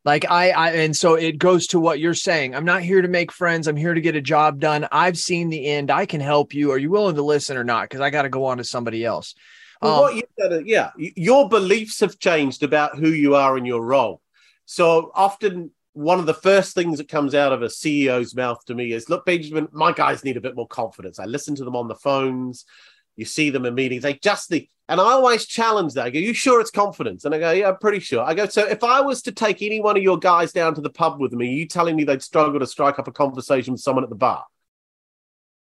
Like 0.06 0.30
I, 0.30 0.52
I, 0.52 0.70
and 0.72 0.96
so 0.96 1.16
it 1.16 1.40
goes 1.40 1.66
to 1.68 1.80
what 1.80 2.00
you're 2.00 2.14
saying. 2.14 2.56
I'm 2.56 2.64
not 2.64 2.84
here 2.84 3.02
to 3.02 3.08
make 3.08 3.32
friends. 3.32 3.68
I'm 3.68 3.76
here 3.76 3.96
to 3.96 4.02
get 4.02 4.16
a 4.16 4.22
job 4.22 4.60
done. 4.60 4.88
I've 4.92 5.18
seen 5.18 5.50
the 5.50 5.66
end. 5.66 5.90
I 5.90 6.06
can 6.06 6.22
help 6.22 6.54
you. 6.54 6.72
Are 6.72 6.78
you 6.78 6.92
willing 6.92 7.16
to 7.16 7.24
listen 7.24 7.58
or 7.58 7.64
not? 7.64 7.90
Because 7.90 8.02
I 8.02 8.12
got 8.12 8.22
to 8.22 8.30
go 8.30 8.46
on 8.46 8.58
to 8.58 8.64
somebody 8.64 9.04
else. 9.04 9.34
Well, 9.82 9.96
Um, 9.96 10.02
what 10.02 10.16
you've 10.16 10.24
got 10.40 10.50
to, 10.50 10.64
yeah, 10.64 10.92
your 10.98 11.50
beliefs 11.50 12.00
have 12.02 12.20
changed 12.20 12.62
about 12.62 12.98
who 12.98 13.10
you 13.10 13.36
are 13.36 13.58
in 13.58 13.66
your 13.66 13.84
role. 13.84 14.22
So 14.66 15.12
often, 15.16 15.72
one 15.94 16.20
of 16.20 16.28
the 16.28 16.34
first 16.34 16.76
things 16.76 17.00
that 17.00 17.08
comes 17.08 17.34
out 17.34 17.52
of 17.52 17.64
a 17.64 17.68
CEO's 17.68 18.36
mouth 18.36 18.64
to 18.66 18.76
me 18.76 18.92
is, 18.92 19.10
"Look, 19.10 19.26
Benjamin, 19.26 19.70
my 19.72 19.92
guys 19.92 20.24
need 20.24 20.38
a 20.38 20.42
bit 20.42 20.56
more 20.56 20.68
confidence. 20.68 21.20
I 21.20 21.26
listen 21.26 21.56
to 21.56 21.64
them 21.66 21.76
on 21.76 21.88
the 21.88 21.96
phones. 21.96 22.66
You 23.16 23.26
see 23.26 23.50
them 23.50 23.66
in 23.66 23.76
meetings. 23.76 24.04
They 24.04 24.16
just 24.16 24.52
need." 24.52 24.70
And 24.88 25.02
I 25.02 25.04
always 25.04 25.46
challenge 25.46 25.94
that. 25.94 26.06
I 26.06 26.10
go, 26.10 26.20
"You 26.20 26.34
sure 26.34 26.62
it's 26.62 26.72
confidence?" 26.72 27.26
And 27.26 27.34
I 27.34 27.40
go, 27.40 27.52
"Yeah, 27.52 27.70
I'm 27.70 27.78
pretty 27.78 28.00
sure." 28.00 28.24
I 28.24 28.34
go, 28.34 28.46
"So 28.48 28.66
if 28.66 28.84
I 28.84 29.02
was 29.02 29.22
to 29.24 29.32
take 29.32 29.62
any 29.62 29.80
one 29.82 29.98
of 29.98 30.04
your 30.04 30.20
guys 30.20 30.52
down 30.52 30.76
to 30.76 30.82
the 30.82 30.90
pub 30.90 31.20
with 31.20 31.34
me, 31.34 31.48
are 31.50 31.54
you 31.54 31.68
telling 31.68 31.96
me 31.96 32.04
they'd 32.04 32.22
struggle 32.22 32.60
to 32.60 32.68
strike 32.68 33.00
up 33.00 33.08
a 33.08 33.12
conversation 33.12 33.74
with 33.74 33.82
someone 33.82 34.04
at 34.04 34.10
the 34.10 34.16
bar?" 34.16 34.46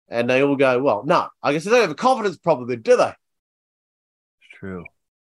And 0.08 0.30
they 0.30 0.43
all 0.43 0.56
go, 0.56 0.82
"Well, 0.82 1.04
no." 1.06 1.27
I 1.43 1.54
guess 1.54 1.63
they 1.63 1.71
don't 1.71 1.82
have 1.82 1.91
a 1.91 1.95
confidence 1.95 2.38
problem, 2.38 2.67
then, 2.67 2.82
do 2.82 2.95
they? 2.97 3.13
It's 4.41 4.60
True. 4.60 4.86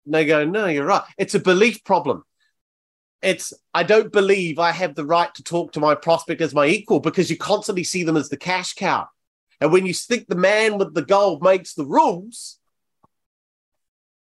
And 0.06 0.14
they 0.14 0.26
go, 0.26 0.46
no, 0.46 0.66
you're 0.68 0.86
right. 0.86 1.04
It's 1.18 1.36
a 1.36 1.40
belief 1.40 1.84
problem. 1.84 2.24
It's, 3.22 3.54
I 3.74 3.84
don't 3.84 4.12
believe 4.12 4.60
I 4.60 4.72
have 4.72 4.96
the 4.96 5.06
right 5.06 5.34
to 5.36 5.44
talk 5.44 5.72
to 5.74 5.80
my 5.80 5.96
prospect 5.96 6.42
as 6.42 6.54
my 6.54 6.66
equal 6.66 7.00
because 7.00 7.30
you 7.30 7.38
constantly 7.38 7.86
see 7.86 8.04
them 8.04 8.18
as 8.18 8.28
the 8.28 8.38
cash 8.38 8.74
cow. 8.74 9.08
And 9.64 9.72
when 9.72 9.86
you 9.86 9.94
think 9.94 10.28
the 10.28 10.36
man 10.36 10.78
with 10.78 10.94
the 10.94 11.06
gold 11.06 11.42
makes 11.42 11.74
the 11.74 11.86
rules, 11.86 12.60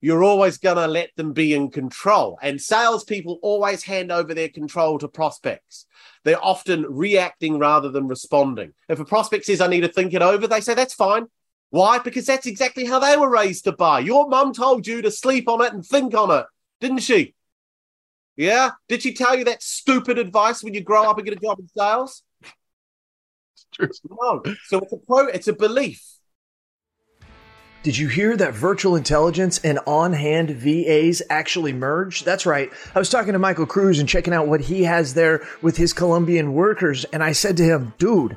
you're 0.01 0.23
always 0.23 0.57
going 0.57 0.77
to 0.77 0.87
let 0.87 1.11
them 1.17 1.33
be 1.33 1.53
in 1.53 1.69
control. 1.69 2.39
And 2.41 2.61
salespeople 2.61 3.41
always 3.43 3.83
hand 3.83 4.13
over 4.13 4.35
their 4.35 4.51
control 4.51 5.01
to 5.01 5.09
prospects. 5.09 5.87
They're 6.23 6.39
often 6.41 6.87
reacting 6.89 7.59
rather 7.59 7.89
than 7.89 8.07
responding. 8.07 8.73
If 8.89 9.01
a 9.01 9.05
prospect 9.05 9.47
says, 9.47 9.61
I 9.61 9.67
need 9.67 9.81
to 9.81 9.89
think 9.89 10.15
it 10.15 10.23
over, 10.23 10.47
they 10.47 10.61
say, 10.61 10.75
that's 10.75 10.95
fine. 10.95 11.27
Why? 11.71 11.99
Because 11.99 12.27
that's 12.27 12.47
exactly 12.47 12.85
how 12.85 13.01
they 13.01 13.17
were 13.17 13.29
raised 13.29 13.65
to 13.65 13.73
buy. 13.73 13.99
Your 13.99 14.29
mum 14.29 14.53
told 14.53 14.87
you 14.87 15.03
to 15.03 15.11
sleep 15.11 15.49
on 15.49 15.61
it 15.61 15.73
and 15.73 15.85
think 15.85 16.15
on 16.15 16.31
it, 16.31 16.47
didn't 16.81 17.01
she? 17.01 17.35
Yeah? 18.37 18.71
Did 18.87 19.03
she 19.03 19.13
tell 19.13 19.37
you 19.37 19.47
that 19.47 19.65
stupid 19.65 20.19
advice 20.19 20.63
when 20.63 20.75
you 20.75 20.83
grow 20.83 21.11
up 21.11 21.19
and 21.19 21.25
get 21.25 21.37
a 21.37 21.41
job 21.41 21.59
in 21.59 21.67
sales? 21.67 22.23
True. 23.73 23.89
No. 24.09 24.43
So 24.67 24.79
it's 24.79 24.93
a 24.93 24.97
pro, 24.97 25.27
it's 25.27 25.49
a 25.49 25.53
belief. 25.53 26.03
Did 27.83 27.99
you 27.99 28.07
hear 28.07 28.37
that 28.37 28.55
virtual 28.55 28.95
intelligence 28.95 29.59
and 29.65 29.81
on 29.89 30.13
hand 30.13 30.51
VAs 30.51 31.21
actually 31.29 31.73
merge? 31.73 32.23
That's 32.23 32.47
right. 32.47 32.71
I 32.95 32.99
was 33.01 33.11
talking 33.11 33.33
to 33.33 33.41
Michael 33.41 33.67
Cruz 33.67 33.99
and 33.99 34.09
checking 34.09 34.33
out 34.33 34.47
what 34.47 34.61
he 34.61 34.85
has 34.85 35.15
there 35.15 35.45
with 35.63 35.77
his 35.77 35.93
Colombian 35.93 36.53
workers. 36.53 37.05
And 37.07 37.25
I 37.25 37.33
said 37.33 37.57
to 37.57 37.65
him, 37.65 37.93
dude, 37.99 38.37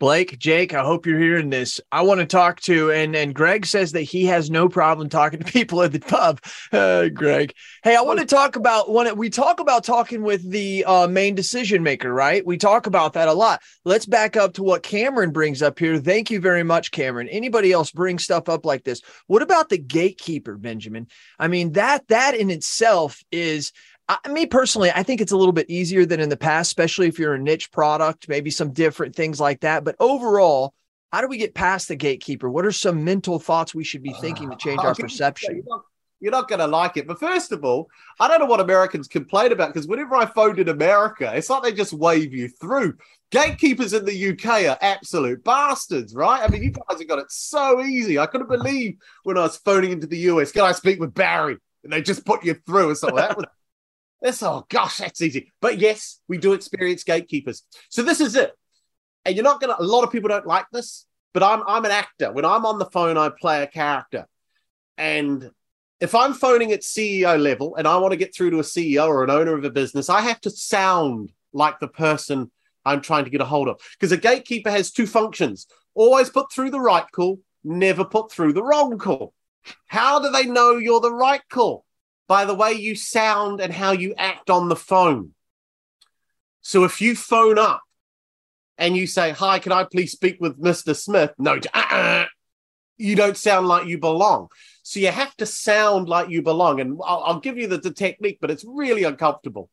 Blake, 0.00 0.38
Jake, 0.38 0.74
I 0.74 0.84
hope 0.84 1.06
you're 1.06 1.18
hearing 1.18 1.50
this. 1.50 1.80
I 1.90 2.02
want 2.02 2.20
to 2.20 2.26
talk 2.26 2.60
to, 2.62 2.92
and 2.92 3.16
and 3.16 3.34
Greg 3.34 3.66
says 3.66 3.92
that 3.92 4.02
he 4.02 4.26
has 4.26 4.48
no 4.48 4.68
problem 4.68 5.08
talking 5.08 5.40
to 5.44 5.44
people 5.44 5.82
at 5.82 5.92
the 5.92 6.00
pub. 6.00 6.40
Uh, 6.70 7.08
Greg, 7.08 7.54
hey, 7.82 7.96
I 7.96 8.02
want 8.02 8.18
to 8.18 8.26
talk 8.26 8.56
about 8.56 8.90
when 8.90 9.16
we 9.16 9.30
talk 9.30 9.58
about 9.58 9.84
talking 9.84 10.22
with 10.22 10.48
the 10.48 10.84
uh, 10.84 11.06
main 11.06 11.34
decision 11.34 11.82
maker, 11.82 12.12
right? 12.12 12.44
We 12.44 12.58
talk 12.58 12.86
about 12.86 13.14
that 13.14 13.28
a 13.28 13.32
lot. 13.32 13.62
Let's 13.84 14.04
back 14.04 14.36
up 14.36 14.54
to 14.54 14.62
what 14.62 14.82
Cameron 14.82 15.30
brings 15.30 15.62
up 15.62 15.78
here. 15.78 15.98
Thank 15.98 16.30
you 16.30 16.40
very 16.40 16.62
much, 16.62 16.90
Cameron. 16.90 17.28
Anybody 17.28 17.72
else 17.72 17.90
bring 17.90 18.18
stuff 18.18 18.48
up 18.48 18.66
like 18.66 18.84
this? 18.84 19.00
What 19.28 19.40
about 19.40 19.70
the 19.70 19.78
gatekeeper, 19.78 20.56
Benjamin? 20.56 21.06
I 21.38 21.48
mean 21.48 21.72
that 21.72 22.06
that 22.08 22.34
in 22.34 22.50
itself 22.50 23.22
is 23.32 23.72
I, 24.08 24.28
me 24.30 24.46
personally, 24.46 24.90
I 24.94 25.02
think 25.02 25.20
it's 25.20 25.32
a 25.32 25.36
little 25.36 25.52
bit 25.52 25.68
easier 25.68 26.06
than 26.06 26.20
in 26.20 26.30
the 26.30 26.36
past, 26.36 26.68
especially 26.68 27.08
if 27.08 27.18
you're 27.18 27.34
a 27.34 27.38
niche 27.38 27.70
product, 27.70 28.28
maybe 28.28 28.50
some 28.50 28.72
different 28.72 29.14
things 29.14 29.38
like 29.38 29.60
that. 29.60 29.84
But 29.84 29.96
overall, 30.00 30.74
how 31.12 31.20
do 31.20 31.28
we 31.28 31.36
get 31.36 31.54
past 31.54 31.88
the 31.88 31.96
gatekeeper? 31.96 32.48
What 32.48 32.64
are 32.64 32.72
some 32.72 33.04
mental 33.04 33.38
thoughts 33.38 33.74
we 33.74 33.84
should 33.84 34.02
be 34.02 34.14
thinking 34.14 34.50
to 34.50 34.56
change 34.58 34.80
our 34.80 34.94
perception? 34.94 35.62
You're 36.20 36.32
not, 36.32 36.48
going 36.48 36.58
to 36.58 36.66
like 36.66 36.96
it. 36.96 37.06
But 37.06 37.20
first 37.20 37.52
of 37.52 37.64
all, 37.64 37.88
I 38.18 38.26
don't 38.26 38.40
know 38.40 38.46
what 38.46 38.58
Americans 38.58 39.06
complain 39.06 39.52
about 39.52 39.72
because 39.72 39.86
whenever 39.86 40.16
I 40.16 40.26
phoned 40.26 40.58
in 40.58 40.68
America, 40.68 41.30
it's 41.32 41.48
like 41.48 41.62
they 41.62 41.72
just 41.72 41.92
wave 41.92 42.34
you 42.34 42.48
through. 42.48 42.94
Gatekeepers 43.30 43.92
in 43.92 44.04
the 44.04 44.30
UK 44.30 44.64
are 44.64 44.78
absolute 44.80 45.44
bastards, 45.44 46.14
right? 46.14 46.42
I 46.42 46.48
mean, 46.48 46.62
you 46.62 46.70
guys 46.70 46.98
have 46.98 47.06
got 47.06 47.20
it 47.20 47.30
so 47.30 47.82
easy. 47.82 48.18
I 48.18 48.26
couldn't 48.26 48.48
believe 48.48 48.96
when 49.22 49.38
I 49.38 49.42
was 49.42 49.58
phoning 49.58 49.92
into 49.92 50.08
the 50.08 50.18
US, 50.30 50.50
can 50.50 50.62
I 50.62 50.72
speak 50.72 50.98
with 50.98 51.14
Barry? 51.14 51.58
And 51.84 51.92
they 51.92 52.02
just 52.02 52.26
put 52.26 52.44
you 52.44 52.54
through. 52.66 52.88
And 52.88 52.98
so 52.98 53.10
that 53.14 53.36
was 53.36 53.46
this, 54.20 54.42
oh 54.42 54.66
gosh, 54.68 54.98
that's 54.98 55.22
easy. 55.22 55.52
But 55.60 55.78
yes, 55.78 56.20
we 56.28 56.38
do 56.38 56.52
experience 56.52 57.04
gatekeepers. 57.04 57.62
So 57.88 58.02
this 58.02 58.20
is 58.20 58.34
it. 58.34 58.52
And 59.24 59.36
you're 59.36 59.44
not 59.44 59.60
gonna 59.60 59.76
a 59.78 59.84
lot 59.84 60.04
of 60.04 60.10
people 60.10 60.28
don't 60.28 60.46
like 60.46 60.66
this, 60.72 61.06
but 61.34 61.42
I'm 61.42 61.62
I'm 61.66 61.84
an 61.84 61.90
actor. 61.90 62.32
When 62.32 62.44
I'm 62.44 62.66
on 62.66 62.78
the 62.78 62.86
phone, 62.86 63.16
I 63.16 63.30
play 63.30 63.62
a 63.62 63.66
character. 63.66 64.26
And 64.96 65.50
if 66.00 66.14
I'm 66.14 66.32
phoning 66.32 66.72
at 66.72 66.80
CEO 66.80 67.40
level 67.40 67.76
and 67.76 67.86
I 67.86 67.96
want 67.96 68.12
to 68.12 68.16
get 68.16 68.34
through 68.34 68.50
to 68.50 68.60
a 68.60 68.62
CEO 68.62 69.06
or 69.08 69.24
an 69.24 69.30
owner 69.30 69.54
of 69.54 69.64
a 69.64 69.70
business, 69.70 70.08
I 70.08 70.20
have 70.22 70.40
to 70.42 70.50
sound 70.50 71.32
like 71.52 71.80
the 71.80 71.88
person 71.88 72.50
I'm 72.84 73.00
trying 73.00 73.24
to 73.24 73.30
get 73.30 73.40
a 73.40 73.44
hold 73.44 73.68
of. 73.68 73.80
Because 73.92 74.12
a 74.12 74.16
gatekeeper 74.16 74.70
has 74.70 74.90
two 74.90 75.06
functions 75.06 75.66
always 75.94 76.30
put 76.30 76.52
through 76.52 76.70
the 76.70 76.80
right 76.80 77.04
call, 77.10 77.40
never 77.64 78.04
put 78.04 78.30
through 78.30 78.52
the 78.52 78.62
wrong 78.62 78.98
call. 78.98 79.34
How 79.86 80.20
do 80.20 80.30
they 80.30 80.46
know 80.46 80.76
you're 80.76 81.00
the 81.00 81.12
right 81.12 81.42
call? 81.50 81.84
By 82.28 82.44
the 82.44 82.54
way 82.54 82.72
you 82.72 82.94
sound 82.94 83.60
and 83.60 83.72
how 83.72 83.92
you 83.92 84.14
act 84.16 84.50
on 84.50 84.68
the 84.68 84.76
phone. 84.76 85.32
So 86.60 86.84
if 86.84 87.00
you 87.00 87.16
phone 87.16 87.58
up 87.58 87.82
and 88.76 88.96
you 88.96 89.06
say, 89.06 89.30
Hi, 89.30 89.58
can 89.58 89.72
I 89.72 89.84
please 89.84 90.12
speak 90.12 90.36
with 90.38 90.60
Mr. 90.60 90.94
Smith? 90.94 91.32
No, 91.38 91.58
uh-uh, 91.74 92.26
you 92.98 93.16
don't 93.16 93.36
sound 93.36 93.66
like 93.66 93.86
you 93.86 93.98
belong. 93.98 94.48
So 94.82 95.00
you 95.00 95.08
have 95.08 95.34
to 95.36 95.46
sound 95.46 96.08
like 96.08 96.28
you 96.28 96.42
belong. 96.42 96.80
And 96.80 97.00
I'll, 97.04 97.22
I'll 97.24 97.40
give 97.40 97.56
you 97.56 97.66
the, 97.66 97.78
the, 97.78 97.90
technique, 97.90 98.38
but 98.40 98.50
it's 98.50 98.64
really 98.66 99.04
uncomfortable. 99.04 99.70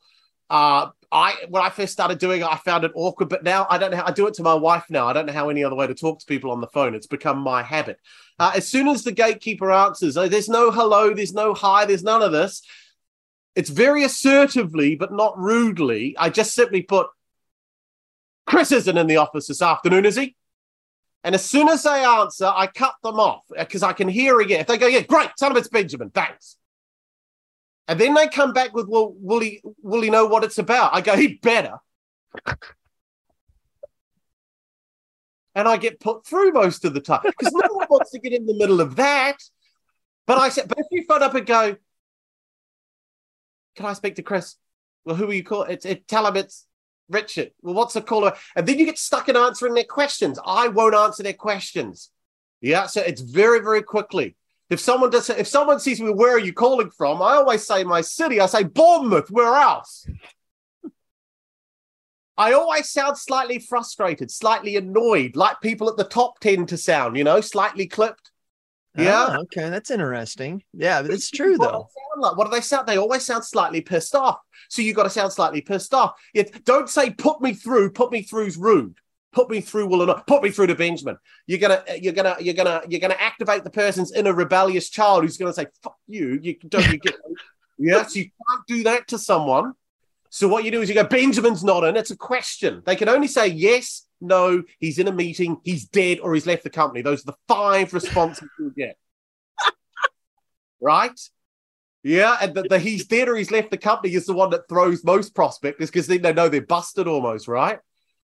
Uh, 0.49 0.89
I 1.11 1.35
when 1.49 1.63
I 1.63 1.69
first 1.69 1.93
started 1.93 2.19
doing 2.19 2.41
it, 2.41 2.47
I 2.47 2.57
found 2.57 2.83
it 2.83 2.91
awkward, 2.93 3.29
but 3.29 3.43
now 3.43 3.65
I 3.69 3.77
don't 3.77 3.91
know 3.91 3.97
how 3.97 4.05
I 4.05 4.11
do 4.11 4.27
it 4.27 4.33
to 4.35 4.43
my 4.43 4.53
wife 4.53 4.85
now. 4.89 5.07
I 5.07 5.13
don't 5.13 5.25
know 5.25 5.33
how 5.33 5.49
any 5.49 5.63
other 5.63 5.75
way 5.75 5.87
to 5.87 5.95
talk 5.95 6.19
to 6.19 6.25
people 6.25 6.51
on 6.51 6.61
the 6.61 6.67
phone. 6.67 6.93
It's 6.93 7.07
become 7.07 7.39
my 7.39 7.63
habit. 7.63 7.99
Uh, 8.37 8.51
as 8.55 8.67
soon 8.67 8.87
as 8.87 9.03
the 9.03 9.11
gatekeeper 9.11 9.71
answers, 9.71 10.17
oh, 10.17 10.27
there's 10.27 10.49
no 10.49 10.71
hello, 10.71 11.13
there's 11.13 11.33
no 11.33 11.53
hi, 11.53 11.85
there's 11.85 12.03
none 12.03 12.21
of 12.21 12.31
this. 12.31 12.61
It's 13.55 13.69
very 13.69 14.03
assertively, 14.03 14.95
but 14.95 15.13
not 15.13 15.37
rudely. 15.37 16.15
I 16.17 16.29
just 16.29 16.53
simply 16.53 16.81
put, 16.81 17.07
Chris 18.45 18.73
isn't 18.73 18.97
in 18.97 19.07
the 19.07 19.17
office 19.17 19.47
this 19.47 19.61
afternoon, 19.61 20.05
is 20.05 20.17
he? 20.17 20.35
And 21.23 21.33
as 21.33 21.45
soon 21.45 21.69
as 21.69 21.83
they 21.83 22.03
answer, 22.03 22.45
I 22.45 22.67
cut 22.67 22.95
them 23.01 23.19
off 23.19 23.43
because 23.57 23.81
I 23.81 23.93
can 23.93 24.09
hear 24.09 24.41
again. 24.41 24.59
If 24.59 24.67
they 24.67 24.77
go, 24.77 24.87
yeah, 24.87 25.01
great, 25.01 25.29
son 25.37 25.51
of 25.51 25.57
it's 25.57 25.69
Benjamin, 25.69 26.09
thanks. 26.09 26.57
And 27.87 27.99
then 27.99 28.13
they 28.13 28.27
come 28.27 28.53
back 28.53 28.73
with, 28.73 28.87
well, 28.87 29.13
will 29.17 29.39
he 29.39 29.61
will 29.81 30.01
he 30.01 30.09
know 30.09 30.25
what 30.25 30.43
it's 30.43 30.57
about? 30.57 30.95
I 30.95 31.01
go, 31.01 31.15
he 31.15 31.35
better. 31.35 31.77
and 35.55 35.67
I 35.67 35.77
get 35.77 35.99
put 35.99 36.25
through 36.25 36.51
most 36.51 36.83
of 36.83 36.93
the 36.93 36.99
time 36.99 37.21
because 37.23 37.53
no 37.53 37.73
one 37.73 37.87
wants 37.89 38.11
to 38.11 38.19
get 38.19 38.33
in 38.33 38.45
the 38.45 38.53
middle 38.53 38.81
of 38.81 38.97
that. 38.97 39.37
But 40.27 40.37
I 40.37 40.49
said, 40.49 40.67
but 40.67 40.79
if 40.79 40.87
you 40.91 41.05
phone 41.07 41.23
up 41.23 41.33
and 41.33 41.45
go, 41.45 41.75
can 43.75 43.85
I 43.85 43.93
speak 43.93 44.15
to 44.15 44.23
Chris? 44.23 44.55
Well, 45.05 45.15
who 45.15 45.29
are 45.29 45.33
you 45.33 45.43
calling? 45.43 45.71
It's 45.71 45.85
it, 45.85 46.07
tell 46.07 46.27
him 46.27 46.35
it's 46.35 46.65
Richard. 47.09 47.51
Well, 47.61 47.75
what's 47.75 47.93
the 47.93 48.01
caller? 48.01 48.33
And 48.55 48.67
then 48.67 48.79
you 48.79 48.85
get 48.85 48.97
stuck 48.97 49.29
in 49.29 49.37
answering 49.37 49.75
their 49.75 49.83
questions. 49.83 50.39
I 50.45 50.67
won't 50.67 50.95
answer 50.95 51.23
their 51.23 51.33
questions. 51.33 52.09
Yeah, 52.59 52.87
so 52.87 53.01
it's 53.01 53.21
very, 53.21 53.59
very 53.59 53.83
quickly. 53.83 54.35
If 54.69 54.79
someone 54.79 55.11
does, 55.11 55.29
if 55.29 55.47
someone 55.47 55.79
sees 55.79 56.01
me, 56.01 56.09
where 56.09 56.35
are 56.35 56.39
you 56.39 56.53
calling 56.53 56.89
from? 56.89 57.21
I 57.21 57.35
always 57.35 57.65
say 57.65 57.83
my 57.83 58.01
city. 58.01 58.39
I 58.39 58.47
say 58.47 58.63
Bournemouth. 58.63 59.29
Where 59.29 59.53
else? 59.53 60.07
I 62.37 62.53
always 62.53 62.89
sound 62.89 63.17
slightly 63.17 63.59
frustrated, 63.59 64.29
slightly 64.29 64.75
annoyed, 64.75 65.35
like 65.35 65.61
people 65.61 65.89
at 65.89 65.97
the 65.97 66.03
top 66.03 66.39
tend 66.39 66.69
to 66.69 66.77
sound. 66.77 67.15
You 67.15 67.23
know, 67.23 67.41
slightly 67.41 67.87
clipped. 67.87 68.31
Yeah. 68.97 69.27
Oh, 69.29 69.41
okay, 69.41 69.69
that's 69.69 69.91
interesting. 69.91 70.63
Yeah, 70.73 71.01
but 71.01 71.11
it's 71.11 71.29
true 71.29 71.57
though. 71.57 71.87
Like? 72.17 72.37
What 72.37 72.45
do 72.45 72.51
they 72.51 72.61
sound? 72.61 72.87
They 72.87 72.97
always 72.97 73.25
sound 73.25 73.45
slightly 73.45 73.81
pissed 73.81 74.15
off. 74.15 74.39
So 74.69 74.81
you 74.81 74.93
got 74.93 75.03
to 75.03 75.09
sound 75.09 75.31
slightly 75.31 75.61
pissed 75.61 75.93
off. 75.93 76.13
It, 76.33 76.65
don't 76.65 76.89
say 76.89 77.11
"put 77.11 77.41
me 77.41 77.53
through." 77.53 77.91
Put 77.91 78.11
me 78.11 78.23
through's 78.23 78.57
rude 78.57 78.95
put 79.35 79.49
me 79.49 79.61
through 79.61 79.87
will 79.87 80.01
or 80.01 80.07
not. 80.07 80.25
Put 80.25 80.41
me 80.41 80.49
through 80.49 80.67
to 80.67 80.75
benjamin. 80.75 81.17
You're 81.45 81.59
gonna 81.59 81.83
you're 82.01 82.13
gonna 82.13 82.37
you're 82.39 82.55
gonna 82.55 82.81
you're 82.87 83.01
gonna 83.01 83.17
activate 83.19 83.63
the 83.63 83.69
person's 83.69 84.13
inner 84.13 84.33
rebellious 84.33 84.89
child 84.89 85.23
who's 85.23 85.37
gonna 85.37 85.53
say 85.53 85.67
fuck 85.83 85.97
you. 86.07 86.39
You 86.41 86.55
don't 86.67 86.91
you 86.91 86.97
get 86.97 87.15
yes 87.77 88.15
you 88.15 88.23
can't 88.23 88.65
do 88.67 88.83
that 88.83 89.09
to 89.09 89.19
someone. 89.19 89.73
So 90.29 90.47
what 90.47 90.63
you 90.63 90.71
do 90.71 90.81
is 90.81 90.89
you 90.89 90.95
go 90.95 91.03
benjamin's 91.03 91.63
not 91.63 91.83
in. 91.83 91.97
It's 91.97 92.11
a 92.11 92.17
question. 92.17 92.81
They 92.85 92.95
can 92.95 93.09
only 93.09 93.27
say 93.27 93.47
yes 93.47 94.07
no 94.21 94.63
he's 94.79 94.97
in 94.97 95.09
a 95.09 95.11
meeting 95.11 95.57
he's 95.65 95.85
dead 95.85 96.19
or 96.21 96.33
he's 96.33 96.47
left 96.47 96.63
the 96.63 96.69
company. 96.69 97.01
Those 97.01 97.21
are 97.21 97.31
the 97.31 97.37
five 97.47 97.93
responses 97.93 98.47
you 98.57 98.73
get. 98.75 98.97
Right? 100.79 101.19
Yeah, 102.03 102.37
and 102.39 102.53
the, 102.53 102.61
the, 102.63 102.77
he's 102.77 103.07
dead 103.07 103.27
or 103.27 103.35
he's 103.35 103.49
left 103.49 103.71
the 103.71 103.79
company 103.79 104.13
is 104.13 104.27
the 104.27 104.33
one 104.33 104.51
that 104.51 104.69
throws 104.69 105.03
most 105.03 105.33
prospectors 105.33 105.89
because 105.89 106.05
then 106.05 106.21
they 106.21 106.33
know 106.33 106.47
they're 106.47 106.61
busted 106.61 107.07
almost, 107.07 107.47
right? 107.47 107.79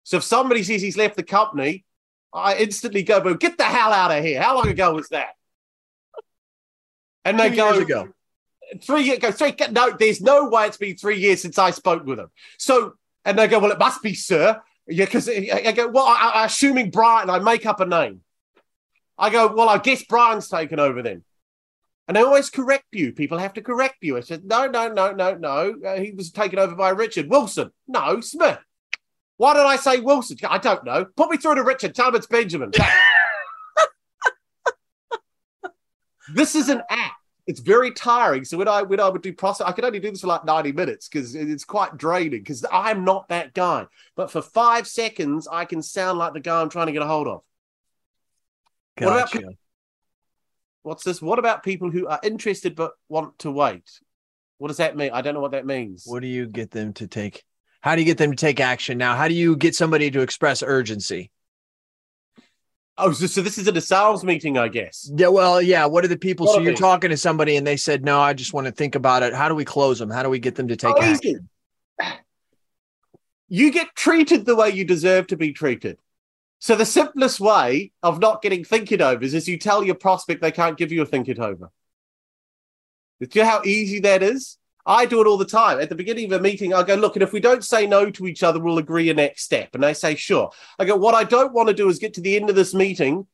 So 0.09 0.17
if 0.17 0.23
somebody 0.23 0.63
says 0.63 0.81
he's 0.81 0.97
left 0.97 1.17
the 1.17 1.23
company, 1.23 1.85
I 2.33 2.57
instantly 2.57 3.03
go, 3.03 3.21
"But 3.21 3.41
get 3.41 3.59
the 3.59 3.65
hell 3.65 3.93
out 3.93 4.11
of 4.11 4.25
here!" 4.25 4.41
How 4.41 4.55
long 4.55 4.67
ago 4.67 4.95
was 4.95 5.11
that? 5.11 5.35
And 7.27 7.39
they 7.39 7.51
Two 7.51 7.57
go, 7.57 7.73
years 7.73 7.83
ago. 7.83 8.09
Three 8.83 9.03
years 9.03 9.19
ago. 9.19 9.33
Three, 9.33 9.55
no, 9.71 9.91
there's 9.91 10.23
no 10.23 10.49
way 10.49 10.67
it's 10.67 10.79
been 10.79 10.97
three 10.97 11.19
years 11.19 11.43
since 11.43 11.59
I 11.59 11.73
spoke 11.73 12.07
with 12.07 12.19
him. 12.19 12.31
So, 12.57 12.95
and 13.27 13.39
they 13.39 13.49
go, 13.49 13.59
"Well, 13.59 13.71
it 13.71 13.79
must 13.79 14.03
be, 14.03 14.15
sir." 14.15 14.59
Yeah, 14.87 15.05
because 15.05 15.29
I 15.29 15.73
go, 15.73 15.89
"Well, 15.89 16.07
I, 16.07 16.31
I, 16.37 16.47
assuming 16.47 16.91
Brian, 16.91 17.29
I 17.29 17.39
make 17.41 17.67
up 17.67 17.81
a 17.81 17.85
name." 17.85 18.23
I 19.19 19.29
go, 19.29 19.49
"Well, 19.49 19.69
I 19.69 19.77
guess 19.77 20.05
Brian's 20.05 20.49
taken 20.49 20.81
over 20.81 21.03
then." 21.03 21.23
And 22.07 22.17
they 22.17 22.23
always 22.23 22.49
correct 22.49 22.87
you. 22.93 23.13
People 23.13 23.37
have 23.37 23.53
to 23.53 23.61
correct 23.61 23.97
you. 24.01 24.17
I 24.17 24.21
said, 24.21 24.47
no, 24.47 24.67
no, 24.67 24.89
no, 24.89 25.13
no, 25.13 25.35
no. 25.35 25.75
Uh, 25.87 26.01
he 26.01 26.13
was 26.13 26.31
taken 26.31 26.59
over 26.59 26.75
by 26.75 26.89
Richard 26.89 27.29
Wilson. 27.29 27.71
No, 27.87 28.23
Smith. 28.23 28.59
Why 29.39 29.55
did 29.55 29.65
I 29.65 29.77
say 29.77 30.01
Wilson? 30.01 30.37
I 30.49 30.59
don't 30.59 30.85
know. 30.85 31.07
Put 31.17 31.31
me 31.31 31.39
through 31.39 31.55
to 31.55 31.63
Richard. 31.63 31.95
Tell 31.95 32.09
him 32.09 32.17
it's 32.17 32.27
Benjamin. 32.27 32.73
this 36.35 36.55
is 36.55 36.69
an 36.69 36.83
act. 36.91 37.15
It's 37.47 37.61
very 37.61 37.93
tiring. 37.93 38.45
So 38.45 38.59
when 38.59 38.69
I 38.69 38.83
when 38.83 39.01
I 39.01 39.09
would 39.09 39.23
do 39.23 39.33
process, 39.33 39.67
I 39.67 39.73
could 39.73 39.85
only 39.85 40.01
do 40.01 40.11
this 40.11 40.21
for 40.21 40.27
like 40.27 40.45
90 40.45 40.73
minutes 40.73 41.09
because 41.09 41.35
it's 41.35 41.65
quite 41.65 41.97
draining 41.97 42.41
because 42.41 42.67
I'm 42.71 43.05
not 43.05 43.29
that 43.29 43.55
guy. 43.55 43.87
But 44.17 44.31
for 44.31 44.43
five 44.43 44.87
seconds, 44.87 45.49
I 45.51 45.65
can 45.65 45.81
sound 45.81 46.19
like 46.19 46.35
the 46.35 46.41
guy 46.41 46.61
I'm 46.61 46.69
trying 46.69 46.87
to 46.87 46.93
get 46.93 47.01
a 47.01 47.07
hold 47.07 47.29
of. 47.29 47.41
Gotcha. 48.99 49.39
What 49.39 49.45
about 49.45 49.55
What's 50.83 51.05
this? 51.05 51.23
What 51.23 51.39
about 51.39 51.63
people 51.63 51.91
who 51.91 52.07
are 52.07 52.21
interested 52.23 52.75
but 52.75 52.93
want 53.09 53.39
to 53.41 53.51
wait? 53.51 53.89
What 54.59 54.69
does 54.69 54.79
that 54.79 54.97
mean? 54.97 55.11
I 55.13 55.23
don't 55.23 55.35
know 55.35 55.41
what 55.41 55.53
that 55.53 55.67
means. 55.67 56.05
What 56.07 56.21
do 56.21 56.29
you 56.29 56.47
get 56.47 56.71
them 56.71 56.93
to 56.95 57.07
take? 57.07 57.45
How 57.89 57.97
do 57.97 58.03
you 58.03 58.05
get 58.05 58.19
them 58.19 58.33
to 58.33 58.37
take 58.37 58.61
action 58.61 58.99
now? 58.99 59.17
How 59.17 59.29
do 59.29 59.35
you 59.35 59.57
get 59.57 59.75
somebody 59.75 60.11
to 60.11 60.21
express 60.21 60.63
urgency? 60.63 61.31
Oh, 62.99 63.13
so, 63.13 63.27
so 63.27 63.41
this 63.41 63.57
is 63.57 63.67
at 63.67 63.79
a 63.79 63.81
sales 63.81 64.25
meeting, 64.25 64.59
I 64.59 64.69
guess. 64.69 65.11
Yeah, 65.17 65.29
well, 65.29 65.63
yeah. 65.63 65.87
What 65.87 66.05
are 66.05 66.09
the 66.09 66.19
people? 66.19 66.45
What 66.45 66.57
so 66.57 66.61
you're 66.61 66.75
talking 66.75 67.09
to 67.09 67.17
somebody 67.17 67.57
and 67.57 67.67
they 67.67 67.79
said, 67.79 68.05
"No, 68.05 68.21
I 68.21 68.35
just 68.35 68.53
want 68.53 68.67
to 68.67 68.73
think 68.73 68.95
about 68.95 69.23
it." 69.23 69.33
How 69.33 69.49
do 69.49 69.55
we 69.55 69.65
close 69.65 69.99
them? 69.99 70.11
How 70.11 70.23
do 70.23 70.29
we 70.29 70.39
get 70.39 70.57
them 70.57 70.69
to 70.69 70.77
take 70.77 70.97
Oh, 70.97 71.01
action? 71.01 71.49
easy. 72.03 72.13
You 73.49 73.73
get 73.73 73.95
treated 73.95 74.45
the 74.45 74.55
way 74.55 74.69
you 74.69 74.85
deserve 74.85 75.27
to 75.29 75.39
be 75.39 75.55
treated. 75.55 75.99
So 76.59 76.77
the 76.77 76.85
simplest 76.85 77.41
way 77.41 77.93
of 78.03 78.21
not 78.21 78.43
getting 78.43 78.65
think 78.65 78.93
it 78.93 79.01
overs 79.01 79.33
is 79.33 79.49
you 79.49 79.57
tell 79.57 79.83
your 79.83 79.95
prospect 79.95 80.43
they 80.43 80.53
can't 80.53 80.77
give 80.77 80.93
you 80.93 81.01
a 81.01 81.07
think 81.07 81.27
it 81.27 81.39
over. 81.39 81.71
Do 83.19 83.29
you 83.33 83.43
know 83.45 83.49
how 83.49 83.63
easy 83.65 83.99
that 84.01 84.23
is? 84.23 84.58
I 84.89 85.05
do 85.05 85.21
it 85.21 85.27
all 85.27 85.37
the 85.37 85.45
time. 85.45 85.79
At 85.81 85.91
the 85.91 85.95
beginning 85.95 86.33
of 86.33 86.41
a 86.41 86.43
meeting, 86.43 86.73
I 86.73 86.83
go, 86.83 86.95
look, 86.95 87.15
and 87.15 87.23
if 87.23 87.33
we 87.33 87.41
don't 87.41 87.63
say 87.63 87.87
no 87.87 88.11
to 88.11 88.27
each 88.27 88.43
other, 88.43 88.59
we'll 88.59 88.79
agree 88.79 89.11
a 89.11 89.15
next 89.15 89.43
step. 89.43 89.69
And 89.75 89.83
they 89.83 89.93
say, 89.95 90.15
sure. 90.15 90.51
I 90.79 90.87
go, 90.87 90.97
what 90.97 91.15
I 91.15 91.25
don't 91.25 91.53
want 91.53 91.69
to 91.69 91.75
do 91.75 91.91
is 91.91 91.99
get 91.99 92.15
to 92.15 92.23
the 92.23 92.35
end 92.35 92.49
of 92.49 92.57
this 92.57 92.75
meeting 92.75 93.27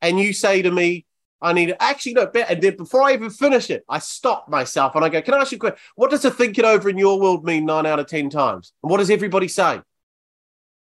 and 0.00 0.18
you 0.18 0.32
say 0.32 0.62
to 0.62 0.70
me, 0.70 1.04
I 1.42 1.52
need 1.52 1.66
to 1.66 1.82
actually 1.82 2.14
no, 2.14 2.26
be- 2.26 2.42
and 2.42 2.62
then 2.62 2.76
before 2.76 3.02
I 3.02 3.12
even 3.12 3.30
finish 3.30 3.70
it, 3.70 3.84
I 3.88 3.98
stop 3.98 4.48
myself 4.48 4.94
and 4.94 5.04
I 5.04 5.08
go, 5.08 5.20
Can 5.20 5.34
I 5.34 5.38
ask 5.38 5.52
you 5.52 5.56
a 5.56 5.58
question? 5.58 5.78
What 5.96 6.10
does 6.10 6.24
a 6.24 6.30
think 6.30 6.58
it 6.58 6.64
over 6.64 6.88
in 6.88 6.98
your 6.98 7.18
world 7.18 7.44
mean 7.44 7.64
nine 7.64 7.86
out 7.86 7.98
of 7.98 8.06
ten 8.06 8.30
times? 8.30 8.72
And 8.82 8.90
what 8.90 8.98
does 8.98 9.10
everybody 9.10 9.48
say? 9.48 9.80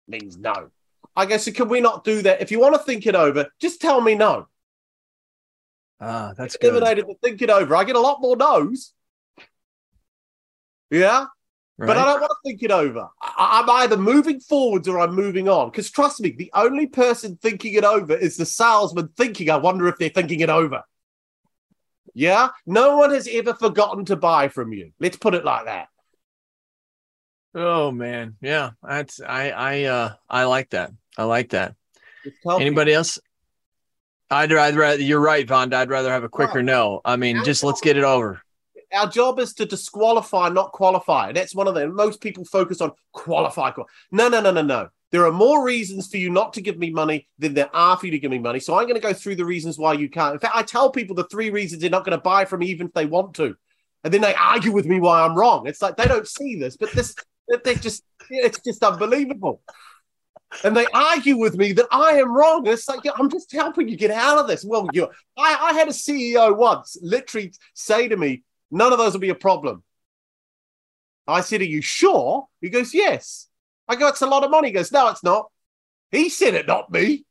means 0.08 0.36
no. 0.38 0.70
I 1.14 1.26
go, 1.26 1.36
so 1.36 1.50
can 1.50 1.68
we 1.68 1.80
not 1.80 2.04
do 2.04 2.22
that? 2.22 2.40
If 2.40 2.50
you 2.50 2.60
want 2.60 2.74
to 2.74 2.78
think 2.78 3.06
it 3.06 3.14
over, 3.14 3.48
just 3.60 3.80
tell 3.80 4.00
me 4.00 4.14
no. 4.14 4.46
Ah, 6.00 6.32
that's 6.36 6.56
good. 6.56 6.70
Eliminated 6.70 7.06
the 7.06 7.14
think 7.22 7.40
it 7.42 7.50
over. 7.50 7.74
I 7.74 7.84
get 7.84 7.96
a 7.96 8.00
lot 8.00 8.20
more 8.20 8.36
no's. 8.36 8.92
Yeah. 10.90 11.26
But 11.78 11.98
I 11.98 12.06
don't 12.06 12.20
want 12.20 12.30
to 12.30 12.48
think 12.48 12.62
it 12.62 12.70
over. 12.70 13.08
I- 13.20 13.60
I'm 13.62 13.68
either 13.68 13.98
moving 13.98 14.40
forwards 14.40 14.88
or 14.88 14.98
I'm 14.98 15.14
moving 15.14 15.46
on. 15.48 15.70
Because 15.70 15.90
trust 15.90 16.20
me, 16.20 16.30
the 16.30 16.50
only 16.54 16.86
person 16.86 17.36
thinking 17.36 17.74
it 17.74 17.84
over 17.84 18.14
is 18.14 18.38
the 18.38 18.46
salesman 18.46 19.08
thinking, 19.16 19.50
I 19.50 19.56
wonder 19.56 19.86
if 19.88 19.98
they're 19.98 20.08
thinking 20.08 20.40
it 20.40 20.48
over. 20.48 20.84
Yeah? 22.14 22.48
No 22.64 22.96
one 22.96 23.10
has 23.10 23.28
ever 23.30 23.52
forgotten 23.52 24.06
to 24.06 24.16
buy 24.16 24.48
from 24.48 24.72
you. 24.72 24.92
Let's 24.98 25.18
put 25.18 25.34
it 25.34 25.44
like 25.44 25.66
that. 25.66 25.88
Oh 27.54 27.90
man, 27.90 28.36
yeah. 28.42 28.70
That's 28.82 29.20
I 29.20 29.50
I 29.50 29.84
uh 29.84 30.12
I 30.28 30.44
like 30.44 30.70
that. 30.70 30.92
I 31.16 31.24
like 31.24 31.50
that. 31.50 31.74
Anybody 32.48 32.92
else? 32.92 33.18
I'd 34.30 34.52
rather, 34.52 34.78
rather 34.78 35.02
you're 35.02 35.20
right, 35.20 35.46
Vond. 35.46 35.72
I'd 35.74 35.88
rather 35.88 36.10
have 36.10 36.24
a 36.24 36.28
quicker 36.28 36.56
Right. 36.56 36.64
no. 36.64 37.00
I 37.04 37.16
mean, 37.16 37.44
just 37.44 37.62
let's 37.64 37.80
get 37.80 37.96
it 37.96 38.04
over. 38.04 38.42
Our 38.92 39.08
job 39.08 39.38
is 39.38 39.54
to 39.54 39.66
disqualify, 39.66 40.48
not 40.48 40.72
qualify. 40.72 41.32
That's 41.32 41.54
one 41.54 41.68
of 41.68 41.74
the 41.74 41.88
most 41.88 42.20
people 42.20 42.44
focus 42.44 42.80
on 42.80 42.92
qualify. 43.12 43.72
No, 44.10 44.28
no, 44.28 44.40
no, 44.40 44.50
no, 44.50 44.62
no. 44.62 44.88
There 45.12 45.24
are 45.26 45.32
more 45.32 45.64
reasons 45.64 46.08
for 46.08 46.16
you 46.16 46.30
not 46.30 46.52
to 46.54 46.60
give 46.60 46.78
me 46.78 46.90
money 46.90 47.28
than 47.38 47.54
there 47.54 47.74
are 47.74 47.96
for 47.96 48.06
you 48.06 48.12
to 48.12 48.18
give 48.18 48.30
me 48.30 48.38
money. 48.38 48.60
So 48.60 48.74
I'm 48.74 48.84
going 48.84 48.94
to 48.94 49.00
go 49.00 49.12
through 49.12 49.36
the 49.36 49.44
reasons 49.44 49.78
why 49.78 49.92
you 49.94 50.08
can't. 50.08 50.34
In 50.34 50.40
fact, 50.40 50.56
I 50.56 50.62
tell 50.62 50.90
people 50.90 51.14
the 51.14 51.24
three 51.24 51.50
reasons 51.50 51.80
they're 51.80 51.90
not 51.90 52.04
going 52.04 52.18
to 52.18 52.22
buy 52.22 52.44
from 52.44 52.60
me, 52.60 52.66
even 52.66 52.88
if 52.88 52.92
they 52.92 53.06
want 53.06 53.34
to. 53.36 53.56
And 54.04 54.12
then 54.12 54.20
they 54.20 54.34
argue 54.34 54.72
with 54.72 54.86
me 54.86 55.00
why 55.00 55.22
I'm 55.22 55.36
wrong. 55.36 55.66
It's 55.66 55.80
like 55.82 55.96
they 55.96 56.06
don't 56.06 56.26
see 56.26 56.56
this, 56.56 56.76
but 56.76 56.92
this, 56.92 57.14
they 57.64 57.74
just, 57.76 58.04
it's 58.30 58.60
just 58.60 58.82
unbelievable. 58.82 59.62
And 60.64 60.76
they 60.76 60.86
argue 60.92 61.36
with 61.36 61.56
me 61.56 61.72
that 61.72 61.86
I 61.90 62.12
am 62.18 62.32
wrong. 62.32 62.58
And 62.66 62.68
it's 62.68 62.88
like, 62.88 63.00
yeah, 63.04 63.12
I'm 63.18 63.30
just 63.30 63.52
helping 63.52 63.88
you 63.88 63.96
get 63.96 64.10
out 64.10 64.38
of 64.38 64.46
this. 64.46 64.64
Well, 64.64 64.88
you 64.92 65.08
I, 65.36 65.70
I 65.70 65.72
had 65.72 65.88
a 65.88 65.92
CEO 65.92 66.56
once 66.56 66.96
literally 67.02 67.52
say 67.74 68.08
to 68.08 68.16
me, 68.16 68.42
none 68.70 68.92
of 68.92 68.98
those 68.98 69.12
will 69.12 69.20
be 69.20 69.30
a 69.30 69.34
problem. 69.34 69.82
I 71.26 71.40
said, 71.40 71.60
Are 71.60 71.64
you 71.64 71.82
sure? 71.82 72.48
He 72.60 72.68
goes, 72.68 72.94
Yes. 72.94 73.48
I 73.88 73.96
go, 73.96 74.08
It's 74.08 74.22
a 74.22 74.26
lot 74.26 74.44
of 74.44 74.50
money. 74.50 74.68
He 74.68 74.74
goes, 74.74 74.92
No, 74.92 75.08
it's 75.08 75.24
not. 75.24 75.50
He 76.10 76.28
said 76.28 76.54
it, 76.54 76.66
not 76.66 76.90
me. 76.90 77.24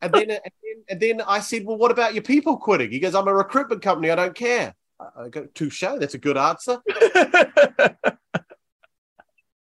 and, 0.00 0.12
then, 0.12 0.30
and, 0.30 0.40
then, 0.62 0.84
and 0.88 1.00
then 1.00 1.20
I 1.22 1.40
said, 1.40 1.64
Well, 1.64 1.78
what 1.78 1.90
about 1.90 2.14
your 2.14 2.22
people 2.22 2.56
quitting? 2.56 2.90
He 2.90 3.00
goes, 3.00 3.14
I'm 3.14 3.28
a 3.28 3.34
recruitment 3.34 3.82
company. 3.82 4.10
I 4.10 4.16
don't 4.16 4.34
care. 4.34 4.74
I 5.00 5.28
go, 5.28 5.46
Touche. 5.46 5.80
That's 5.80 6.14
a 6.14 6.18
good 6.18 6.36
answer. 6.36 6.78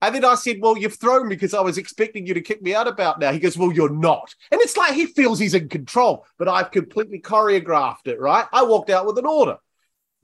And 0.03 0.15
then 0.15 0.25
I 0.25 0.35
said, 0.35 0.59
Well, 0.61 0.77
you've 0.77 0.99
thrown 0.99 1.29
me 1.29 1.37
because 1.37 1.55
I 1.55 1.61
was 1.61 1.79
expecting 1.79 2.27
you 2.27 2.35
to 2.35 2.41
kick 2.41 2.63
me 2.63 2.75
out 2.75 2.89
about 2.89 3.19
now. 3.19 3.33
He 3.33 3.39
goes, 3.39 3.57
Well, 3.57 3.73
you're 3.73 3.89
not. 3.91 4.35
And 4.51 4.61
it's 4.61 4.77
like 4.77 4.95
he 4.95 5.07
feels 5.07 5.39
he's 5.39 5.55
in 5.55 5.69
control, 5.69 6.27
but 6.39 6.49
I've 6.49 6.71
completely 6.71 7.21
choreographed 7.21 8.07
it, 8.07 8.21
right? 8.21 8.47
I 8.53 8.63
walked 8.65 8.91
out 8.91 9.07
with 9.07 9.19
an 9.19 9.27
order 9.27 9.59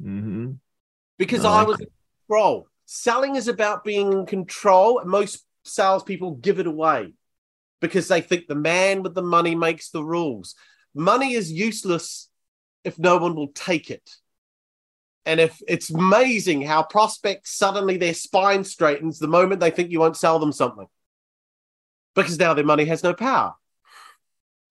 hmm 0.01 0.53
because 1.19 1.45
I 1.45 1.61
I 1.61 1.63
was 1.63 1.81
in 1.81 1.87
control. 2.29 2.69
Selling 2.87 3.37
is 3.37 3.49
about 3.49 3.85
being 3.85 4.13
in 4.13 4.27
control. 4.27 4.99
and 4.99 5.09
Most 5.09 5.45
salespeople 5.65 6.33
give 6.33 6.59
it 6.59 6.67
away 6.67 7.15
because 7.81 8.09
they 8.09 8.21
think 8.21 8.47
the 8.47 8.55
man 8.55 9.03
with 9.03 9.15
the 9.15 9.23
money 9.23 9.55
makes 9.55 9.91
the 9.91 10.05
rules. 10.05 10.55
Money 10.95 11.35
is 11.35 11.51
useless 11.51 12.29
if 12.85 12.99
no 12.99 13.17
one 13.19 13.35
will 13.35 13.49
take 13.49 13.91
it. 13.91 14.11
And 15.25 15.41
if 15.41 15.61
it's 15.69 15.91
amazing 15.91 16.63
how 16.63 16.83
prospects 16.83 17.57
suddenly 17.57 17.97
their 17.97 18.15
spine 18.15 18.65
straightens 18.65 19.19
the 19.19 19.29
moment 19.29 19.61
they 19.61 19.71
think 19.71 19.91
you 19.91 20.01
won't 20.01 20.17
sell 20.17 20.39
them 20.39 20.53
something 20.53 20.87
because 22.15 22.39
now 22.39 22.55
their 22.55 22.65
money 22.65 22.85
has 22.87 23.03
no 23.03 23.15
power. 23.15 23.55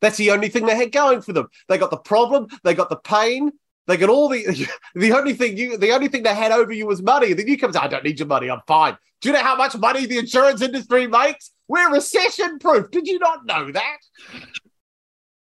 That's 0.01 0.17
the 0.17 0.31
only 0.31 0.49
thing 0.49 0.65
they 0.65 0.75
had 0.75 0.91
going 0.91 1.21
for 1.21 1.31
them. 1.31 1.47
They 1.69 1.77
got 1.77 1.91
the 1.91 1.97
problem, 1.97 2.47
they 2.63 2.73
got 2.73 2.89
the 2.89 2.97
pain, 2.97 3.51
they 3.87 3.97
got 3.97 4.09
all 4.09 4.29
the 4.29 4.67
the 4.95 5.13
only 5.13 5.33
thing 5.33 5.57
you 5.57 5.77
the 5.77 5.91
only 5.91 6.07
thing 6.07 6.23
they 6.23 6.35
had 6.35 6.51
over 6.51 6.71
you 6.71 6.87
was 6.87 7.01
money. 7.01 7.31
And 7.31 7.39
then 7.39 7.47
you 7.47 7.57
come 7.57 7.71
say, 7.71 7.79
I 7.79 7.87
don't 7.87 8.03
need 8.03 8.19
your 8.19 8.27
money, 8.27 8.49
I'm 8.49 8.61
fine. 8.67 8.97
Do 9.21 9.29
you 9.29 9.33
know 9.33 9.43
how 9.43 9.55
much 9.55 9.77
money 9.77 10.05
the 10.05 10.17
insurance 10.17 10.61
industry 10.61 11.07
makes? 11.07 11.51
We're 11.67 11.93
recession 11.93 12.59
proof. 12.59 12.89
Did 12.91 13.07
you 13.07 13.19
not 13.19 13.45
know 13.45 13.71
that? 13.71 13.97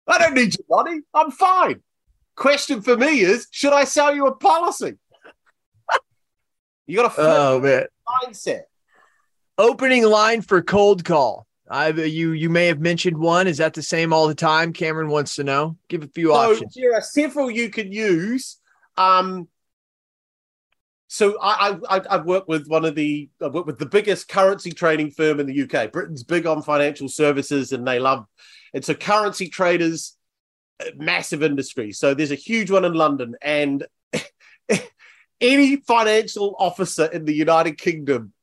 I 0.08 0.17
don't 0.17 0.34
need 0.34 0.56
your 0.58 0.84
money. 0.84 1.02
I'm 1.13 1.32
fine. 1.32 1.82
Question 2.39 2.82
for 2.82 2.95
me 2.95 3.19
is 3.19 3.47
should 3.52 3.73
I 3.73 3.84
sell 3.84 4.15
you 4.15 4.25
a 4.25 4.34
policy? 4.34 4.93
you 6.88 6.95
got 6.95 7.12
a 7.17 7.21
Oh 7.21 7.60
man. 7.60 7.86
mindset. 8.25 8.62
Opening 9.58 10.06
line 10.06 10.41
for 10.41 10.62
cold 10.62 11.04
call. 11.04 11.45
I 11.69 11.89
you 11.89 12.32
you 12.32 12.49
may 12.49 12.67
have 12.67 12.80
mentioned 12.80 13.17
one. 13.17 13.45
Is 13.45 13.58
that 13.58 13.73
the 13.73 13.84
same 13.84 14.13
all 14.13 14.30
the 14.30 14.34
time? 14.36 14.71
Cameron 14.71 15.10
wants 15.10 15.36
to 15.36 15.43
know. 15.43 15.75
Give 15.89 16.02
a 16.02 16.08
few 16.08 16.28
So 16.30 16.36
options. 16.54 16.73
there 16.75 16.95
are 16.95 17.02
several 17.02 17.52
you 17.52 17.69
can 17.69 17.91
use. 17.91 18.58
Um, 18.95 19.49
so 21.08 21.38
I, 21.41 21.78
I 21.89 22.02
I've 22.10 22.25
worked 22.25 22.47
with 22.47 22.67
one 22.67 22.86
of 22.86 22.95
the 22.95 23.30
I've 23.43 23.54
worked 23.54 23.67
with 23.67 23.80
the 23.80 23.86
biggest 23.86 24.30
currency 24.30 24.71
trading 24.71 25.12
firm 25.12 25.41
in 25.41 25.45
the 25.45 25.63
UK. 25.63 25.91
Britain's 25.91 26.23
big 26.23 26.47
on 26.47 26.62
financial 26.62 27.10
services, 27.10 27.73
and 27.73 27.86
they 27.86 27.99
love 27.99 28.25
it's 28.73 28.88
so 28.88 28.93
currency 28.93 29.49
traders 29.49 30.15
massive 30.96 31.44
industry. 31.44 31.92
So 31.92 32.13
there's 32.13 32.32
a 32.32 32.36
huge 32.36 32.72
one 32.72 32.86
in 32.86 32.94
London, 32.94 33.36
and 33.42 33.86
any 35.42 35.78
financial 35.78 36.56
officer 36.60 37.06
in 37.06 37.26
the 37.26 37.34
United 37.34 37.78
Kingdom. 37.78 38.34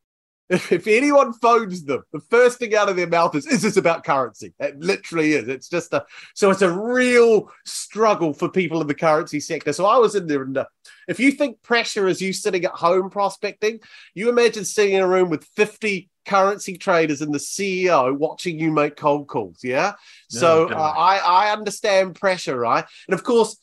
If, 0.48 0.87
anyone 0.87 1.32
phones 1.32 1.85
them, 1.85 2.02
the 2.12 2.20
first 2.20 2.59
thing 2.61 2.74
out 2.74 2.88
of 2.88 2.94
their 2.96 3.09
mouth 3.09 3.35
is, 3.35 3.46
"Is 3.46 3.62
this 3.62 3.76
about 3.76 4.04
currency?" 4.04 4.54
It 4.61 4.78
literally 4.78 5.32
is. 5.32 5.48
It's 5.48 5.68
just 5.68 5.92
a 5.92 6.04
so 6.35 6.50
it's 6.50 6.62
a 6.62 6.70
real 6.70 7.50
struggle 7.64 8.32
for 8.32 8.48
people 8.48 8.80
in 8.80 8.87
the 8.87 8.94
currency 8.94 9.40
sector. 9.40 9.72
So 9.72 9.87
I 9.87 9.98
was 9.98 10.14
in 10.14 10.28
there, 10.28 10.42
and 10.42 10.56
uh, 10.59 10.66
if 11.09 11.18
you 11.18 11.32
think 11.32 11.62
pressure 11.62 12.06
is 12.06 12.22
you 12.22 12.32
sitting 12.32 12.64
at 12.64 12.72
home 12.72 13.11
prospecting, 13.11 13.80
you 14.14 14.28
imagine 14.28 14.64
sitting 14.64 14.94
in 14.94 15.02
a 15.02 15.09
room 15.09 15.30
with 15.30 15.44
50 15.56 16.09
currency 16.26 16.76
traders 16.76 17.22
and 17.22 17.32
the 17.35 17.38
CEO 17.38 18.16
watching 18.16 18.59
you 18.59 18.70
make 18.70 18.96
cold 18.96 19.26
calls. 19.28 19.61
Yeah. 19.64 19.94
So 20.28 20.64
Oh, 20.64 20.68
God. 20.68 20.76
uh, 20.76 20.98
I, 20.98 21.16
I 21.18 21.52
understand 21.52 22.14
pressure, 22.16 22.59
right? 22.59 22.85
And 23.09 23.14
of 23.14 23.22
course, 23.22 23.56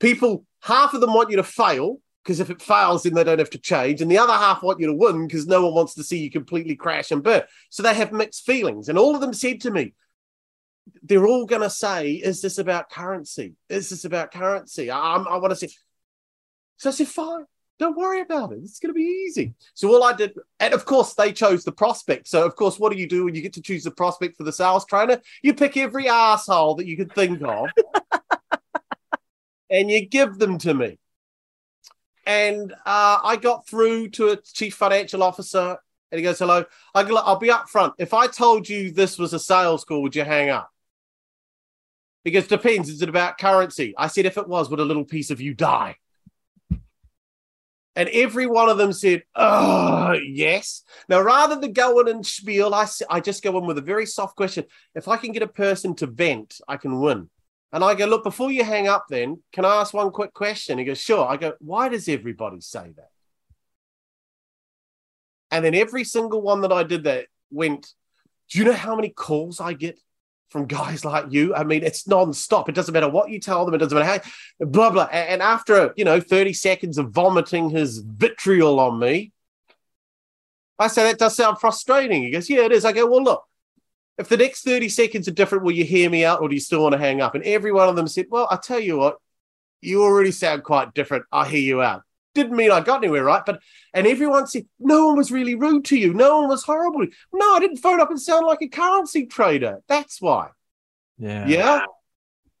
people, 0.00 0.44
half 0.60 0.94
of 0.94 1.00
them 1.00 1.12
want 1.14 1.30
you 1.30 1.36
to 1.36 1.42
fail 1.42 1.98
because 2.22 2.40
if 2.40 2.50
it 2.50 2.62
fails, 2.62 3.02
then 3.02 3.14
they 3.14 3.24
don't 3.24 3.38
have 3.38 3.50
to 3.50 3.58
change. 3.58 4.00
And 4.00 4.10
the 4.10 4.18
other 4.18 4.32
half 4.32 4.62
want 4.62 4.80
you 4.80 4.86
to 4.86 4.94
win 4.94 5.26
because 5.26 5.46
no 5.46 5.64
one 5.64 5.74
wants 5.74 5.94
to 5.94 6.04
see 6.04 6.18
you 6.18 6.30
completely 6.30 6.76
crash 6.76 7.10
and 7.10 7.22
burn. 7.22 7.42
So 7.68 7.82
they 7.82 7.94
have 7.94 8.12
mixed 8.12 8.46
feelings. 8.46 8.88
And 8.88 8.98
all 8.98 9.14
of 9.14 9.20
them 9.20 9.34
said 9.34 9.62
to 9.62 9.70
me, 9.70 9.94
they're 11.02 11.26
all 11.26 11.46
going 11.46 11.62
to 11.62 11.70
say, 11.70 12.12
Is 12.12 12.42
this 12.42 12.58
about 12.58 12.90
currency? 12.90 13.54
Is 13.68 13.90
this 13.90 14.04
about 14.04 14.32
currency? 14.32 14.90
I, 14.90 14.98
I'm- 14.98 15.24
want 15.24 15.50
to 15.50 15.56
say, 15.56 15.68
so 16.76 16.90
I 16.90 16.92
said, 16.92 17.08
Fine, 17.08 17.44
don't 17.78 17.96
worry 17.96 18.20
about 18.20 18.52
it. 18.52 18.60
It's 18.62 18.78
going 18.78 18.90
to 18.94 18.98
be 18.98 19.24
easy. 19.26 19.54
So 19.74 19.88
all 19.88 20.04
I 20.04 20.12
did, 20.12 20.34
and 20.60 20.74
of 20.74 20.84
course, 20.84 21.14
they 21.14 21.32
chose 21.32 21.64
the 21.64 21.72
prospect. 21.72 22.28
So, 22.28 22.44
of 22.44 22.54
course, 22.54 22.78
what 22.78 22.92
do 22.92 22.98
you 22.98 23.08
do 23.08 23.24
when 23.24 23.34
you 23.34 23.42
get 23.42 23.54
to 23.54 23.62
choose 23.62 23.82
the 23.84 23.90
prospect 23.90 24.36
for 24.36 24.44
the 24.44 24.52
sales 24.52 24.84
trainer? 24.84 25.20
You 25.42 25.54
pick 25.54 25.76
every 25.76 26.08
asshole 26.08 26.76
that 26.76 26.86
you 26.86 26.96
could 26.96 27.12
think 27.12 27.42
of 27.42 27.68
and 29.70 29.90
you 29.90 30.06
give 30.06 30.38
them 30.38 30.58
to 30.58 30.74
me. 30.74 30.98
And 32.26 32.72
uh, 32.72 33.18
I 33.24 33.36
got 33.40 33.66
through 33.66 34.10
to 34.10 34.30
a 34.30 34.36
chief 34.36 34.74
financial 34.74 35.22
officer 35.22 35.76
and 36.10 36.18
he 36.18 36.22
goes, 36.22 36.38
Hello. 36.38 36.64
I 36.94 37.02
go, 37.02 37.16
I'll 37.16 37.38
be 37.38 37.50
up 37.50 37.68
front. 37.68 37.94
If 37.98 38.14
I 38.14 38.26
told 38.26 38.68
you 38.68 38.90
this 38.92 39.18
was 39.18 39.32
a 39.32 39.38
sales 39.38 39.84
call, 39.84 40.02
would 40.02 40.14
you 40.14 40.24
hang 40.24 40.50
up? 40.50 40.70
Goes, 42.30 42.46
depends. 42.46 42.88
Is 42.88 43.02
it 43.02 43.08
about 43.08 43.38
currency? 43.38 43.94
I 43.98 44.06
said, 44.06 44.26
if 44.26 44.38
it 44.38 44.46
was, 44.46 44.70
would 44.70 44.78
a 44.78 44.84
little 44.84 45.04
piece 45.04 45.30
of 45.30 45.40
you 45.40 45.54
die? 45.54 45.96
And 47.94 48.08
every 48.08 48.46
one 48.46 48.68
of 48.68 48.78
them 48.78 48.92
said, 48.92 49.24
oh, 49.34 50.12
yes. 50.12 50.82
Now, 51.08 51.20
rather 51.20 51.56
than 51.56 51.72
go 51.72 52.00
in 52.00 52.08
and 52.08 52.24
spiel, 52.24 52.72
I, 52.74 52.86
I 53.10 53.20
just 53.20 53.42
go 53.42 53.58
in 53.58 53.66
with 53.66 53.76
a 53.76 53.82
very 53.82 54.06
soft 54.06 54.36
question. 54.36 54.64
If 54.94 55.08
I 55.08 55.16
can 55.16 55.32
get 55.32 55.42
a 55.42 55.48
person 55.48 55.94
to 55.96 56.06
vent, 56.06 56.60
I 56.68 56.76
can 56.76 57.00
win. 57.00 57.28
And 57.72 57.82
I 57.82 57.94
go, 57.94 58.06
look, 58.06 58.22
before 58.22 58.52
you 58.52 58.64
hang 58.64 58.86
up, 58.86 59.06
then, 59.08 59.42
can 59.52 59.64
I 59.64 59.76
ask 59.76 59.94
one 59.94 60.10
quick 60.10 60.34
question? 60.34 60.78
He 60.78 60.84
goes, 60.84 61.00
sure. 61.00 61.26
I 61.26 61.36
go, 61.36 61.54
why 61.58 61.88
does 61.88 62.08
everybody 62.08 62.60
say 62.60 62.92
that? 62.96 63.10
And 65.50 65.64
then 65.64 65.74
every 65.74 66.04
single 66.04 66.42
one 66.42 66.62
that 66.62 66.72
I 66.72 66.82
did 66.82 67.04
that 67.04 67.26
went, 67.50 67.92
do 68.50 68.58
you 68.58 68.64
know 68.64 68.72
how 68.72 68.94
many 68.94 69.08
calls 69.08 69.60
I 69.60 69.72
get 69.72 69.98
from 70.52 70.66
guys 70.66 71.04
like 71.04 71.32
you. 71.32 71.54
I 71.54 71.64
mean, 71.64 71.82
it's 71.82 72.06
non-stop. 72.06 72.68
It 72.68 72.74
doesn't 72.74 72.92
matter 72.92 73.08
what 73.08 73.30
you 73.30 73.40
tell 73.40 73.64
them. 73.64 73.74
It 73.74 73.78
doesn't 73.78 73.98
matter 73.98 74.22
how, 74.60 74.66
blah, 74.66 74.90
blah. 74.90 75.08
And 75.10 75.42
after, 75.42 75.94
you 75.96 76.04
know, 76.04 76.20
30 76.20 76.52
seconds 76.52 76.98
of 76.98 77.10
vomiting 77.10 77.70
his 77.70 77.98
vitriol 77.98 78.78
on 78.78 78.98
me, 78.98 79.32
I 80.78 80.88
say, 80.88 81.04
that 81.04 81.18
does 81.18 81.34
sound 81.34 81.58
frustrating. 81.58 82.22
He 82.22 82.30
goes, 82.30 82.50
yeah, 82.50 82.64
it 82.66 82.72
is. 82.72 82.84
I 82.84 82.92
go, 82.92 83.06
well, 83.06 83.22
look, 83.22 83.44
if 84.18 84.28
the 84.28 84.36
next 84.36 84.62
30 84.64 84.88
seconds 84.88 85.28
are 85.28 85.32
different, 85.32 85.64
will 85.64 85.72
you 85.72 85.84
hear 85.84 86.08
me 86.10 86.24
out 86.24 86.40
or 86.40 86.48
do 86.48 86.54
you 86.54 86.60
still 86.60 86.82
want 86.82 86.92
to 86.92 86.98
hang 86.98 87.20
up? 87.20 87.34
And 87.34 87.44
every 87.44 87.72
one 87.72 87.88
of 87.88 87.96
them 87.96 88.08
said, 88.08 88.26
well, 88.30 88.46
I 88.50 88.56
tell 88.56 88.80
you 88.80 88.98
what, 88.98 89.16
you 89.80 90.02
already 90.02 90.30
sound 90.30 90.64
quite 90.64 90.94
different. 90.94 91.24
I'll 91.32 91.44
hear 91.44 91.60
you 91.60 91.82
out 91.82 92.02
didn't 92.34 92.56
mean 92.56 92.70
I 92.70 92.80
got 92.80 93.02
anywhere, 93.02 93.24
right? 93.24 93.42
But 93.44 93.60
and 93.94 94.06
everyone 94.06 94.46
said 94.46 94.66
no 94.78 95.08
one 95.08 95.16
was 95.16 95.30
really 95.30 95.54
rude 95.54 95.84
to 95.86 95.96
you, 95.96 96.14
no 96.14 96.40
one 96.40 96.48
was 96.48 96.62
horrible. 96.64 97.06
No, 97.32 97.54
I 97.54 97.60
didn't 97.60 97.78
phone 97.78 98.00
up 98.00 98.10
and 98.10 98.20
sound 98.20 98.46
like 98.46 98.62
a 98.62 98.68
currency 98.68 99.26
trader. 99.26 99.82
That's 99.88 100.20
why. 100.20 100.48
Yeah. 101.18 101.46
Yeah. 101.46 101.84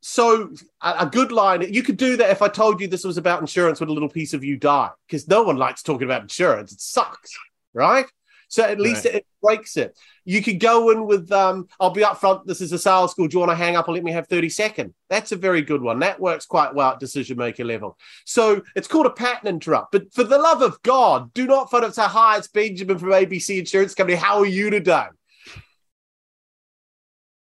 So 0.00 0.52
a, 0.80 0.94
a 1.00 1.06
good 1.06 1.32
line. 1.32 1.72
You 1.72 1.82
could 1.82 1.96
do 1.96 2.16
that 2.18 2.30
if 2.30 2.42
I 2.42 2.48
told 2.48 2.80
you 2.80 2.88
this 2.88 3.04
was 3.04 3.18
about 3.18 3.40
insurance. 3.40 3.80
Would 3.80 3.88
a 3.88 3.92
little 3.92 4.08
piece 4.08 4.34
of 4.34 4.44
you 4.44 4.56
die? 4.56 4.90
Because 5.06 5.28
no 5.28 5.42
one 5.42 5.56
likes 5.56 5.82
talking 5.82 6.06
about 6.06 6.22
insurance. 6.22 6.72
It 6.72 6.80
sucks, 6.80 7.36
right? 7.72 8.06
So 8.52 8.62
at 8.62 8.78
least 8.78 9.06
right. 9.06 9.14
it, 9.14 9.18
it 9.20 9.26
breaks 9.42 9.78
it. 9.78 9.98
You 10.26 10.42
could 10.42 10.60
go 10.60 10.90
in 10.90 11.06
with, 11.06 11.32
um, 11.32 11.68
I'll 11.80 11.88
be 11.88 12.04
up 12.04 12.20
front. 12.20 12.46
This 12.46 12.60
is 12.60 12.70
a 12.70 12.78
sales 12.78 13.10
school. 13.10 13.26
Do 13.26 13.36
you 13.36 13.38
want 13.38 13.50
to 13.50 13.56
hang 13.56 13.76
up 13.76 13.88
and 13.88 13.94
let 13.94 14.04
me 14.04 14.12
have 14.12 14.28
30 14.28 14.50
second? 14.50 14.92
That's 15.08 15.32
a 15.32 15.36
very 15.36 15.62
good 15.62 15.80
one. 15.80 16.00
That 16.00 16.20
works 16.20 16.44
quite 16.44 16.74
well 16.74 16.90
at 16.90 17.00
decision 17.00 17.38
maker 17.38 17.64
level. 17.64 17.96
So 18.26 18.60
it's 18.76 18.86
called 18.86 19.06
a 19.06 19.10
pattern 19.10 19.48
interrupt. 19.48 19.92
But 19.92 20.12
for 20.12 20.22
the 20.22 20.36
love 20.36 20.60
of 20.60 20.82
God, 20.82 21.32
do 21.32 21.46
not 21.46 21.70
phone 21.70 21.82
up 21.82 21.94
to 21.94 22.02
Hi, 22.02 22.36
it's 22.36 22.46
Benjamin 22.46 22.98
from 22.98 23.08
ABC 23.08 23.58
Insurance 23.58 23.94
Company. 23.94 24.18
How 24.18 24.40
are 24.40 24.46
you 24.46 24.68
today? 24.68 25.06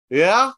Yeah. 0.09 0.53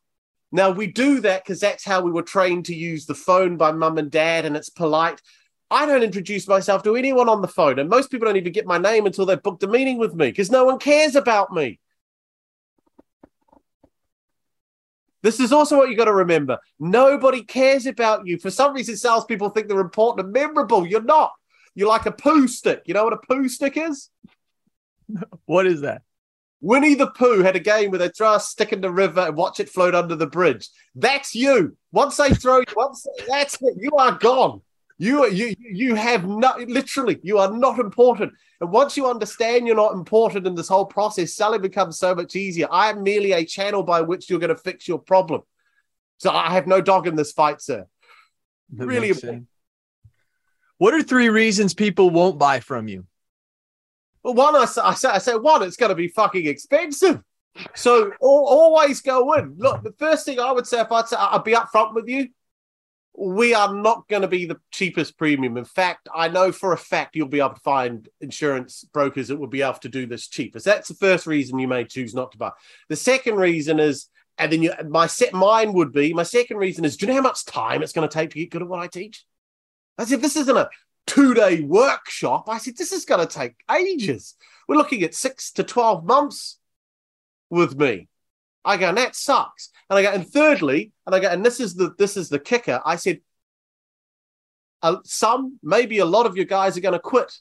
Now 0.53 0.71
we 0.71 0.87
do 0.87 1.19
that 1.19 1.43
because 1.43 1.59
that's 1.59 1.83
how 1.83 1.99
we 1.99 2.11
were 2.11 2.23
trained 2.23 2.67
to 2.67 2.73
use 2.73 3.05
the 3.05 3.15
phone 3.15 3.57
by 3.57 3.73
mum 3.73 3.97
and 3.97 4.09
dad, 4.09 4.45
and 4.45 4.55
it's 4.55 4.69
polite. 4.69 5.21
I 5.69 5.85
don't 5.85 6.03
introduce 6.03 6.47
myself 6.47 6.83
to 6.83 6.95
anyone 6.95 7.27
on 7.27 7.41
the 7.41 7.47
phone, 7.47 7.79
and 7.79 7.89
most 7.89 8.09
people 8.09 8.27
don't 8.27 8.37
even 8.37 8.53
get 8.53 8.65
my 8.65 8.77
name 8.77 9.05
until 9.05 9.25
they've 9.25 9.41
booked 9.41 9.63
a 9.63 9.67
meeting 9.67 9.97
with 9.97 10.13
me 10.13 10.27
because 10.27 10.49
no 10.49 10.63
one 10.63 10.79
cares 10.79 11.15
about 11.15 11.51
me. 11.53 11.79
This 15.23 15.39
is 15.39 15.51
also 15.51 15.77
what 15.77 15.89
you 15.89 15.97
got 15.97 16.05
to 16.05 16.13
remember. 16.13 16.57
Nobody 16.79 17.43
cares 17.43 17.85
about 17.85 18.25
you. 18.25 18.37
For 18.37 18.51
some 18.51 18.73
reason, 18.73 18.95
salespeople 18.95 19.49
think 19.49 19.67
they're 19.67 19.79
important 19.79 20.25
and 20.25 20.33
memorable. 20.33 20.87
You're 20.87 21.01
not. 21.01 21.33
You're 21.75 21.89
like 21.89 22.05
a 22.05 22.11
poo 22.11 22.47
stick. 22.47 22.83
You 22.85 22.93
know 22.93 23.03
what 23.03 23.13
a 23.13 23.17
poo 23.17 23.49
stick 23.49 23.77
is? 23.77 24.09
What 25.45 25.65
is 25.65 25.81
that? 25.81 26.01
Winnie 26.59 26.95
the 26.95 27.07
Pooh 27.07 27.43
had 27.43 27.55
a 27.55 27.61
game 27.61 27.91
where 27.91 27.99
they 27.99 28.09
throw 28.09 28.35
a 28.35 28.39
stick 28.39 28.73
in 28.73 28.81
the 28.81 28.91
river 28.91 29.21
and 29.21 29.35
watch 29.37 29.59
it 29.59 29.69
float 29.69 29.95
under 29.95 30.15
the 30.15 30.27
bridge. 30.27 30.67
That's 30.95 31.35
you. 31.35 31.77
Once 31.91 32.17
they 32.17 32.31
throw 32.31 32.57
you, 32.57 32.65
once 32.75 33.05
that's 33.27 33.61
it. 33.61 33.75
You 33.77 33.91
are 33.97 34.17
gone. 34.17 34.61
You 34.99 35.27
you 35.27 35.55
you 35.59 35.95
have 35.95 36.27
not 36.27 36.59
literally 36.61 37.19
you 37.21 37.37
are 37.37 37.51
not 37.51 37.79
important. 37.79 38.33
And 38.59 38.71
once 38.71 38.97
you 38.97 39.07
understand 39.07 39.67
you're 39.67 39.75
not 39.75 39.93
important 39.93 40.47
in 40.47 40.55
this 40.55 40.67
whole 40.67 40.85
process, 40.85 41.33
selling 41.33 41.61
becomes 41.61 41.99
so 41.99 42.15
much 42.15 42.35
easier. 42.35 42.67
I 42.71 42.89
am 42.89 43.03
merely 43.03 43.33
a 43.33 43.45
channel 43.45 43.83
by 43.83 44.01
which 44.01 44.29
you're 44.29 44.39
going 44.39 44.49
to 44.49 44.55
fix 44.55 44.87
your 44.87 44.97
problem. 44.97 45.41
So 46.17 46.31
I 46.31 46.51
have 46.51 46.65
no 46.65 46.81
dog 46.81 47.05
in 47.05 47.15
this 47.15 47.31
fight, 47.31 47.61
sir. 47.61 47.85
That 48.73 48.87
really 48.87 49.09
important. 49.09 49.47
What 50.79 50.93
are 50.93 51.03
three 51.03 51.29
reasons 51.29 51.73
people 51.73 52.09
won't 52.09 52.39
buy 52.39 52.59
from 52.59 52.87
you? 52.87 53.05
Well, 54.23 54.33
one, 54.33 54.55
I, 54.55 54.65
I 54.83 54.93
say, 54.93 55.09
I 55.09 55.17
say 55.19 55.35
one, 55.35 55.63
it's 55.63 55.77
going 55.77 55.89
to 55.89 55.95
be 55.95 56.07
fucking 56.07 56.45
expensive. 56.45 57.21
So 57.75 58.11
always 58.19 59.01
go 59.01 59.33
in. 59.33 59.55
Look, 59.57 59.83
the 59.83 59.93
first 59.93 60.25
thing 60.25 60.39
I 60.39 60.51
would 60.51 60.67
say 60.67 60.81
if 60.81 60.91
I'd 60.91 61.07
say 61.07 61.17
I'd 61.17 61.43
be 61.43 61.53
upfront 61.53 61.95
with 61.95 62.07
you, 62.07 62.29
we 63.19 63.55
are 63.55 63.73
not 63.73 64.07
going 64.07 64.21
to 64.21 64.27
be 64.27 64.45
the 64.45 64.59
cheapest 64.71 65.17
premium. 65.17 65.57
In 65.57 65.65
fact, 65.65 66.07
I 66.13 66.27
know 66.27 66.51
for 66.51 66.71
a 66.71 66.77
fact 66.77 67.15
you'll 67.15 67.27
be 67.27 67.39
able 67.39 67.55
to 67.55 67.61
find 67.61 68.07
insurance 68.21 68.85
brokers 68.93 69.29
that 69.29 69.37
will 69.37 69.47
be 69.47 69.63
able 69.63 69.79
to 69.79 69.89
do 69.89 70.05
this 70.05 70.27
cheaper. 70.27 70.59
So 70.59 70.69
that's 70.69 70.87
the 70.87 70.93
first 70.93 71.25
reason 71.25 71.57
you 71.57 71.67
may 71.67 71.83
choose 71.83 72.13
not 72.13 72.31
to 72.33 72.37
buy. 72.37 72.51
The 72.89 72.95
second 72.95 73.37
reason 73.37 73.79
is, 73.79 74.07
and 74.37 74.53
then 74.53 74.61
you, 74.61 74.71
my 74.87 75.07
set 75.07 75.33
mine 75.33 75.73
would 75.73 75.91
be 75.91 76.13
my 76.13 76.21
second 76.21 76.57
reason 76.57 76.85
is, 76.85 76.95
do 76.95 77.07
you 77.07 77.11
know 77.11 77.17
how 77.17 77.23
much 77.23 77.43
time 77.45 77.81
it's 77.81 77.91
going 77.91 78.07
to 78.07 78.13
take 78.13 78.29
to 78.29 78.39
get 78.39 78.51
good 78.51 78.61
at 78.61 78.67
what 78.67 78.81
I 78.81 78.87
teach? 78.87 79.25
I 79.97 80.05
said, 80.05 80.21
this 80.21 80.35
isn't 80.35 80.55
a 80.55 80.69
two 81.07 81.33
day 81.33 81.61
workshop. 81.61 82.47
I 82.47 82.59
said, 82.59 82.77
this 82.77 82.91
is 82.91 83.05
going 83.05 83.27
to 83.27 83.33
take 83.33 83.55
ages. 83.71 84.35
We're 84.67 84.75
looking 84.75 85.01
at 85.01 85.15
six 85.15 85.51
to 85.53 85.63
12 85.63 86.05
months 86.05 86.59
with 87.49 87.75
me. 87.79 88.09
I 88.67 88.77
go, 88.77 88.89
and 88.89 88.97
that 88.97 89.15
sucks. 89.15 89.69
And 89.89 89.97
I 89.97 90.03
go, 90.03 90.11
and 90.11 90.27
thirdly, 90.27 90.91
and 91.05 91.15
I 91.15 91.19
go, 91.19 91.29
and 91.29 91.43
this 91.45 91.59
is 91.59 91.73
the 91.73 91.93
this 91.97 92.17
is 92.17 92.27
the 92.27 92.37
kicker. 92.37 92.81
I 92.85 92.97
said, 92.97 93.21
uh, 94.83 94.97
some, 95.05 95.57
maybe 95.63 95.99
a 95.99 96.05
lot 96.05 96.25
of 96.25 96.35
your 96.35 96.45
guys 96.45 96.77
are 96.77 96.81
going 96.81 96.93
to 96.93 96.99
quit 96.99 97.33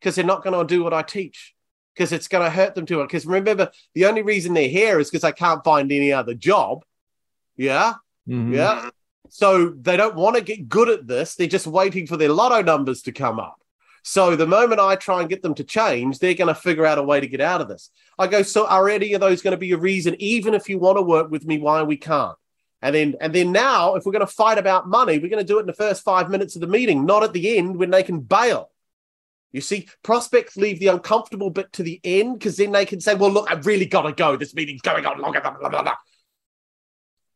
because 0.00 0.16
they're 0.16 0.24
not 0.24 0.42
going 0.42 0.58
to 0.58 0.74
do 0.74 0.82
what 0.82 0.92
I 0.92 1.02
teach 1.02 1.54
because 1.94 2.12
it's 2.12 2.28
going 2.28 2.44
to 2.44 2.50
hurt 2.50 2.74
them 2.74 2.86
too 2.86 2.98
much. 2.98 3.08
Because 3.08 3.24
remember, 3.24 3.70
the 3.94 4.06
only 4.06 4.22
reason 4.22 4.52
they're 4.52 4.68
here 4.68 4.98
is 4.98 5.10
because 5.10 5.24
I 5.24 5.32
can't 5.32 5.62
find 5.62 5.90
any 5.92 6.12
other 6.12 6.34
job. 6.34 6.84
Yeah, 7.56 7.94
mm-hmm. 8.28 8.54
yeah. 8.54 8.90
So 9.30 9.70
they 9.70 9.96
don't 9.96 10.16
want 10.16 10.36
to 10.36 10.42
get 10.42 10.68
good 10.68 10.88
at 10.88 11.06
this. 11.06 11.36
They're 11.36 11.46
just 11.46 11.66
waiting 11.66 12.06
for 12.06 12.16
their 12.16 12.28
lotto 12.30 12.62
numbers 12.62 13.02
to 13.02 13.12
come 13.12 13.38
up. 13.38 13.60
So 14.06 14.36
the 14.36 14.46
moment 14.46 14.80
I 14.80 14.96
try 14.96 15.20
and 15.20 15.30
get 15.30 15.40
them 15.40 15.54
to 15.54 15.64
change, 15.64 16.18
they're 16.18 16.34
going 16.34 16.48
to 16.48 16.54
figure 16.54 16.84
out 16.84 16.98
a 16.98 17.02
way 17.02 17.20
to 17.20 17.26
get 17.26 17.40
out 17.40 17.62
of 17.62 17.68
this. 17.68 17.90
I 18.18 18.26
go, 18.26 18.42
so 18.42 18.66
are 18.66 18.90
any 18.90 19.14
of 19.14 19.22
those 19.22 19.40
going 19.40 19.52
to 19.52 19.58
be 19.58 19.72
a 19.72 19.78
reason, 19.78 20.14
even 20.18 20.52
if 20.52 20.68
you 20.68 20.78
want 20.78 20.98
to 20.98 21.02
work 21.02 21.30
with 21.30 21.46
me, 21.46 21.56
why 21.56 21.82
we 21.82 21.96
can't? 21.96 22.36
And 22.82 22.94
then, 22.94 23.14
and 23.22 23.34
then 23.34 23.50
now, 23.50 23.94
if 23.94 24.04
we're 24.04 24.12
going 24.12 24.20
to 24.20 24.26
fight 24.26 24.58
about 24.58 24.86
money, 24.86 25.18
we're 25.18 25.30
going 25.30 25.42
to 25.42 25.52
do 25.52 25.56
it 25.56 25.62
in 25.62 25.66
the 25.66 25.72
first 25.72 26.04
five 26.04 26.28
minutes 26.28 26.54
of 26.54 26.60
the 26.60 26.66
meeting, 26.66 27.06
not 27.06 27.22
at 27.22 27.32
the 27.32 27.56
end 27.56 27.78
when 27.78 27.90
they 27.90 28.02
can 28.02 28.20
bail. 28.20 28.70
You 29.52 29.62
see, 29.62 29.88
prospects 30.02 30.58
leave 30.58 30.80
the 30.80 30.88
uncomfortable 30.88 31.48
bit 31.48 31.72
to 31.72 31.82
the 31.82 31.98
end 32.04 32.38
because 32.38 32.58
then 32.58 32.72
they 32.72 32.84
can 32.84 33.00
say, 33.00 33.14
"Well, 33.14 33.30
look, 33.30 33.50
I've 33.50 33.64
really 33.64 33.86
got 33.86 34.02
to 34.02 34.12
go. 34.12 34.36
This 34.36 34.52
meeting's 34.52 34.82
going 34.82 35.06
on 35.06 35.18
longer." 35.20 35.40
Blah, 35.40 35.52
blah, 35.52 35.68
blah, 35.68 35.82
blah. 35.82 35.94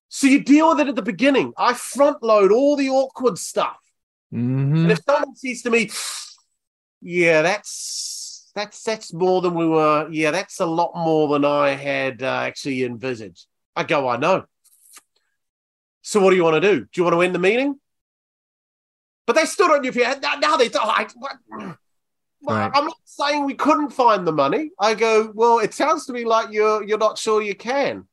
So 0.08 0.26
you 0.26 0.42
deal 0.42 0.70
with 0.70 0.80
it 0.80 0.88
at 0.88 0.96
the 0.96 1.02
beginning. 1.02 1.54
I 1.56 1.74
front 1.74 2.22
load 2.22 2.50
all 2.50 2.76
the 2.76 2.90
awkward 2.90 3.38
stuff. 3.38 3.78
Mm-hmm. 4.34 4.76
And 4.76 4.92
if 4.92 5.00
someone 5.04 5.36
says 5.36 5.62
to 5.62 5.70
me, 5.70 5.90
yeah, 7.00 7.42
that's 7.42 8.50
that's 8.54 8.82
that's 8.82 9.12
more 9.12 9.40
than 9.40 9.54
we 9.54 9.66
were. 9.66 10.08
Yeah, 10.10 10.30
that's 10.30 10.60
a 10.60 10.66
lot 10.66 10.92
more 10.96 11.28
than 11.28 11.44
I 11.44 11.70
had 11.70 12.22
uh, 12.22 12.40
actually 12.42 12.84
envisaged. 12.84 13.46
I 13.76 13.84
go, 13.84 14.08
I 14.08 14.16
know. 14.16 14.44
So 16.02 16.20
what 16.20 16.30
do 16.30 16.36
you 16.36 16.44
want 16.44 16.54
to 16.54 16.60
do? 16.60 16.80
Do 16.80 16.88
you 16.96 17.04
want 17.04 17.14
to 17.14 17.22
end 17.22 17.34
the 17.34 17.38
meeting? 17.38 17.78
But 19.26 19.36
they 19.36 19.44
stood 19.44 19.70
on 19.70 19.84
your 19.84 19.92
feet. 19.92 20.06
Now 20.22 20.56
they 20.56 20.68
like. 20.70 21.10
Right. 22.40 22.70
I'm 22.72 22.84
not 22.84 22.96
saying 23.04 23.44
we 23.44 23.54
couldn't 23.54 23.90
find 23.90 24.26
the 24.26 24.32
money. 24.32 24.70
I 24.78 24.94
go, 24.94 25.30
well, 25.34 25.58
it 25.58 25.74
sounds 25.74 26.06
to 26.06 26.12
me 26.12 26.24
like 26.24 26.50
you're 26.52 26.82
you're 26.82 26.98
not 26.98 27.18
sure 27.18 27.42
you 27.42 27.54
can. 27.54 28.08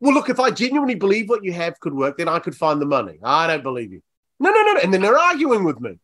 Well, 0.00 0.14
look, 0.14 0.28
if 0.28 0.38
I 0.38 0.50
genuinely 0.50 0.94
believe 0.94 1.28
what 1.28 1.42
you 1.42 1.52
have 1.52 1.80
could 1.80 1.94
work, 1.94 2.18
then 2.18 2.28
I 2.28 2.38
could 2.38 2.54
find 2.54 2.80
the 2.80 2.86
money. 2.86 3.18
I 3.22 3.48
don't 3.48 3.62
believe 3.62 3.92
you. 3.92 4.02
No, 4.38 4.50
no, 4.50 4.62
no. 4.62 4.80
And 4.80 4.94
then 4.94 5.02
they're 5.02 5.18
arguing 5.18 5.64
with 5.64 5.80
me 5.80 5.98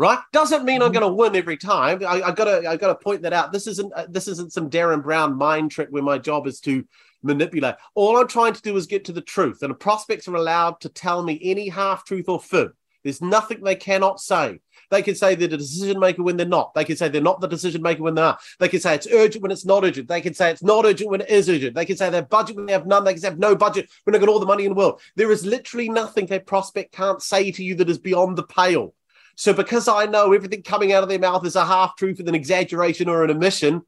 right? 0.00 0.18
Doesn't 0.32 0.64
mean 0.64 0.80
I'm 0.80 0.92
mm-hmm. 0.92 1.00
going 1.00 1.10
to 1.10 1.14
win 1.14 1.36
every 1.36 1.58
time. 1.58 2.02
I, 2.02 2.22
I, 2.22 2.32
gotta, 2.32 2.66
I 2.66 2.76
gotta 2.76 2.94
point 2.94 3.20
that 3.20 3.34
out. 3.34 3.52
This 3.52 3.66
isn't, 3.66 3.92
uh, 3.92 4.06
this 4.08 4.28
isn't 4.28 4.50
some 4.50 4.70
Derren 4.70 5.02
Brown 5.02 5.36
mind 5.36 5.72
trick 5.72 5.88
where 5.90 6.02
my 6.02 6.16
job 6.16 6.46
is 6.46 6.58
to 6.60 6.86
manipulate. 7.22 7.74
All 7.94 8.16
I'm 8.16 8.26
trying 8.26 8.54
to 8.54 8.62
do 8.62 8.74
is 8.78 8.86
get 8.86 9.04
to 9.04 9.12
the 9.12 9.20
truth, 9.20 9.58
and 9.60 9.70
the 9.70 9.74
prospects 9.74 10.26
are 10.26 10.36
allowed 10.36 10.80
to 10.80 10.88
tell 10.88 11.22
me 11.22 11.38
any 11.42 11.68
half 11.68 12.06
truth 12.06 12.30
or 12.30 12.40
fib. 12.40 12.72
There's 13.04 13.20
nothing 13.20 13.62
they 13.62 13.76
cannot 13.76 14.20
say. 14.20 14.60
They 14.90 15.02
can 15.02 15.14
say 15.14 15.34
they're 15.34 15.48
the 15.48 15.58
decision 15.58 16.00
maker 16.00 16.22
when 16.22 16.38
they're 16.38 16.46
not. 16.46 16.72
They 16.72 16.84
can 16.84 16.96
say 16.96 17.10
they're 17.10 17.20
not 17.20 17.42
the 17.42 17.46
decision 17.46 17.82
maker 17.82 18.02
when 18.02 18.14
they 18.14 18.22
are. 18.22 18.38
They 18.58 18.68
can 18.68 18.80
say 18.80 18.94
it's 18.94 19.06
urgent 19.06 19.42
when 19.42 19.52
it's 19.52 19.66
not 19.66 19.84
urgent. 19.84 20.08
They 20.08 20.22
can 20.22 20.32
say 20.32 20.50
it's 20.50 20.62
not 20.62 20.86
urgent 20.86 21.10
when 21.10 21.20
it 21.20 21.28
is 21.28 21.48
urgent. 21.50 21.74
They 21.74 21.84
can 21.84 21.98
say 21.98 22.08
they 22.08 22.16
have 22.16 22.30
budget 22.30 22.56
when 22.56 22.66
they 22.66 22.72
have 22.72 22.86
none. 22.86 23.04
They 23.04 23.12
can 23.12 23.20
say 23.20 23.28
have 23.28 23.38
no 23.38 23.54
budget 23.54 23.90
when 24.04 24.12
they've 24.12 24.20
got 24.20 24.30
all 24.30 24.40
the 24.40 24.46
money 24.46 24.64
in 24.64 24.70
the 24.70 24.78
world. 24.78 25.02
There 25.16 25.30
is 25.30 25.44
literally 25.44 25.90
nothing 25.90 26.32
a 26.32 26.40
prospect 26.40 26.92
can't 26.92 27.22
say 27.22 27.50
to 27.52 27.62
you 27.62 27.74
that 27.76 27.90
is 27.90 27.98
beyond 27.98 28.38
the 28.38 28.44
pale. 28.44 28.94
So 29.40 29.54
because 29.54 29.88
I 29.88 30.04
know 30.04 30.34
everything 30.34 30.62
coming 30.62 30.92
out 30.92 31.02
of 31.02 31.08
their 31.08 31.18
mouth 31.18 31.46
is 31.46 31.56
a 31.56 31.64
half 31.64 31.96
truth 31.96 32.18
with 32.18 32.28
an 32.28 32.34
exaggeration 32.34 33.08
or 33.08 33.24
an 33.24 33.30
omission, 33.30 33.80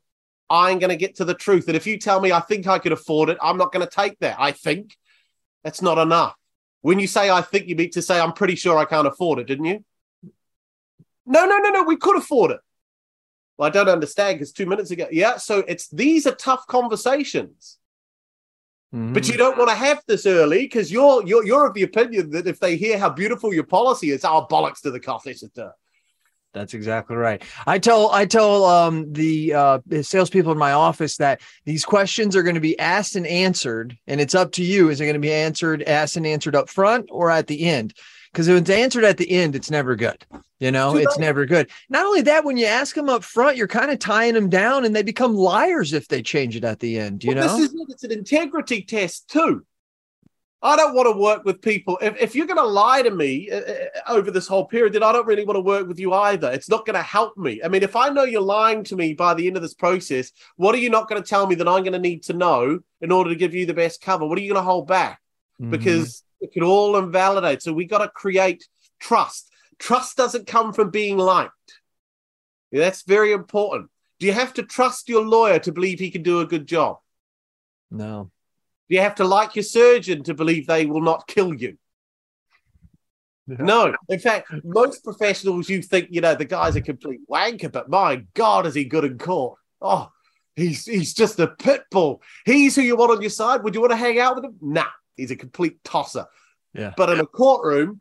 I'm 0.49 0.79
going 0.79 0.89
to 0.89 0.97
get 0.97 1.17
to 1.17 1.27
the 1.27 1.35
truth. 1.35 1.67
And 1.67 1.77
if 1.77 1.87
you 1.87 1.99
tell 1.99 2.23
me 2.23 2.33
I 2.33 2.41
think 2.41 2.67
I 2.67 2.79
could 2.79 2.93
afford 2.93 3.29
it, 3.29 3.37
I'm 3.43 3.59
not 3.59 3.71
going 3.71 3.87
to 3.87 3.95
take 3.95 4.19
that. 4.21 4.37
I 4.41 4.53
think 4.53 4.97
that's 5.63 5.83
not 5.83 5.99
enough. 5.99 6.35
When 6.81 6.99
you 6.99 7.07
say 7.07 7.29
I 7.29 7.43
think, 7.43 7.67
you 7.69 7.77
mean 7.77 7.91
to 7.91 8.01
say 8.01 8.19
I'm 8.19 8.33
pretty 8.33 8.55
sure 8.55 8.79
I 8.79 8.87
can't 8.87 9.07
afford 9.07 9.41
it, 9.41 9.47
didn't 9.47 9.67
you? 9.67 9.85
No, 11.27 11.45
no, 11.45 11.59
no, 11.59 11.69
no. 11.69 11.83
We 11.83 11.99
could 11.99 12.17
afford 12.17 12.53
it. 12.53 12.61
Well, 13.59 13.69
I 13.69 13.71
don't 13.71 13.91
understand 13.91 14.37
because 14.37 14.53
two 14.53 14.65
minutes 14.65 14.91
ago, 14.91 15.07
yeah. 15.13 15.37
So 15.37 15.59
it's 15.69 15.87
these 15.91 16.27
are 16.27 16.35
tough 16.35 16.67
conversations. 16.67 17.77
Mm-hmm. 18.95 19.15
But 19.15 19.29
you 19.29 19.39
don't 19.39 19.57
want 19.57 19.71
to 19.71 19.77
have 19.77 20.03
this 20.07 20.27
early 20.27 20.61
because 20.61 20.93
you're 20.93 21.27
you're 21.27 21.45
you're 21.47 21.67
of 21.67 21.75
the 21.75 21.83
opinion 21.83 22.31
that 22.31 22.47
if 22.47 22.61
they 22.61 22.77
hear 22.77 22.99
how 22.99 23.09
beautiful 23.09 23.55
your 23.55 23.65
policy 23.65 24.11
is, 24.11 24.25
our 24.25 24.43
oh, 24.43 24.47
bollocks 24.47 24.83
to 24.83 24.91
the 24.91 25.01
cost 25.01 25.25
center. 25.25 25.73
That's 26.53 26.75
exactly 26.75 27.17
right. 27.17 27.43
I 27.67 27.79
tell 27.79 28.11
I 28.11 28.27
tell 28.27 28.67
um, 28.67 29.11
the 29.11 29.55
uh, 29.55 29.79
salespeople 30.03 30.53
in 30.53 30.59
my 30.59 30.73
office 30.73 31.17
that 31.17 31.41
these 31.65 31.85
questions 31.85 32.37
are 32.37 32.43
going 32.43 32.57
to 32.57 32.61
be 32.61 32.79
asked 32.79 33.17
and 33.17 33.27
answered, 33.27 33.97
and 34.07 34.21
it's 34.21 34.35
up 34.35 34.53
to 34.53 34.63
you. 34.63 34.91
Is 34.91 35.01
it 35.01 35.07
going 35.07 35.15
to 35.15 35.21
be 35.21 35.33
answered, 35.33 35.83
asked 35.85 36.19
and 36.19 36.27
answered 36.27 36.55
up 36.55 36.69
front 36.69 37.09
or 37.11 37.31
at 37.31 37.47
the 37.47 37.65
end? 37.65 37.95
Because 38.31 38.49
if 38.49 38.61
it's 38.61 38.71
answered 38.71 39.05
at 39.05 39.17
the 39.17 39.31
end, 39.31 39.57
it's 39.57 39.71
never 39.71 39.97
good. 39.97 40.27
You 40.63 40.71
know, 40.71 40.97
it's 40.97 41.19
never 41.19 41.45
good. 41.45 41.71
Not 41.89 42.07
only 42.07 42.23
that, 42.23 42.45
when 42.45 42.57
you 42.57 42.67
ask 42.67 42.95
them 42.95 43.09
up 43.09 43.25
front, 43.25 43.57
you're 43.57 43.67
kind 43.67 43.91
of 43.91 43.99
tying 43.99 44.35
them 44.35 44.49
down, 44.49 44.85
and 44.85 44.95
they 44.95 45.03
become 45.03 45.35
liars 45.35 45.93
if 45.93 46.07
they 46.07 46.23
change 46.23 46.55
it 46.55 46.63
at 46.63 46.79
the 46.79 47.01
end. 47.01 47.25
You 47.25 47.35
well, 47.35 47.49
know, 47.49 47.57
this 47.57 47.69
is 47.69 47.75
it. 47.75 47.87
It's 47.89 48.05
an 48.05 48.13
integrity 48.13 48.83
test 48.83 49.29
too. 49.29 49.67
I 50.63 50.77
don't 50.77 50.95
want 50.95 51.09
to 51.09 51.21
work 51.21 51.45
with 51.45 51.61
people. 51.63 51.99
If, 52.01 52.17
if 52.23 52.37
you're 52.37 52.47
going 52.47 52.59
to 52.59 52.65
lie 52.65 53.03
to 53.03 53.11
me 53.11 53.51
uh, 53.51 53.57
uh, 53.57 53.75
over 54.07 54.31
this 54.31 54.47
whole 54.47 54.65
period, 54.65 54.93
then 54.93 55.03
I 55.03 55.11
don't 55.11 55.27
really 55.27 55.45
want 55.45 55.57
to 55.57 55.63
work 55.63 55.89
with 55.89 55.99
you 55.99 56.13
either. 56.13 56.53
It's 56.53 56.69
not 56.69 56.87
going 56.87 56.95
to 56.95 57.03
help 57.03 57.37
me. 57.37 57.61
I 57.65 57.67
mean, 57.67 57.83
if 57.83 57.97
I 57.97 58.11
know 58.11 58.23
you're 58.23 58.41
lying 58.41 58.85
to 58.85 58.95
me 58.95 59.15
by 59.15 59.35
the 59.35 59.49
end 59.49 59.57
of 59.57 59.63
this 59.63 59.75
process, 59.75 60.31
what 60.55 60.77
are 60.77 60.79
you 60.79 60.91
not 60.91 61.09
going 61.09 61.21
to 61.21 61.29
tell 61.29 61.49
me 61.49 61.57
that 61.57 61.67
I'm 61.67 61.83
going 61.83 61.93
to 61.95 61.99
need 61.99 62.23
to 62.25 62.35
know 62.35 62.79
in 63.01 63.11
order 63.11 63.31
to 63.31 63.37
give 63.37 63.53
you 63.53 63.67
the 63.67 63.75
best 63.75 64.01
cover? 64.01 64.29
What 64.29 64.39
are 64.39 64.43
you 64.43 64.53
going 64.53 64.65
to 64.65 64.71
hold 64.71 64.87
back? 64.87 65.21
Mm-hmm. 65.61 65.73
Because 65.73 66.23
it 66.41 66.53
could 66.53 66.63
all 66.63 66.97
invalidate. 66.97 67.63
So 67.63 67.73
we 67.73 67.87
got 67.87 67.99
to 67.99 68.09
create 68.09 68.69
trust. 69.01 69.49
Trust 69.83 70.17
doesn't 70.17 70.47
come 70.47 70.73
from 70.73 70.91
being 70.91 71.19
liked. 71.19 71.81
Yeah, 72.71 72.85
that's 72.85 73.03
very 73.03 73.33
important. 73.33 73.91
Do 74.21 74.27
you 74.27 74.33
have 74.33 74.55
to 74.55 74.63
trust 74.63 75.09
your 75.09 75.27
lawyer 75.27 75.59
to 75.59 75.73
believe 75.73 75.99
he 75.99 76.13
can 76.13 76.23
do 76.23 76.39
a 76.39 76.47
good 76.47 76.69
job? 76.69 76.99
No. 77.91 78.31
Do 78.89 78.95
you 78.95 79.01
have 79.01 79.17
to 79.17 79.25
like 79.25 79.57
your 79.57 79.65
surgeon 79.65 80.23
to 80.23 80.35
believe 80.35 80.69
they 80.69 80.87
will 80.87 81.01
not 81.01 81.27
kill 81.27 81.53
you? 81.53 81.77
Yeah. 83.49 83.57
No. 83.59 83.97
In 84.09 84.21
fact, 84.21 84.53
most 84.63 85.03
professionals, 85.03 85.69
you 85.69 85.83
think, 85.83 86.07
you 86.13 86.21
know, 86.21 86.37
the 86.37 86.45
guy's 86.45 86.77
a 86.77 86.81
complete 86.81 87.21
wanker, 87.29 87.73
but 87.73 87.91
my 87.91 88.23
God, 88.35 88.67
is 88.67 88.77
he 88.77 88.85
good 88.85 89.05
in 89.05 89.19
court? 89.19 89.59
Oh, 89.81 90.13
he's 90.55 90.85
he's 90.85 91.13
just 91.13 91.41
a 91.41 91.49
pit 91.49 91.83
bull. 91.91 92.23
He's 92.47 92.77
who 92.77 92.83
you 92.83 92.95
want 92.95 93.11
on 93.11 93.21
your 93.21 93.31
side. 93.31 93.65
Would 93.65 93.75
you 93.75 93.81
want 93.81 93.91
to 93.91 93.97
hang 93.97 94.21
out 94.21 94.37
with 94.37 94.45
him? 94.45 94.55
Nah, 94.61 94.87
he's 95.17 95.33
a 95.33 95.37
complete 95.37 95.83
tosser. 95.83 96.27
Yeah. 96.73 96.95
But 96.97 97.11
in 97.11 97.19
a 97.19 97.27
courtroom, 97.27 97.99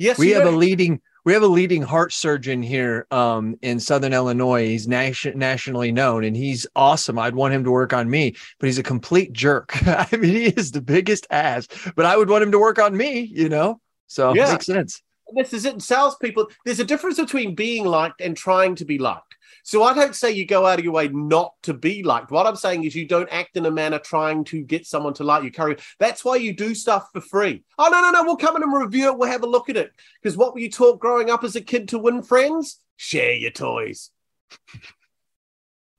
yes, 0.00 0.18
we 0.18 0.30
have 0.30 0.46
a 0.46 0.50
leading 0.50 1.00
we 1.24 1.34
have 1.34 1.42
a 1.42 1.48
leading 1.48 1.82
heart 1.82 2.12
surgeon 2.12 2.62
here 2.62 3.06
um, 3.10 3.56
in 3.62 3.78
Southern 3.78 4.12
Illinois. 4.12 4.66
He's 4.66 4.88
nation- 4.88 5.38
nationally 5.38 5.92
known 5.92 6.24
and 6.24 6.36
he's 6.36 6.66
awesome. 6.74 7.18
I'd 7.18 7.34
want 7.34 7.52
him 7.52 7.64
to 7.64 7.70
work 7.70 7.92
on 7.92 8.08
me, 8.08 8.34
but 8.58 8.66
he's 8.66 8.78
a 8.78 8.82
complete 8.82 9.32
jerk. 9.32 9.70
I 9.86 10.08
mean, 10.12 10.30
he 10.30 10.46
is 10.46 10.72
the 10.72 10.80
biggest 10.80 11.26
ass, 11.30 11.68
but 11.94 12.06
I 12.06 12.16
would 12.16 12.30
want 12.30 12.42
him 12.42 12.52
to 12.52 12.58
work 12.58 12.78
on 12.78 12.96
me, 12.96 13.20
you 13.20 13.48
know? 13.48 13.80
So 14.06 14.34
yeah. 14.34 14.52
makes 14.52 14.66
sense. 14.66 15.02
This 15.36 15.52
is 15.52 15.64
it. 15.64 15.80
Salespeople, 15.82 16.48
there's 16.64 16.80
a 16.80 16.84
difference 16.84 17.20
between 17.20 17.54
being 17.54 17.84
liked 17.84 18.20
and 18.20 18.36
trying 18.36 18.74
to 18.76 18.84
be 18.84 18.98
liked. 18.98 19.29
So 19.70 19.84
I 19.84 19.94
don't 19.94 20.16
say 20.16 20.32
you 20.32 20.46
go 20.46 20.66
out 20.66 20.80
of 20.80 20.84
your 20.84 20.94
way 20.94 21.06
not 21.06 21.54
to 21.62 21.72
be 21.72 22.02
liked. 22.02 22.32
What 22.32 22.44
I'm 22.44 22.56
saying 22.56 22.82
is 22.82 22.96
you 22.96 23.06
don't 23.06 23.28
act 23.30 23.56
in 23.56 23.66
a 23.66 23.70
manner 23.70 24.00
trying 24.00 24.42
to 24.46 24.62
get 24.62 24.84
someone 24.84 25.14
to 25.14 25.22
like 25.22 25.44
you. 25.44 25.52
Carry. 25.52 25.76
That's 26.00 26.24
why 26.24 26.38
you 26.38 26.52
do 26.52 26.74
stuff 26.74 27.08
for 27.12 27.20
free. 27.20 27.62
Oh 27.78 27.88
no, 27.88 28.00
no, 28.00 28.10
no. 28.10 28.24
We'll 28.24 28.36
come 28.36 28.56
in 28.56 28.64
and 28.64 28.72
review 28.72 29.12
it. 29.12 29.16
We'll 29.16 29.30
have 29.30 29.44
a 29.44 29.46
look 29.46 29.68
at 29.68 29.76
it. 29.76 29.92
Because 30.20 30.36
what 30.36 30.54
were 30.54 30.58
you 30.58 30.72
taught 30.72 30.98
growing 30.98 31.30
up 31.30 31.44
as 31.44 31.54
a 31.54 31.60
kid 31.60 31.86
to 31.90 32.00
win 32.00 32.24
friends? 32.24 32.80
Share 32.96 33.32
your 33.34 33.52
toys. 33.52 34.10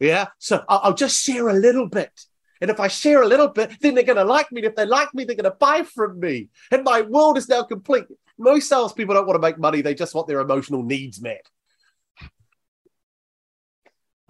yeah. 0.01 0.28
So 0.38 0.65
I'll 0.67 0.93
just 0.93 1.24
share 1.24 1.47
a 1.47 1.53
little 1.53 1.88
bit. 1.88 2.11
And 2.59 2.69
if 2.69 2.82
I 2.82 2.89
share 2.89 3.22
a 3.22 3.26
little 3.26 3.47
bit, 3.47 3.72
then 3.80 3.95
they're 3.95 4.03
going 4.03 4.17
to 4.17 4.26
like 4.26 4.51
me. 4.51 4.59
And 4.59 4.67
if 4.67 4.76
they 4.76 4.86
like 4.86 5.13
me, 5.13 5.24
they're 5.24 5.38
going 5.38 5.45
to 5.45 5.57
buy 5.57 5.84
from 5.84 6.19
me. 6.19 6.49
And 6.72 6.84
my 6.84 7.03
world 7.03 7.38
is 7.38 7.47
now 7.47 7.63
complete. 7.63 8.03
Most 8.38 8.67
salespeople 8.67 9.15
don't 9.15 9.28
want 9.28 9.41
to 9.41 9.47
make 9.47 9.57
money. 9.57 9.82
They 9.82 9.95
just 9.95 10.13
want 10.13 10.28
their 10.28 10.41
emotional 10.41 10.84
needs 10.84 11.22
met. 11.22 11.47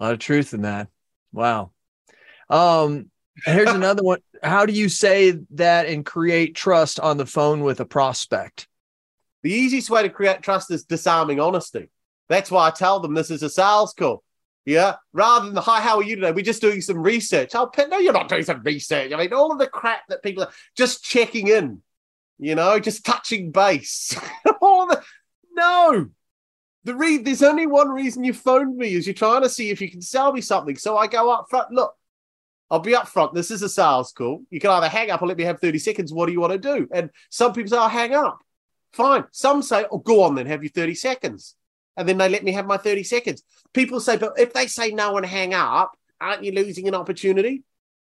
A 0.00 0.04
lot 0.04 0.12
of 0.12 0.18
truth 0.18 0.54
in 0.54 0.62
that. 0.62 0.88
Wow. 1.32 1.72
Um, 2.48 3.10
here's 3.44 3.70
another 3.70 4.02
one. 4.02 4.20
How 4.42 4.66
do 4.66 4.72
you 4.72 4.88
say 4.88 5.38
that 5.50 5.86
and 5.86 6.04
create 6.04 6.54
trust 6.54 6.98
on 6.98 7.16
the 7.16 7.26
phone 7.26 7.60
with 7.62 7.80
a 7.80 7.84
prospect? 7.84 8.66
The 9.42 9.52
easiest 9.52 9.90
way 9.90 10.02
to 10.02 10.08
create 10.10 10.42
trust 10.42 10.70
is 10.70 10.84
disarming 10.84 11.40
honesty. 11.40 11.90
That's 12.28 12.50
why 12.50 12.68
I 12.68 12.70
tell 12.70 13.00
them 13.00 13.14
this 13.14 13.30
is 13.30 13.42
a 13.42 13.50
sales 13.50 13.92
call. 13.92 14.22
Yeah. 14.64 14.96
Rather 15.12 15.46
than 15.46 15.54
the 15.54 15.60
hi, 15.60 15.80
how 15.80 15.96
are 15.96 16.02
you 16.02 16.16
today? 16.16 16.30
We're 16.30 16.44
just 16.44 16.60
doing 16.60 16.80
some 16.80 16.98
research. 16.98 17.50
Oh, 17.54 17.70
no, 17.88 17.98
you're 17.98 18.12
not 18.12 18.28
doing 18.28 18.44
some 18.44 18.62
research. 18.62 19.12
I 19.12 19.16
mean, 19.16 19.32
all 19.32 19.50
of 19.50 19.58
the 19.58 19.66
crap 19.66 20.06
that 20.08 20.22
people 20.22 20.44
are 20.44 20.52
just 20.76 21.02
checking 21.02 21.48
in, 21.48 21.82
you 22.38 22.54
know, 22.54 22.78
just 22.78 23.04
touching 23.04 23.50
base. 23.50 24.16
all 24.60 24.86
the 24.86 25.02
no, 25.54 26.08
the 26.84 26.94
re- 26.94 27.18
there's 27.18 27.42
only 27.42 27.66
one 27.66 27.90
reason 27.90 28.24
you 28.24 28.32
phoned 28.32 28.76
me 28.76 28.94
is 28.94 29.06
you're 29.06 29.14
trying 29.14 29.42
to 29.42 29.48
see 29.48 29.70
if 29.70 29.80
you 29.80 29.90
can 29.90 30.02
sell 30.02 30.32
me 30.32 30.40
something. 30.40 30.76
So 30.76 30.96
I 30.96 31.06
go 31.06 31.30
up 31.30 31.46
front. 31.48 31.70
Look, 31.70 31.94
I'll 32.70 32.80
be 32.80 32.94
up 32.94 33.06
front. 33.06 33.34
This 33.34 33.50
is 33.50 33.62
a 33.62 33.68
sales 33.68 34.12
call. 34.12 34.42
You 34.50 34.58
can 34.58 34.70
either 34.70 34.88
hang 34.88 35.10
up 35.10 35.22
or 35.22 35.28
let 35.28 35.36
me 35.36 35.44
have 35.44 35.60
30 35.60 35.78
seconds. 35.78 36.12
What 36.12 36.26
do 36.26 36.32
you 36.32 36.40
want 36.40 36.54
to 36.54 36.58
do? 36.58 36.88
And 36.92 37.10
some 37.30 37.52
people 37.52 37.70
say, 37.70 37.76
I'll 37.76 37.88
hang 37.88 38.14
up. 38.14 38.38
Fine. 38.92 39.24
Some 39.30 39.62
say, 39.62 39.84
oh, 39.90 39.98
go 39.98 40.22
on 40.22 40.34
then, 40.34 40.46
have 40.46 40.62
your 40.62 40.72
30 40.72 40.94
seconds. 40.94 41.54
And 41.96 42.08
then 42.08 42.18
they 42.18 42.28
let 42.28 42.42
me 42.42 42.52
have 42.52 42.66
my 42.66 42.78
30 42.78 43.04
seconds. 43.04 43.42
People 43.72 44.00
say, 44.00 44.16
but 44.16 44.38
if 44.38 44.52
they 44.52 44.66
say 44.66 44.90
no 44.90 45.16
and 45.16 45.26
hang 45.26 45.54
up, 45.54 45.92
aren't 46.20 46.44
you 46.44 46.52
losing 46.52 46.88
an 46.88 46.94
opportunity? 46.94 47.62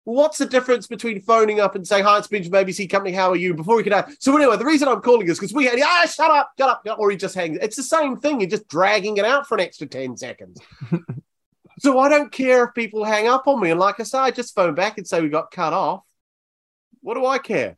What's 0.08 0.38
the 0.38 0.46
difference 0.46 0.86
between 0.86 1.20
phoning 1.20 1.60
up 1.60 1.74
and 1.74 1.86
saying, 1.86 2.04
Hi, 2.04 2.18
it's 2.18 2.26
Benjamin 2.26 2.64
ABC 2.64 2.88
Company, 2.88 3.14
how 3.14 3.30
are 3.30 3.36
you? 3.36 3.54
Before 3.54 3.76
we 3.76 3.82
could 3.82 3.92
have. 3.92 4.14
So, 4.18 4.34
anyway, 4.36 4.56
the 4.56 4.64
reason 4.64 4.88
I'm 4.88 5.00
calling 5.00 5.28
is 5.28 5.38
because 5.38 5.52
we 5.52 5.66
had, 5.66 5.78
ah, 5.82 6.06
shut 6.06 6.30
up, 6.30 6.52
shut 6.58 6.86
up, 6.86 6.98
or 6.98 7.10
he 7.10 7.16
just 7.16 7.34
hangs. 7.34 7.58
It's 7.60 7.76
the 7.76 7.82
same 7.82 8.16
thing. 8.16 8.40
You're 8.40 8.50
just 8.50 8.68
dragging 8.68 9.18
it 9.18 9.24
out 9.24 9.46
for 9.46 9.56
an 9.56 9.60
extra 9.60 9.86
10 9.86 10.16
seconds. 10.16 10.60
so, 11.78 11.98
I 11.98 12.08
don't 12.08 12.32
care 12.32 12.64
if 12.64 12.74
people 12.74 13.04
hang 13.04 13.28
up 13.28 13.46
on 13.46 13.60
me. 13.60 13.70
And 13.70 13.78
like 13.78 14.00
I 14.00 14.04
say, 14.04 14.18
I 14.18 14.30
just 14.30 14.54
phone 14.54 14.74
back 14.74 14.98
and 14.98 15.06
say 15.06 15.20
we 15.20 15.28
got 15.28 15.50
cut 15.50 15.72
off. 15.72 16.02
What 17.00 17.14
do 17.14 17.26
I 17.26 17.38
care? 17.38 17.76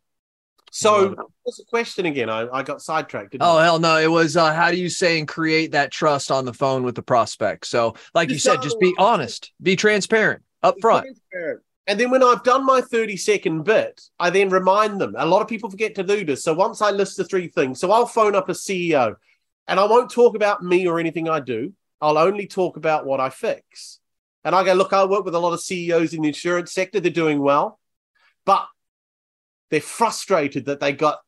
So, 0.72 1.16
what's 1.42 1.58
the 1.58 1.64
question 1.64 2.06
again? 2.06 2.30
I, 2.30 2.48
I 2.48 2.62
got 2.62 2.80
sidetracked. 2.80 3.34
oh, 3.40 3.56
I? 3.56 3.64
hell 3.64 3.80
no. 3.80 3.98
It 3.98 4.10
was 4.10 4.36
uh, 4.36 4.54
how 4.54 4.70
do 4.70 4.76
you 4.76 4.88
say 4.88 5.18
and 5.18 5.26
create 5.26 5.72
that 5.72 5.90
trust 5.90 6.30
on 6.30 6.44
the 6.44 6.54
phone 6.54 6.84
with 6.84 6.94
the 6.94 7.02
prospect? 7.02 7.66
So, 7.66 7.96
like 8.14 8.28
just 8.28 8.46
you 8.46 8.52
said, 8.52 8.62
just 8.62 8.78
be 8.78 8.94
honest, 8.96 9.50
be 9.60 9.74
transparent 9.74 10.42
up 10.62 10.76
front. 10.80 11.06
Transparent. 11.06 11.62
And 11.86 11.98
then 11.98 12.10
when 12.10 12.22
I've 12.22 12.44
done 12.44 12.64
my 12.64 12.80
30 12.80 13.16
second 13.16 13.62
bit, 13.64 14.00
I 14.18 14.30
then 14.30 14.50
remind 14.50 15.00
them. 15.00 15.14
A 15.16 15.26
lot 15.26 15.42
of 15.42 15.48
people 15.48 15.70
forget 15.70 15.94
to 15.96 16.02
do 16.02 16.24
this. 16.24 16.44
So 16.44 16.54
once 16.54 16.82
I 16.82 16.90
list 16.90 17.16
the 17.16 17.24
three 17.24 17.48
things, 17.48 17.80
so 17.80 17.90
I'll 17.90 18.06
phone 18.06 18.34
up 18.34 18.48
a 18.48 18.52
CEO 18.52 19.16
and 19.66 19.80
I 19.80 19.84
won't 19.84 20.10
talk 20.10 20.36
about 20.36 20.62
me 20.62 20.86
or 20.86 21.00
anything 21.00 21.28
I 21.28 21.40
do. 21.40 21.72
I'll 22.00 22.18
only 22.18 22.46
talk 22.46 22.76
about 22.76 23.06
what 23.06 23.20
I 23.20 23.30
fix. 23.30 23.98
And 24.44 24.54
I 24.54 24.64
go, 24.64 24.72
look, 24.72 24.92
I 24.92 25.04
work 25.04 25.24
with 25.24 25.34
a 25.34 25.38
lot 25.38 25.52
of 25.52 25.60
CEOs 25.60 26.14
in 26.14 26.22
the 26.22 26.28
insurance 26.28 26.72
sector. 26.72 27.00
They're 27.00 27.10
doing 27.10 27.40
well, 27.40 27.78
but 28.46 28.66
they're 29.70 29.80
frustrated 29.80 30.66
that 30.66 30.80
they 30.80 30.92
got 30.92 31.18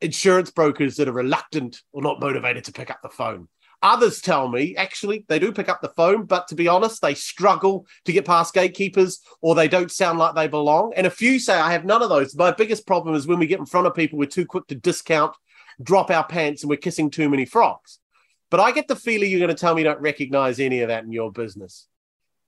insurance 0.00 0.50
brokers 0.50 0.96
that 0.96 1.08
are 1.08 1.12
reluctant 1.12 1.82
or 1.92 2.02
not 2.02 2.20
motivated 2.20 2.64
to 2.64 2.72
pick 2.72 2.90
up 2.90 3.00
the 3.02 3.08
phone. 3.08 3.48
Others 3.82 4.20
tell 4.20 4.48
me 4.48 4.76
actually 4.76 5.24
they 5.28 5.38
do 5.38 5.52
pick 5.52 5.68
up 5.68 5.80
the 5.80 5.88
phone, 5.88 6.24
but 6.24 6.48
to 6.48 6.54
be 6.54 6.68
honest, 6.68 7.00
they 7.00 7.14
struggle 7.14 7.86
to 8.04 8.12
get 8.12 8.26
past 8.26 8.52
gatekeepers 8.52 9.20
or 9.40 9.54
they 9.54 9.68
don't 9.68 9.90
sound 9.90 10.18
like 10.18 10.34
they 10.34 10.48
belong. 10.48 10.92
And 10.96 11.06
a 11.06 11.10
few 11.10 11.38
say, 11.38 11.54
I 11.54 11.72
have 11.72 11.86
none 11.86 12.02
of 12.02 12.10
those. 12.10 12.36
My 12.36 12.50
biggest 12.50 12.86
problem 12.86 13.14
is 13.14 13.26
when 13.26 13.38
we 13.38 13.46
get 13.46 13.58
in 13.58 13.66
front 13.66 13.86
of 13.86 13.94
people, 13.94 14.18
we're 14.18 14.26
too 14.26 14.44
quick 14.44 14.66
to 14.66 14.74
discount, 14.74 15.34
drop 15.82 16.10
our 16.10 16.26
pants, 16.26 16.62
and 16.62 16.68
we're 16.68 16.76
kissing 16.76 17.10
too 17.10 17.30
many 17.30 17.46
frogs. 17.46 18.00
But 18.50 18.60
I 18.60 18.72
get 18.72 18.86
the 18.86 18.96
feeling 18.96 19.30
you're 19.30 19.40
going 19.40 19.48
to 19.48 19.54
tell 19.54 19.74
me 19.74 19.82
you 19.82 19.88
don't 19.88 20.00
recognize 20.00 20.60
any 20.60 20.80
of 20.80 20.88
that 20.88 21.04
in 21.04 21.12
your 21.12 21.32
business. 21.32 21.86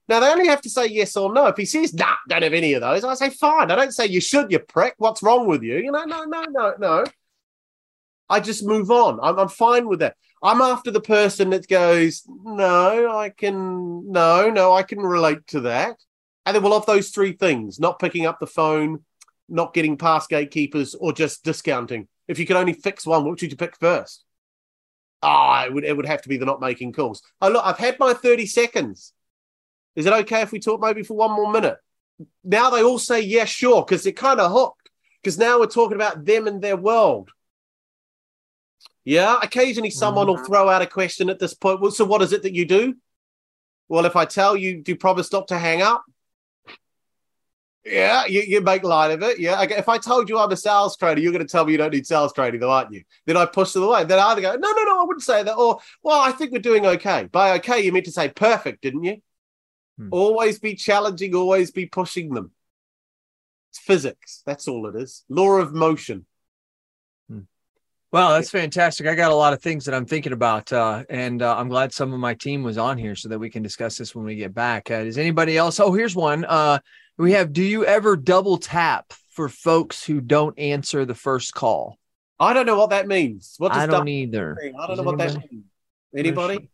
Now 0.09 0.19
they 0.19 0.27
only 0.27 0.47
have 0.47 0.61
to 0.61 0.69
say 0.69 0.87
yes 0.87 1.15
or 1.15 1.33
no. 1.33 1.47
If 1.47 1.57
he 1.57 1.65
says, 1.65 1.93
nah, 1.93 2.15
don't 2.27 2.43
have 2.43 2.53
any 2.53 2.73
of 2.73 2.81
those, 2.81 3.03
I 3.03 3.13
say, 3.15 3.29
fine. 3.29 3.71
I 3.71 3.75
don't 3.75 3.93
say 3.93 4.05
you 4.05 4.21
should, 4.21 4.51
you 4.51 4.59
prick. 4.59 4.95
What's 4.97 5.23
wrong 5.23 5.47
with 5.47 5.63
you? 5.63 5.77
You 5.77 5.91
know, 5.91 6.03
no, 6.03 6.25
no, 6.25 6.43
no, 6.43 6.73
no. 6.77 7.05
I 8.29 8.39
just 8.39 8.65
move 8.65 8.89
on. 8.91 9.19
I'm, 9.21 9.37
I'm 9.37 9.49
fine 9.49 9.87
with 9.87 9.99
that. 9.99 10.15
I'm 10.41 10.61
after 10.61 10.91
the 10.91 11.01
person 11.01 11.51
that 11.51 11.67
goes, 11.67 12.23
no, 12.27 13.15
I 13.17 13.29
can, 13.29 14.11
no, 14.11 14.49
no, 14.49 14.73
I 14.73 14.83
can 14.83 14.99
relate 14.99 15.45
to 15.47 15.61
that. 15.61 15.95
And 16.45 16.55
then 16.55 16.63
we'll 16.63 16.73
have 16.73 16.85
those 16.85 17.09
three 17.09 17.31
things 17.31 17.79
not 17.79 17.99
picking 17.99 18.25
up 18.25 18.39
the 18.39 18.47
phone, 18.47 19.05
not 19.47 19.73
getting 19.73 19.97
past 19.97 20.29
gatekeepers, 20.29 20.95
or 20.95 21.13
just 21.13 21.43
discounting. 21.43 22.07
If 22.27 22.39
you 22.39 22.45
could 22.45 22.57
only 22.57 22.73
fix 22.73 23.05
one, 23.05 23.29
which 23.29 23.41
would 23.41 23.51
you 23.51 23.57
pick 23.57 23.77
first? 23.77 24.25
Ah, 25.21 25.61
oh, 25.61 25.65
it 25.65 25.73
would, 25.73 25.85
it 25.85 25.95
would 25.95 26.05
have 26.05 26.21
to 26.23 26.29
be 26.29 26.35
the 26.35 26.45
not 26.45 26.59
making 26.59 26.91
calls. 26.91 27.21
Oh, 27.41 27.49
look, 27.49 27.65
I've 27.65 27.77
had 27.77 27.97
my 27.97 28.13
30 28.13 28.45
seconds. 28.45 29.13
Is 29.95 30.05
it 30.05 30.13
okay 30.13 30.41
if 30.41 30.51
we 30.51 30.59
talk 30.59 30.81
maybe 30.81 31.03
for 31.03 31.15
one 31.15 31.31
more 31.31 31.51
minute? 31.51 31.77
Now 32.43 32.69
they 32.69 32.83
all 32.83 32.99
say, 32.99 33.21
yeah, 33.21 33.45
sure, 33.45 33.83
because 33.83 34.03
they're 34.03 34.11
kind 34.11 34.41
of 34.41 34.51
hooked. 34.51 34.89
Because 35.21 35.37
now 35.37 35.59
we're 35.59 35.67
talking 35.67 35.95
about 35.95 36.25
them 36.25 36.47
and 36.47 36.61
their 36.61 36.75
world. 36.75 37.29
Yeah, 39.05 39.37
occasionally 39.41 39.89
someone 39.89 40.27
will 40.27 40.37
throw 40.37 40.69
out 40.69 40.81
a 40.81 40.87
question 40.87 41.29
at 41.29 41.39
this 41.39 41.53
point. 41.53 41.81
Well, 41.81 41.91
so 41.91 42.05
what 42.05 42.21
is 42.21 42.31
it 42.31 42.43
that 42.43 42.55
you 42.55 42.65
do? 42.65 42.95
Well, 43.89 44.05
if 44.05 44.15
I 44.15 44.25
tell 44.25 44.55
you, 44.55 44.81
do 44.81 44.93
you 44.93 44.97
promise 44.97 45.31
not 45.31 45.49
to 45.49 45.59
hang 45.59 45.81
up? 45.81 46.03
Yeah, 47.85 48.25
you, 48.27 48.41
you 48.41 48.61
make 48.61 48.83
light 48.83 49.11
of 49.11 49.21
it. 49.23 49.39
Yeah. 49.39 49.61
Okay. 49.63 49.75
If 49.75 49.89
I 49.89 49.97
told 49.97 50.29
you 50.29 50.39
I'm 50.39 50.51
a 50.51 50.55
sales 50.55 50.95
trainer, 50.95 51.19
you're 51.19 51.33
going 51.33 51.45
to 51.45 51.51
tell 51.51 51.65
me 51.65 51.73
you 51.73 51.77
don't 51.77 51.93
need 51.93 52.07
sales 52.07 52.31
training, 52.31 52.61
though, 52.61 52.71
aren't 52.71 52.93
you? 52.93 53.03
Then 53.25 53.35
I 53.35 53.45
push 53.45 53.73
them 53.73 53.83
away. 53.83 54.05
Then 54.05 54.19
I 54.19 54.27
either 54.27 54.41
go, 54.41 54.55
no, 54.55 54.71
no, 54.71 54.83
no, 54.83 55.01
I 55.01 55.05
wouldn't 55.05 55.23
say 55.23 55.43
that. 55.43 55.53
Or, 55.53 55.79
well, 56.01 56.21
I 56.21 56.31
think 56.31 56.53
we're 56.53 56.59
doing 56.59 56.85
okay. 56.85 57.27
By 57.29 57.57
okay, 57.57 57.81
you 57.81 57.91
meant 57.91 58.05
to 58.05 58.11
say 58.11 58.29
perfect, 58.29 58.81
didn't 58.81 59.03
you? 59.03 59.17
Hmm. 59.97 60.07
Always 60.11 60.59
be 60.59 60.75
challenging, 60.75 61.35
always 61.35 61.71
be 61.71 61.85
pushing 61.85 62.33
them. 62.33 62.51
It's 63.71 63.79
physics. 63.79 64.43
That's 64.45 64.69
all 64.69 64.87
it 64.87 64.95
is. 64.95 65.25
Law 65.27 65.57
of 65.57 65.73
motion. 65.73 66.25
Well, 68.13 68.29
that's 68.29 68.51
fantastic. 68.51 69.07
I 69.07 69.15
got 69.15 69.31
a 69.31 69.35
lot 69.35 69.53
of 69.53 69.61
things 69.63 69.85
that 69.85 69.95
I'm 69.95 70.05
thinking 70.05 70.33
about, 70.33 70.71
uh, 70.71 71.03
and 71.09 71.41
uh, 71.41 71.57
I'm 71.57 71.67
glad 71.67 71.91
some 71.91 72.13
of 72.13 72.19
my 72.19 72.35
team 72.35 72.61
was 72.61 72.77
on 72.77 72.95
here 72.99 73.15
so 73.15 73.27
that 73.29 73.39
we 73.39 73.49
can 73.49 73.63
discuss 73.63 73.97
this 73.97 74.13
when 74.13 74.23
we 74.23 74.35
get 74.35 74.53
back. 74.53 74.91
Uh, 74.91 75.03
does 75.03 75.17
anybody 75.17 75.57
else? 75.57 75.79
Oh, 75.79 75.91
here's 75.91 76.15
one. 76.15 76.45
Uh, 76.45 76.77
we 77.17 77.31
have 77.31 77.53
do 77.53 77.63
you 77.63 77.85
ever 77.85 78.15
double 78.15 78.57
tap 78.57 79.13
for 79.31 79.49
folks 79.49 80.05
who 80.05 80.21
don't 80.21 80.57
answer 80.59 81.05
the 81.05 81.15
first 81.15 81.55
call? 81.55 81.97
I 82.39 82.53
don't 82.53 82.67
know 82.67 82.77
what 82.77 82.91
that 82.91 83.07
means. 83.07 83.55
What 83.57 83.73
does 83.73 83.81
I 83.81 83.87
don't 83.87 84.07
either. 84.07 84.59
Mean? 84.61 84.75
I 84.75 84.85
don't 84.85 84.89
Does 84.89 84.97
know 84.97 85.11
what 85.11 85.19
anybody? 85.19 85.39
that 85.39 85.51
means. 85.51 85.65
Anybody? 86.15 86.69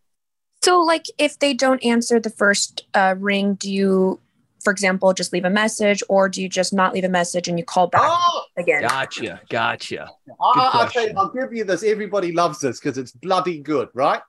So, 0.61 0.81
like, 0.81 1.05
if 1.17 1.39
they 1.39 1.53
don't 1.53 1.81
answer 1.85 2.19
the 2.19 2.29
first 2.29 2.85
uh, 2.93 3.15
ring, 3.17 3.53
do 3.53 3.71
you, 3.71 4.19
for 4.62 4.72
example, 4.72 5.14
just 5.14 5.34
leave 5.34 5.45
a 5.45 5.49
message, 5.49 6.03
or 6.10 6.30
do 6.30 6.41
you 6.41 6.49
just 6.49 6.74
not 6.74 6.93
leave 6.93 7.03
a 7.03 7.10
message 7.10 7.47
and 7.47 7.57
you 7.57 7.66
call 7.66 7.88
back 7.88 8.01
oh! 8.03 8.43
again? 8.57 8.82
Gotcha, 8.82 9.41
gotcha. 9.49 10.10
I, 10.41 10.89
will 10.95 11.20
I'll 11.20 11.30
give 11.30 11.53
you 11.53 11.64
this. 11.64 11.84
Everybody 11.84 12.32
loves 12.32 12.60
this 12.60 12.80
because 12.80 12.97
it's 12.97 13.12
bloody 13.12 13.60
good, 13.60 13.89
right? 13.93 14.22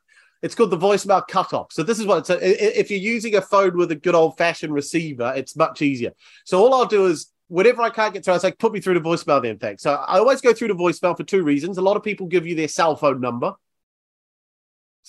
It's 0.42 0.54
called 0.54 0.70
the 0.70 0.78
voicemail 0.78 1.26
cutoff. 1.26 1.72
So 1.72 1.82
this 1.82 1.98
is 1.98 2.06
what 2.06 2.18
it's. 2.18 2.30
If 2.30 2.90
you're 2.90 3.00
using 3.00 3.36
a 3.36 3.42
phone 3.42 3.76
with 3.76 3.90
a 3.90 3.96
good 3.96 4.14
old 4.14 4.38
fashioned 4.38 4.72
receiver, 4.72 5.32
it's 5.36 5.54
much 5.56 5.82
easier. 5.82 6.12
So 6.44 6.58
all 6.58 6.72
I'll 6.72 6.86
do 6.86 7.06
is 7.06 7.30
whenever 7.48 7.82
I 7.82 7.90
can't 7.90 8.14
get 8.14 8.24
through, 8.24 8.34
I 8.34 8.38
say 8.38 8.52
put 8.52 8.72
me 8.72 8.80
through 8.80 8.94
to 8.94 9.00
voicemail. 9.00 9.42
Then 9.42 9.58
thanks. 9.58 9.82
So 9.82 9.92
I 9.94 10.18
always 10.18 10.40
go 10.40 10.54
through 10.54 10.68
to 10.68 10.74
voicemail 10.74 11.16
for 11.16 11.24
two 11.24 11.42
reasons. 11.42 11.76
A 11.76 11.82
lot 11.82 11.96
of 11.96 12.02
people 12.02 12.26
give 12.26 12.46
you 12.46 12.54
their 12.54 12.68
cell 12.68 12.96
phone 12.96 13.20
number. 13.20 13.54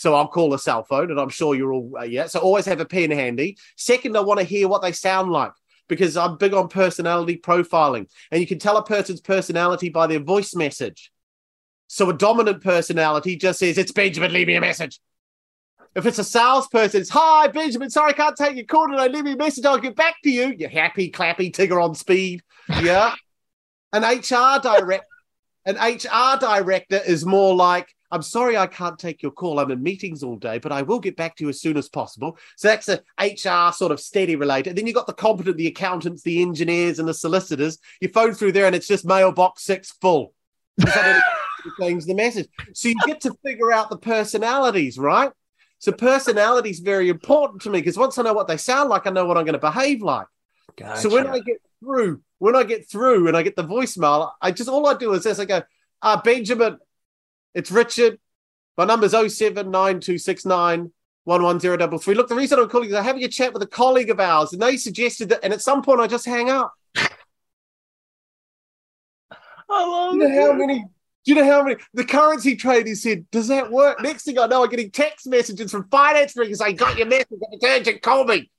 So 0.02 0.16
I'll 0.16 0.28
call 0.28 0.52
a 0.56 0.58
cell 0.58 0.84
phone, 0.84 1.12
and 1.12 1.20
I'm 1.20 1.30
sure 1.30 1.54
you're 1.54 1.72
all 1.72 1.92
uh, 1.96 2.02
yeah. 2.02 2.26
So 2.26 2.40
always 2.40 2.66
have 2.66 2.80
a 2.80 2.86
pen 2.86 3.12
handy. 3.12 3.56
Second, 3.78 4.18
I 4.18 4.22
want 4.22 4.40
to 4.40 4.44
hear 4.44 4.68
what 4.68 4.82
they 4.82 4.94
sound 4.94 5.32
like 5.32 5.52
because 5.88 6.18
I'm 6.18 6.38
big 6.38 6.56
on 6.56 6.70
personality 6.70 7.38
profiling, 7.38 8.10
and 8.32 8.42
you 8.42 8.48
can 8.48 8.58
tell 8.58 8.78
a 8.78 8.84
person's 8.84 9.22
personality 9.22 9.90
by 9.90 10.08
their 10.08 10.20
voice 10.20 10.56
message. 10.56 11.12
So 11.86 12.10
a 12.10 12.14
dominant 12.14 12.64
personality 12.64 13.36
just 13.36 13.60
says, 13.60 13.78
"It's 13.78 13.92
Benjamin, 13.92 14.34
leave 14.34 14.48
me 14.48 14.56
a 14.56 14.62
message." 14.62 15.00
If 15.94 16.08
it's 16.08 16.18
a 16.18 16.24
salesperson, 16.24 17.02
it's 17.02 17.12
hi 17.12 17.50
Benjamin, 17.50 17.92
sorry 17.92 18.14
I 18.14 18.14
can't 18.14 18.36
take 18.36 18.56
your 18.56 18.66
call 18.66 18.88
today. 18.88 19.08
Leave 19.08 19.26
me 19.26 19.34
a 19.34 19.38
message, 19.38 19.66
I'll 19.66 19.78
get 19.78 19.96
back 19.96 20.16
to 20.24 20.32
you. 20.32 20.56
You're 20.58 20.70
happy, 20.70 21.12
clappy, 21.12 21.54
tigger 21.54 21.84
on 21.84 21.94
speed. 21.94 22.42
Yeah. 22.82 23.14
an 23.94 24.02
HR 24.02 24.60
director, 24.64 25.06
an 25.66 25.76
HR 25.76 26.40
director 26.40 27.00
is 27.06 27.24
more 27.24 27.54
like, 27.54 27.94
I'm 28.12 28.22
sorry 28.22 28.58
I 28.58 28.68
can't 28.68 29.00
take 29.00 29.22
your 29.22 29.32
call. 29.32 29.60
I'm 29.60 29.72
in 29.72 29.82
meetings 29.82 30.24
all 30.24 30.36
day, 30.36 30.58
but 30.58 30.72
I 30.72 30.82
will 30.82 31.00
get 31.00 31.16
back 31.16 31.36
to 31.38 31.44
you 31.44 31.50
as 31.50 31.62
soon 31.62 31.78
as 31.78 31.90
possible. 31.90 32.38
So 32.58 32.68
that's 32.68 32.90
a 32.90 33.02
HR 33.20 33.72
sort 33.72 33.92
of 33.92 34.00
steady 34.00 34.36
related. 34.36 34.76
Then 34.76 34.86
you've 34.86 34.96
got 34.96 35.08
the 35.08 35.14
competent, 35.14 35.58
the 35.58 35.68
accountants, 35.68 36.24
the 36.24 36.42
engineers, 36.42 37.00
and 37.00 37.08
the 37.08 37.14
solicitors. 37.14 37.78
You 38.02 38.10
phone 38.10 38.34
through 38.34 38.52
there 38.52 38.66
and 38.66 38.76
it's 38.76 38.88
just 38.88 39.06
mailbox 39.06 39.64
six 39.64 39.92
full. 40.02 40.34
change 41.80 42.06
the 42.06 42.14
message. 42.14 42.48
So 42.74 42.90
you 42.90 42.96
get 43.06 43.22
to 43.22 43.34
figure 43.46 43.72
out 43.72 43.90
the 43.90 43.98
personalities, 43.98 44.98
right? 44.98 45.32
So 45.80 45.92
personality 45.92 46.70
is 46.70 46.80
very 46.80 47.10
important 47.10 47.62
to 47.64 47.70
me 47.70 47.80
because 47.80 47.98
once 47.98 48.18
I 48.18 48.24
know 48.24 48.34
what 48.34 48.48
they 48.48 48.58
sound 48.58 48.90
like, 48.90 49.08
I 49.08 49.10
know 49.10 49.26
what 49.26 49.38
I'm 49.38 49.46
going 49.46 49.54
to 49.54 49.60
behave 49.60 50.02
like. 50.02 50.28
Gotcha. 50.76 51.02
So 51.02 51.10
when 51.10 51.28
I 51.28 51.40
get 51.40 51.58
through, 51.80 52.22
when 52.38 52.56
I 52.56 52.64
get 52.64 52.90
through 52.90 53.28
and 53.28 53.36
I 53.36 53.44
get 53.44 53.56
the 53.56 53.64
voicemail, 53.64 54.32
I 54.42 54.52
just 54.52 54.70
all 54.70 54.88
I 54.88 54.94
do 54.94 55.14
is 55.14 55.24
this: 55.24 55.40
I 55.40 55.46
go, 55.46 55.64
uh, 56.02 56.22
Benjamin, 56.22 56.78
it's 57.54 57.72
Richard. 57.72 58.20
My 58.78 58.86
number's 58.86 59.12
079269 59.12 60.92
11033. 61.26 62.16
Look, 62.16 62.30
the 62.30 62.36
reason 62.36 62.60
I'm 62.60 62.70
calling 62.70 62.90
is 62.90 62.96
I'm 62.96 63.04
having 63.04 63.24
a 63.24 63.28
chat 63.28 63.54
with 63.54 63.62
a 63.62 63.68
colleague 63.68 64.10
of 64.10 64.20
ours, 64.20 64.54
and 64.54 64.62
they 64.62 64.78
suggested 64.78 65.30
that, 65.30 65.40
and 65.44 65.54
at 65.54 65.62
some 65.62 65.82
point 65.82 66.02
I 66.02 66.08
just 66.08 66.26
hang 66.26 66.50
up. 66.50 66.74
I 69.74 69.86
love 69.86 70.16
you 70.16 70.28
know 70.28 70.42
how 70.42 70.54
many 70.54 70.86
do 71.24 71.32
you 71.32 71.36
know 71.36 71.46
how 71.46 71.64
many 71.64 71.78
the 71.94 72.04
currency 72.04 72.56
trader 72.56 72.96
said, 72.96 73.30
does 73.30 73.48
that 73.50 73.72
work? 73.72 74.02
Next 74.02 74.24
thing 74.24 74.40
I 74.40 74.48
know, 74.48 74.64
I'm 74.64 74.70
getting 74.70 74.90
text 74.90 75.28
messages 75.28 75.72
from 75.72 75.88
finance 75.90 76.36
rings 76.36 76.58
saying, 76.58 76.78
got 76.78 76.98
your 76.98 77.08
message, 77.08 77.28
it's 77.30 77.64
urgent, 77.64 78.02
call 78.02 78.26
me. 78.26 78.50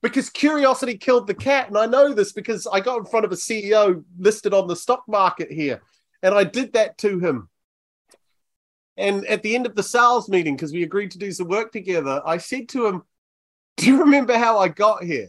because 0.00 0.30
curiosity 0.30 0.96
killed 0.96 1.26
the 1.26 1.34
cat. 1.34 1.68
And 1.68 1.76
I 1.76 1.84
know 1.84 2.14
this 2.14 2.32
because 2.32 2.66
I 2.66 2.80
got 2.80 2.98
in 2.98 3.04
front 3.04 3.26
of 3.26 3.32
a 3.32 3.36
CEO 3.36 4.02
listed 4.18 4.54
on 4.54 4.66
the 4.66 4.76
stock 4.76 5.04
market 5.06 5.50
here. 5.50 5.82
And 6.22 6.34
I 6.34 6.44
did 6.44 6.72
that 6.72 6.96
to 6.98 7.18
him. 7.18 7.50
And 8.96 9.26
at 9.26 9.42
the 9.42 9.54
end 9.54 9.66
of 9.66 9.74
the 9.74 9.82
sales 9.82 10.28
meeting, 10.28 10.56
because 10.56 10.72
we 10.72 10.82
agreed 10.82 11.10
to 11.12 11.18
do 11.18 11.30
some 11.30 11.48
work 11.48 11.72
together, 11.72 12.22
I 12.24 12.38
said 12.38 12.68
to 12.70 12.86
him, 12.86 13.02
Do 13.76 13.86
you 13.86 14.00
remember 14.00 14.36
how 14.38 14.58
I 14.58 14.68
got 14.68 15.04
here? 15.04 15.28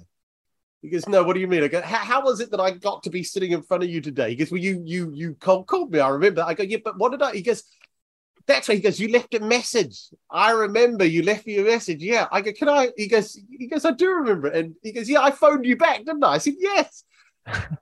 He 0.81 0.89
goes, 0.89 1.07
no, 1.07 1.23
what 1.23 1.33
do 1.33 1.39
you 1.39 1.47
mean? 1.47 1.63
I 1.63 1.67
go, 1.67 1.81
how 1.81 2.23
was 2.23 2.39
it 2.39 2.51
that 2.51 2.59
I 2.59 2.71
got 2.71 3.03
to 3.03 3.09
be 3.09 3.23
sitting 3.23 3.51
in 3.51 3.63
front 3.63 3.83
of 3.83 3.89
you 3.89 3.99
today? 3.99 4.29
He 4.29 4.35
goes, 4.35 4.51
well, 4.51 4.61
you 4.61 4.81
you 4.85 5.11
you 5.13 5.35
called, 5.35 5.67
called 5.67 5.91
me. 5.91 5.99
I 5.99 6.09
remember. 6.09 6.43
I 6.43 6.53
go, 6.53 6.63
yeah, 6.63 6.77
but 6.83 6.97
what 6.97 7.11
did 7.11 7.21
I? 7.21 7.33
He 7.33 7.41
goes, 7.41 7.63
that's 8.45 8.69
right. 8.69 8.75
He 8.75 8.81
goes, 8.81 8.99
you 8.99 9.11
left 9.11 9.33
a 9.33 9.39
message. 9.39 9.99
I 10.29 10.51
remember 10.51 11.03
you 11.03 11.23
left 11.23 11.45
me 11.45 11.57
a 11.57 11.63
message. 11.63 12.01
Yeah. 12.01 12.27
I 12.31 12.41
go, 12.41 12.53
can 12.53 12.69
I? 12.69 12.89
He 12.95 13.07
goes, 13.07 13.37
he 13.49 13.67
goes, 13.67 13.85
I 13.85 13.91
do 13.91 14.09
remember. 14.09 14.47
And 14.47 14.75
he 14.81 14.93
goes, 14.93 15.09
yeah, 15.09 15.21
I 15.21 15.31
phoned 15.31 15.65
you 15.65 15.75
back, 15.75 16.05
didn't 16.05 16.23
I? 16.23 16.33
I 16.33 16.37
said, 16.37 16.53
yes. 16.57 17.03
That's 17.45 17.79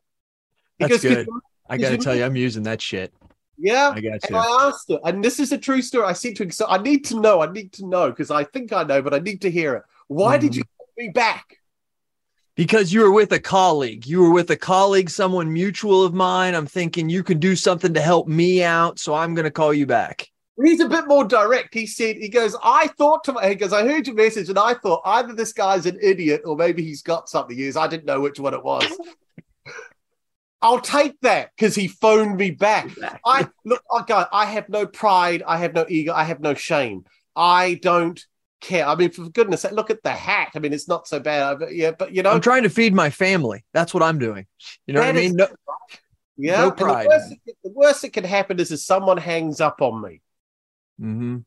goes, 0.89 1.01
good. 1.01 1.27
I 1.69 1.77
got 1.77 1.91
to 1.91 1.97
tell 1.97 2.15
you, 2.15 2.23
I'm 2.23 2.35
using 2.35 2.63
that 2.63 2.81
shit. 2.81 3.13
Yeah, 3.57 3.91
I 3.95 4.01
got 4.01 4.03
you. 4.03 4.19
And 4.27 4.37
I 4.37 4.67
asked 4.67 4.89
her, 4.89 4.99
and 5.03 5.23
this 5.23 5.39
is 5.39 5.51
a 5.51 5.57
true 5.57 5.81
story. 5.81 6.05
I 6.05 6.13
said 6.13 6.35
to 6.37 6.43
him, 6.43 6.51
so 6.51 6.67
I 6.67 6.77
need 6.81 7.05
to 7.05 7.19
know. 7.19 7.41
I 7.41 7.51
need 7.51 7.71
to 7.73 7.85
know 7.85 8.09
because 8.09 8.31
I 8.31 8.43
think 8.43 8.73
I 8.73 8.83
know, 8.83 9.01
but 9.01 9.13
I 9.13 9.19
need 9.19 9.41
to 9.41 9.51
hear 9.51 9.75
it. 9.75 9.83
Why 10.07 10.37
mm. 10.37 10.41
did 10.41 10.51
mm-hmm. 10.51 10.57
you 10.57 10.63
call 10.77 10.87
me 10.97 11.09
back? 11.09 11.57
because 12.55 12.93
you 12.93 13.01
were 13.01 13.11
with 13.11 13.31
a 13.33 13.39
colleague. 13.39 14.07
You 14.07 14.21
were 14.21 14.31
with 14.31 14.49
a 14.49 14.55
colleague, 14.55 15.09
someone 15.09 15.51
mutual 15.51 16.03
of 16.03 16.13
mine. 16.13 16.55
I'm 16.55 16.65
thinking 16.65 17.09
you 17.09 17.23
can 17.23 17.37
do 17.37 17.55
something 17.55 17.93
to 17.93 18.01
help 18.01 18.27
me 18.27 18.63
out. 18.63 18.97
So 18.97 19.13
I'm 19.13 19.35
going 19.35 19.43
to 19.43 19.51
call 19.51 19.73
you 19.73 19.85
back. 19.85 20.29
He's 20.63 20.79
a 20.79 20.87
bit 20.87 21.05
more 21.07 21.25
direct. 21.25 21.73
He 21.73 21.85
said, 21.85 22.15
he 22.15 22.29
goes, 22.29 22.55
I 22.63 22.87
thought 22.97 23.25
to 23.25 23.33
my, 23.33 23.49
he 23.49 23.55
goes, 23.55 23.73
I 23.73 23.85
heard 23.85 24.07
your 24.07 24.15
message 24.15 24.47
and 24.47 24.57
I 24.57 24.73
thought 24.73 25.01
either 25.03 25.33
this 25.33 25.51
guy's 25.51 25.85
an 25.85 25.99
idiot 26.01 26.43
or 26.45 26.55
maybe 26.55 26.81
he's 26.81 27.01
got 27.01 27.27
something. 27.27 27.57
He 27.57 27.69
I 27.75 27.87
didn't 27.87 28.05
know 28.05 28.21
which 28.21 28.39
one 28.39 28.53
it 28.53 28.63
was. 28.63 28.85
I'll 30.65 30.79
take 30.79 31.19
that 31.21 31.51
because 31.55 31.75
he 31.75 31.87
phoned 31.87 32.37
me 32.37 32.49
back. 32.49 32.89
I 33.23 33.47
look, 33.65 33.83
okay, 33.99 34.23
I 34.31 34.45
have 34.45 34.67
no 34.67 34.87
pride. 34.87 35.43
I 35.45 35.57
have 35.57 35.75
no 35.75 35.85
ego. 35.87 36.11
I 36.11 36.23
have 36.23 36.39
no 36.39 36.55
shame. 36.55 37.05
I 37.35 37.75
don't 37.83 38.19
care. 38.61 38.87
I 38.87 38.95
mean, 38.95 39.11
for 39.11 39.29
goodness 39.29 39.61
sake, 39.61 39.73
look 39.73 39.91
at 39.91 40.01
the 40.01 40.09
hat. 40.09 40.53
I 40.55 40.59
mean, 40.59 40.73
it's 40.73 40.87
not 40.87 41.07
so 41.07 41.19
bad. 41.19 41.59
But 41.59 41.75
yeah, 41.75 41.91
but 41.91 42.15
you 42.15 42.23
know, 42.23 42.31
I'm 42.31 42.41
trying 42.41 42.63
to 42.63 42.71
feed 42.71 42.95
my 42.95 43.11
family. 43.11 43.63
That's 43.73 43.93
what 43.93 44.01
I'm 44.01 44.17
doing. 44.17 44.47
You 44.87 44.95
know 44.95 45.01
what 45.01 45.09
I 45.09 45.11
mean? 45.11 45.35
No, 45.35 45.47
yeah. 46.35 46.61
No 46.61 46.71
pride. 46.71 47.05
The 47.05 47.09
worst, 47.09 47.29
that, 47.29 47.55
the 47.63 47.71
worst, 47.71 48.01
that 48.01 48.13
can 48.13 48.23
happen 48.23 48.59
is 48.59 48.71
if 48.71 48.79
someone 48.79 49.17
hangs 49.17 49.61
up 49.61 49.83
on 49.83 50.01
me. 50.01 50.21
Mm-hmm. 50.99 51.37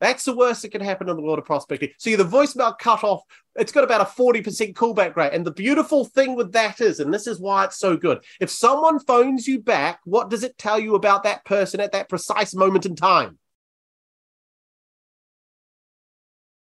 That's 0.00 0.24
the 0.24 0.36
worst 0.36 0.62
that 0.62 0.72
can 0.72 0.82
happen 0.82 1.08
in 1.08 1.16
the 1.16 1.22
world 1.22 1.38
of 1.38 1.46
prospecting. 1.46 1.90
So 1.98 2.14
the 2.16 2.24
voicemail 2.24 2.78
cut 2.78 3.02
off. 3.02 3.22
It's 3.54 3.72
got 3.72 3.84
about 3.84 4.02
a 4.02 4.04
40% 4.04 4.74
callback 4.74 5.16
rate. 5.16 5.32
And 5.32 5.46
the 5.46 5.52
beautiful 5.52 6.04
thing 6.04 6.36
with 6.36 6.52
that 6.52 6.80
is, 6.82 7.00
and 7.00 7.12
this 7.12 7.26
is 7.26 7.40
why 7.40 7.64
it's 7.64 7.78
so 7.78 7.96
good, 7.96 8.22
if 8.38 8.50
someone 8.50 8.98
phones 9.00 9.48
you 9.48 9.60
back, 9.60 10.00
what 10.04 10.28
does 10.28 10.44
it 10.44 10.58
tell 10.58 10.78
you 10.78 10.96
about 10.96 11.22
that 11.22 11.44
person 11.46 11.80
at 11.80 11.92
that 11.92 12.10
precise 12.10 12.54
moment 12.54 12.84
in 12.84 12.94
time? 12.94 13.38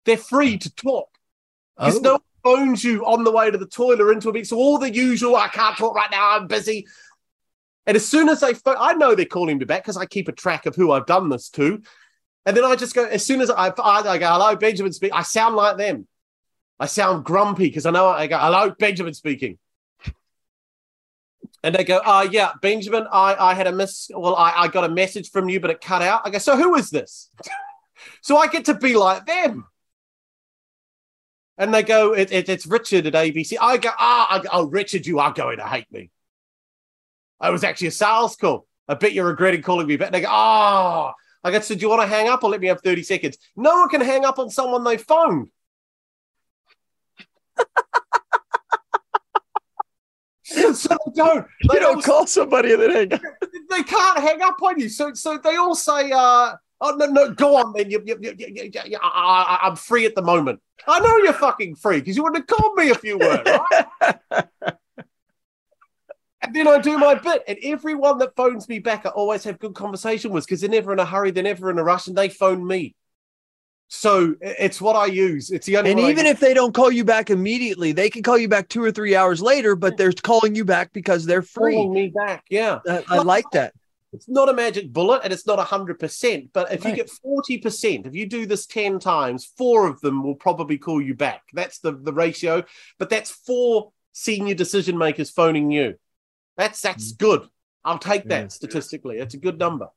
They're 0.05 0.17
free 0.17 0.57
to 0.57 0.75
talk 0.75 1.07
because 1.77 1.97
oh. 1.97 2.01
no 2.01 2.11
one 2.13 2.21
phones 2.43 2.83
you 2.83 3.05
on 3.05 3.23
the 3.23 3.31
way 3.31 3.49
to 3.49 3.57
the 3.57 3.67
toilet 3.67 4.01
or 4.01 4.11
into 4.11 4.29
a 4.29 4.33
meeting. 4.33 4.45
So 4.45 4.57
all 4.57 4.77
the 4.77 4.93
usual, 4.93 5.37
I 5.37 5.47
can't 5.47 5.77
talk 5.77 5.95
right 5.95 6.11
now, 6.11 6.31
I'm 6.31 6.47
busy. 6.47 6.85
And 7.85 7.95
as 7.95 8.07
soon 8.07 8.29
as 8.29 8.41
they 8.41 8.53
phone, 8.53 8.75
I 8.79 8.93
know 8.93 9.15
they're 9.15 9.25
calling 9.25 9.57
me 9.57 9.65
back 9.65 9.83
because 9.83 9.97
I 9.97 10.05
keep 10.05 10.27
a 10.27 10.33
track 10.33 10.65
of 10.65 10.75
who 10.75 10.91
I've 10.91 11.05
done 11.05 11.29
this 11.29 11.49
to. 11.51 11.81
And 12.45 12.57
then 12.57 12.65
I 12.65 12.75
just 12.75 12.95
go, 12.95 13.05
as 13.05 13.25
soon 13.25 13.41
as 13.41 13.49
I, 13.51 13.67
I, 13.67 14.17
go, 14.17 14.27
hello, 14.27 14.55
Benjamin 14.55 14.93
speaking, 14.93 15.15
I 15.15 15.21
sound 15.21 15.55
like 15.55 15.77
them. 15.77 16.07
I 16.79 16.87
sound 16.87 17.23
grumpy 17.23 17.67
because 17.67 17.85
I 17.85 17.91
know 17.91 18.07
I 18.07 18.25
go, 18.25 18.39
hello, 18.39 18.73
Benjamin 18.77 19.13
speaking. 19.13 19.59
And 21.63 21.75
they 21.75 21.83
go, 21.83 22.01
oh, 22.03 22.21
yeah, 22.21 22.53
Benjamin, 22.59 23.05
I, 23.11 23.35
I 23.35 23.53
had 23.53 23.67
a 23.67 23.71
miss. 23.71 24.09
Well, 24.11 24.35
I, 24.35 24.51
I 24.63 24.67
got 24.67 24.83
a 24.83 24.89
message 24.89 25.29
from 25.29 25.47
you, 25.47 25.59
but 25.59 25.69
it 25.69 25.79
cut 25.79 26.01
out. 26.01 26.21
I 26.25 26.31
go, 26.31 26.39
so 26.39 26.57
who 26.57 26.73
is 26.75 26.89
this? 26.89 27.29
so 28.21 28.37
I 28.37 28.47
get 28.47 28.65
to 28.65 28.73
be 28.73 28.95
like 28.95 29.27
them. 29.27 29.65
and 31.59 31.71
they 31.71 31.83
go, 31.83 32.13
it, 32.13 32.31
it, 32.31 32.49
"It's 32.49 32.65
Richard 32.65 33.05
at 33.05 33.13
ABC." 33.13 33.57
I 33.61 33.77
go, 33.77 33.91
"Ah, 33.99 34.41
oh, 34.43 34.47
oh, 34.51 34.65
Richard, 34.65 35.05
you 35.05 35.19
are 35.19 35.31
going 35.31 35.57
to 35.57 35.67
hate 35.67 35.91
me." 35.91 36.09
I 37.39 37.51
was 37.51 37.63
actually 37.63 37.87
a 37.87 37.91
sales 37.91 38.35
call. 38.35 38.65
I 38.87 38.95
bet 38.95 39.13
you're 39.13 39.27
regretting 39.27 39.61
calling 39.61 39.85
me 39.85 39.97
back. 39.97 40.07
And 40.07 40.15
they 40.15 40.21
go, 40.21 40.29
"Oh." 40.31 41.11
I 41.43 41.59
"So 41.59 41.75
do 41.75 41.81
you 41.81 41.89
want 41.89 42.01
to 42.01 42.07
hang 42.07 42.29
up 42.29 42.43
or 42.43 42.49
let 42.49 42.61
me 42.61 42.67
have 42.67 42.81
thirty 42.81 43.03
seconds?" 43.03 43.37
No 43.55 43.75
one 43.77 43.89
can 43.89 44.01
hang 44.01 44.25
up 44.25 44.39
on 44.39 44.49
someone 44.49 44.83
they 44.83 44.97
phoned. 44.97 45.49
so 50.43 50.89
they 50.89 51.11
don't. 51.15 51.45
They 51.69 51.75
You 51.75 51.79
don't 51.79 52.03
call 52.03 52.27
somebody 52.27 52.73
and 52.73 52.81
then 52.81 52.91
hang 52.91 53.13
up. 53.13 53.21
they 53.69 53.83
can't 53.83 54.19
hang 54.19 54.41
up 54.41 54.61
on 54.61 54.79
you. 54.79 54.89
So 54.89 55.13
so 55.13 55.37
they 55.37 55.55
all 55.55 55.75
say, 55.75 56.11
uh, 56.11 56.55
"Oh 56.81 56.95
no, 56.97 57.05
no, 57.05 57.31
go 57.31 57.55
on 57.55 57.73
then. 57.73 57.89
You, 57.89 58.01
you, 58.05 58.17
you, 58.21 58.35
you, 58.37 58.97
I, 59.01 59.59
I'm 59.63 59.75
free 59.75 60.05
at 60.05 60.15
the 60.15 60.21
moment." 60.21 60.59
I 60.87 60.99
know 60.99 61.17
you're 61.17 61.33
fucking 61.33 61.75
free 61.75 61.99
because 61.99 62.17
you 62.17 62.23
wouldn't 62.23 62.49
have 62.49 62.57
called 62.57 62.75
me 62.75 62.89
if 62.89 63.03
you 63.03 63.19
weren't, 63.19 63.47
right? 63.47 64.45
then 66.53 66.67
I 66.67 66.79
do 66.79 66.97
my 66.97 67.15
bit, 67.15 67.43
and 67.47 67.57
everyone 67.63 68.17
that 68.19 68.35
phones 68.35 68.67
me 68.69 68.79
back, 68.79 69.05
I 69.05 69.09
always 69.09 69.43
have 69.43 69.59
good 69.59 69.75
conversation 69.75 70.31
with 70.31 70.45
because 70.45 70.61
they're 70.61 70.69
never 70.69 70.93
in 70.93 70.99
a 70.99 71.05
hurry, 71.05 71.31
they're 71.31 71.43
never 71.43 71.69
in 71.69 71.77
a 71.77 71.83
rush, 71.83 72.07
and 72.07 72.17
they 72.17 72.29
phone 72.29 72.65
me. 72.65 72.95
So 73.93 74.35
it's 74.39 74.79
what 74.79 74.95
I 74.95 75.07
use. 75.07 75.51
It's 75.51 75.65
the 75.65 75.75
only. 75.75 75.91
And 75.91 75.99
even 75.99 76.25
if 76.25 76.39
they 76.39 76.53
don't 76.53 76.73
call 76.73 76.91
you 76.91 77.03
back 77.03 77.29
immediately, 77.29 77.91
they 77.91 78.09
can 78.09 78.23
call 78.23 78.37
you 78.37 78.47
back 78.47 78.69
two 78.69 78.81
or 78.81 78.91
three 78.91 79.17
hours 79.17 79.41
later, 79.41 79.75
but 79.75 79.97
they're 79.97 80.13
calling 80.13 80.55
you 80.55 80.63
back 80.63 80.93
because 80.93 81.25
they're 81.25 81.41
free. 81.41 81.73
calling 81.73 81.93
me 81.93 82.07
back, 82.07 82.45
yeah. 82.49 82.79
I, 82.87 83.03
I 83.09 83.17
like 83.17 83.43
that. 83.51 83.73
It's 84.13 84.29
not 84.29 84.49
a 84.49 84.53
magic 84.53 84.91
bullet 84.91 85.21
and 85.23 85.31
it's 85.31 85.45
not 85.45 85.59
100%. 85.59 86.49
But 86.53 86.71
if 86.71 86.85
you 86.85 86.95
get 86.95 87.09
40%, 87.25 88.07
if 88.07 88.15
you 88.15 88.27
do 88.27 88.45
this 88.45 88.65
10 88.65 88.99
times, 88.99 89.45
four 89.57 89.87
of 89.87 89.99
them 90.01 90.23
will 90.23 90.35
probably 90.35 90.77
call 90.77 91.01
you 91.01 91.13
back. 91.13 91.43
That's 91.53 91.79
the, 91.79 91.93
the 91.93 92.13
ratio. 92.13 92.63
But 92.97 93.09
that's 93.09 93.31
four 93.31 93.91
senior 94.13 94.53
decision 94.53 94.97
makers 94.97 95.29
phoning 95.29 95.71
you. 95.71 95.95
That's 96.61 96.79
that's 96.79 97.13
good. 97.13 97.47
I'll 97.83 97.97
take 97.97 98.25
that 98.25 98.41
Yeah. 98.43 98.47
statistically. 98.49 99.17
It's 99.17 99.33
a 99.33 99.37
good 99.39 99.57
number. 99.57 99.87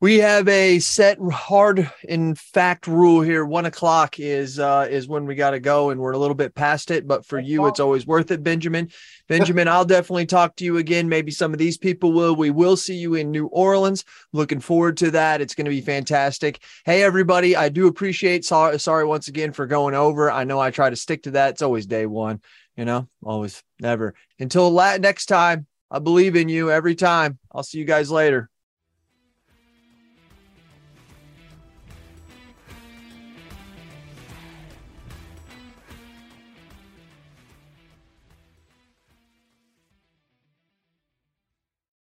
We 0.00 0.20
have 0.20 0.48
a 0.48 0.78
set 0.78 1.18
hard 1.30 1.90
in 2.04 2.34
fact 2.34 2.86
rule 2.86 3.20
here. 3.20 3.44
One 3.44 3.66
o'clock 3.66 4.18
is 4.18 4.58
uh 4.58 4.88
is 4.90 5.06
when 5.06 5.26
we 5.26 5.34
got 5.34 5.50
to 5.50 5.60
go, 5.60 5.90
and 5.90 6.00
we're 6.00 6.12
a 6.12 6.18
little 6.18 6.34
bit 6.34 6.54
past 6.54 6.90
it. 6.90 7.06
But 7.06 7.26
for 7.26 7.38
you, 7.38 7.66
it's 7.66 7.80
always 7.80 8.06
worth 8.06 8.30
it, 8.30 8.42
Benjamin. 8.42 8.88
Benjamin, 9.28 9.68
I'll 9.68 9.84
definitely 9.84 10.24
talk 10.24 10.56
to 10.56 10.64
you 10.64 10.78
again. 10.78 11.06
Maybe 11.06 11.30
some 11.30 11.52
of 11.52 11.58
these 11.58 11.76
people 11.76 12.14
will. 12.14 12.34
We 12.34 12.48
will 12.48 12.78
see 12.78 12.96
you 12.96 13.14
in 13.16 13.30
New 13.30 13.48
Orleans. 13.48 14.06
Looking 14.32 14.60
forward 14.60 14.96
to 14.98 15.10
that. 15.10 15.42
It's 15.42 15.54
going 15.54 15.66
to 15.66 15.70
be 15.70 15.82
fantastic. 15.82 16.62
Hey, 16.86 17.02
everybody, 17.02 17.54
I 17.54 17.68
do 17.68 17.88
appreciate. 17.88 18.46
Sorry, 18.46 18.78
sorry 18.80 19.04
once 19.04 19.28
again 19.28 19.52
for 19.52 19.66
going 19.66 19.94
over. 19.94 20.30
I 20.30 20.44
know 20.44 20.58
I 20.58 20.70
try 20.70 20.88
to 20.88 20.96
stick 20.96 21.24
to 21.24 21.32
that. 21.32 21.50
It's 21.50 21.62
always 21.62 21.84
day 21.84 22.06
one. 22.06 22.40
You 22.74 22.86
know, 22.86 23.06
always 23.22 23.62
never. 23.78 24.14
Until 24.38 24.70
la- 24.70 24.96
next 24.96 25.26
time, 25.26 25.66
I 25.90 25.98
believe 25.98 26.36
in 26.36 26.48
you 26.48 26.70
every 26.70 26.94
time. 26.94 27.38
I'll 27.52 27.62
see 27.62 27.78
you 27.78 27.84
guys 27.84 28.10
later. 28.10 28.48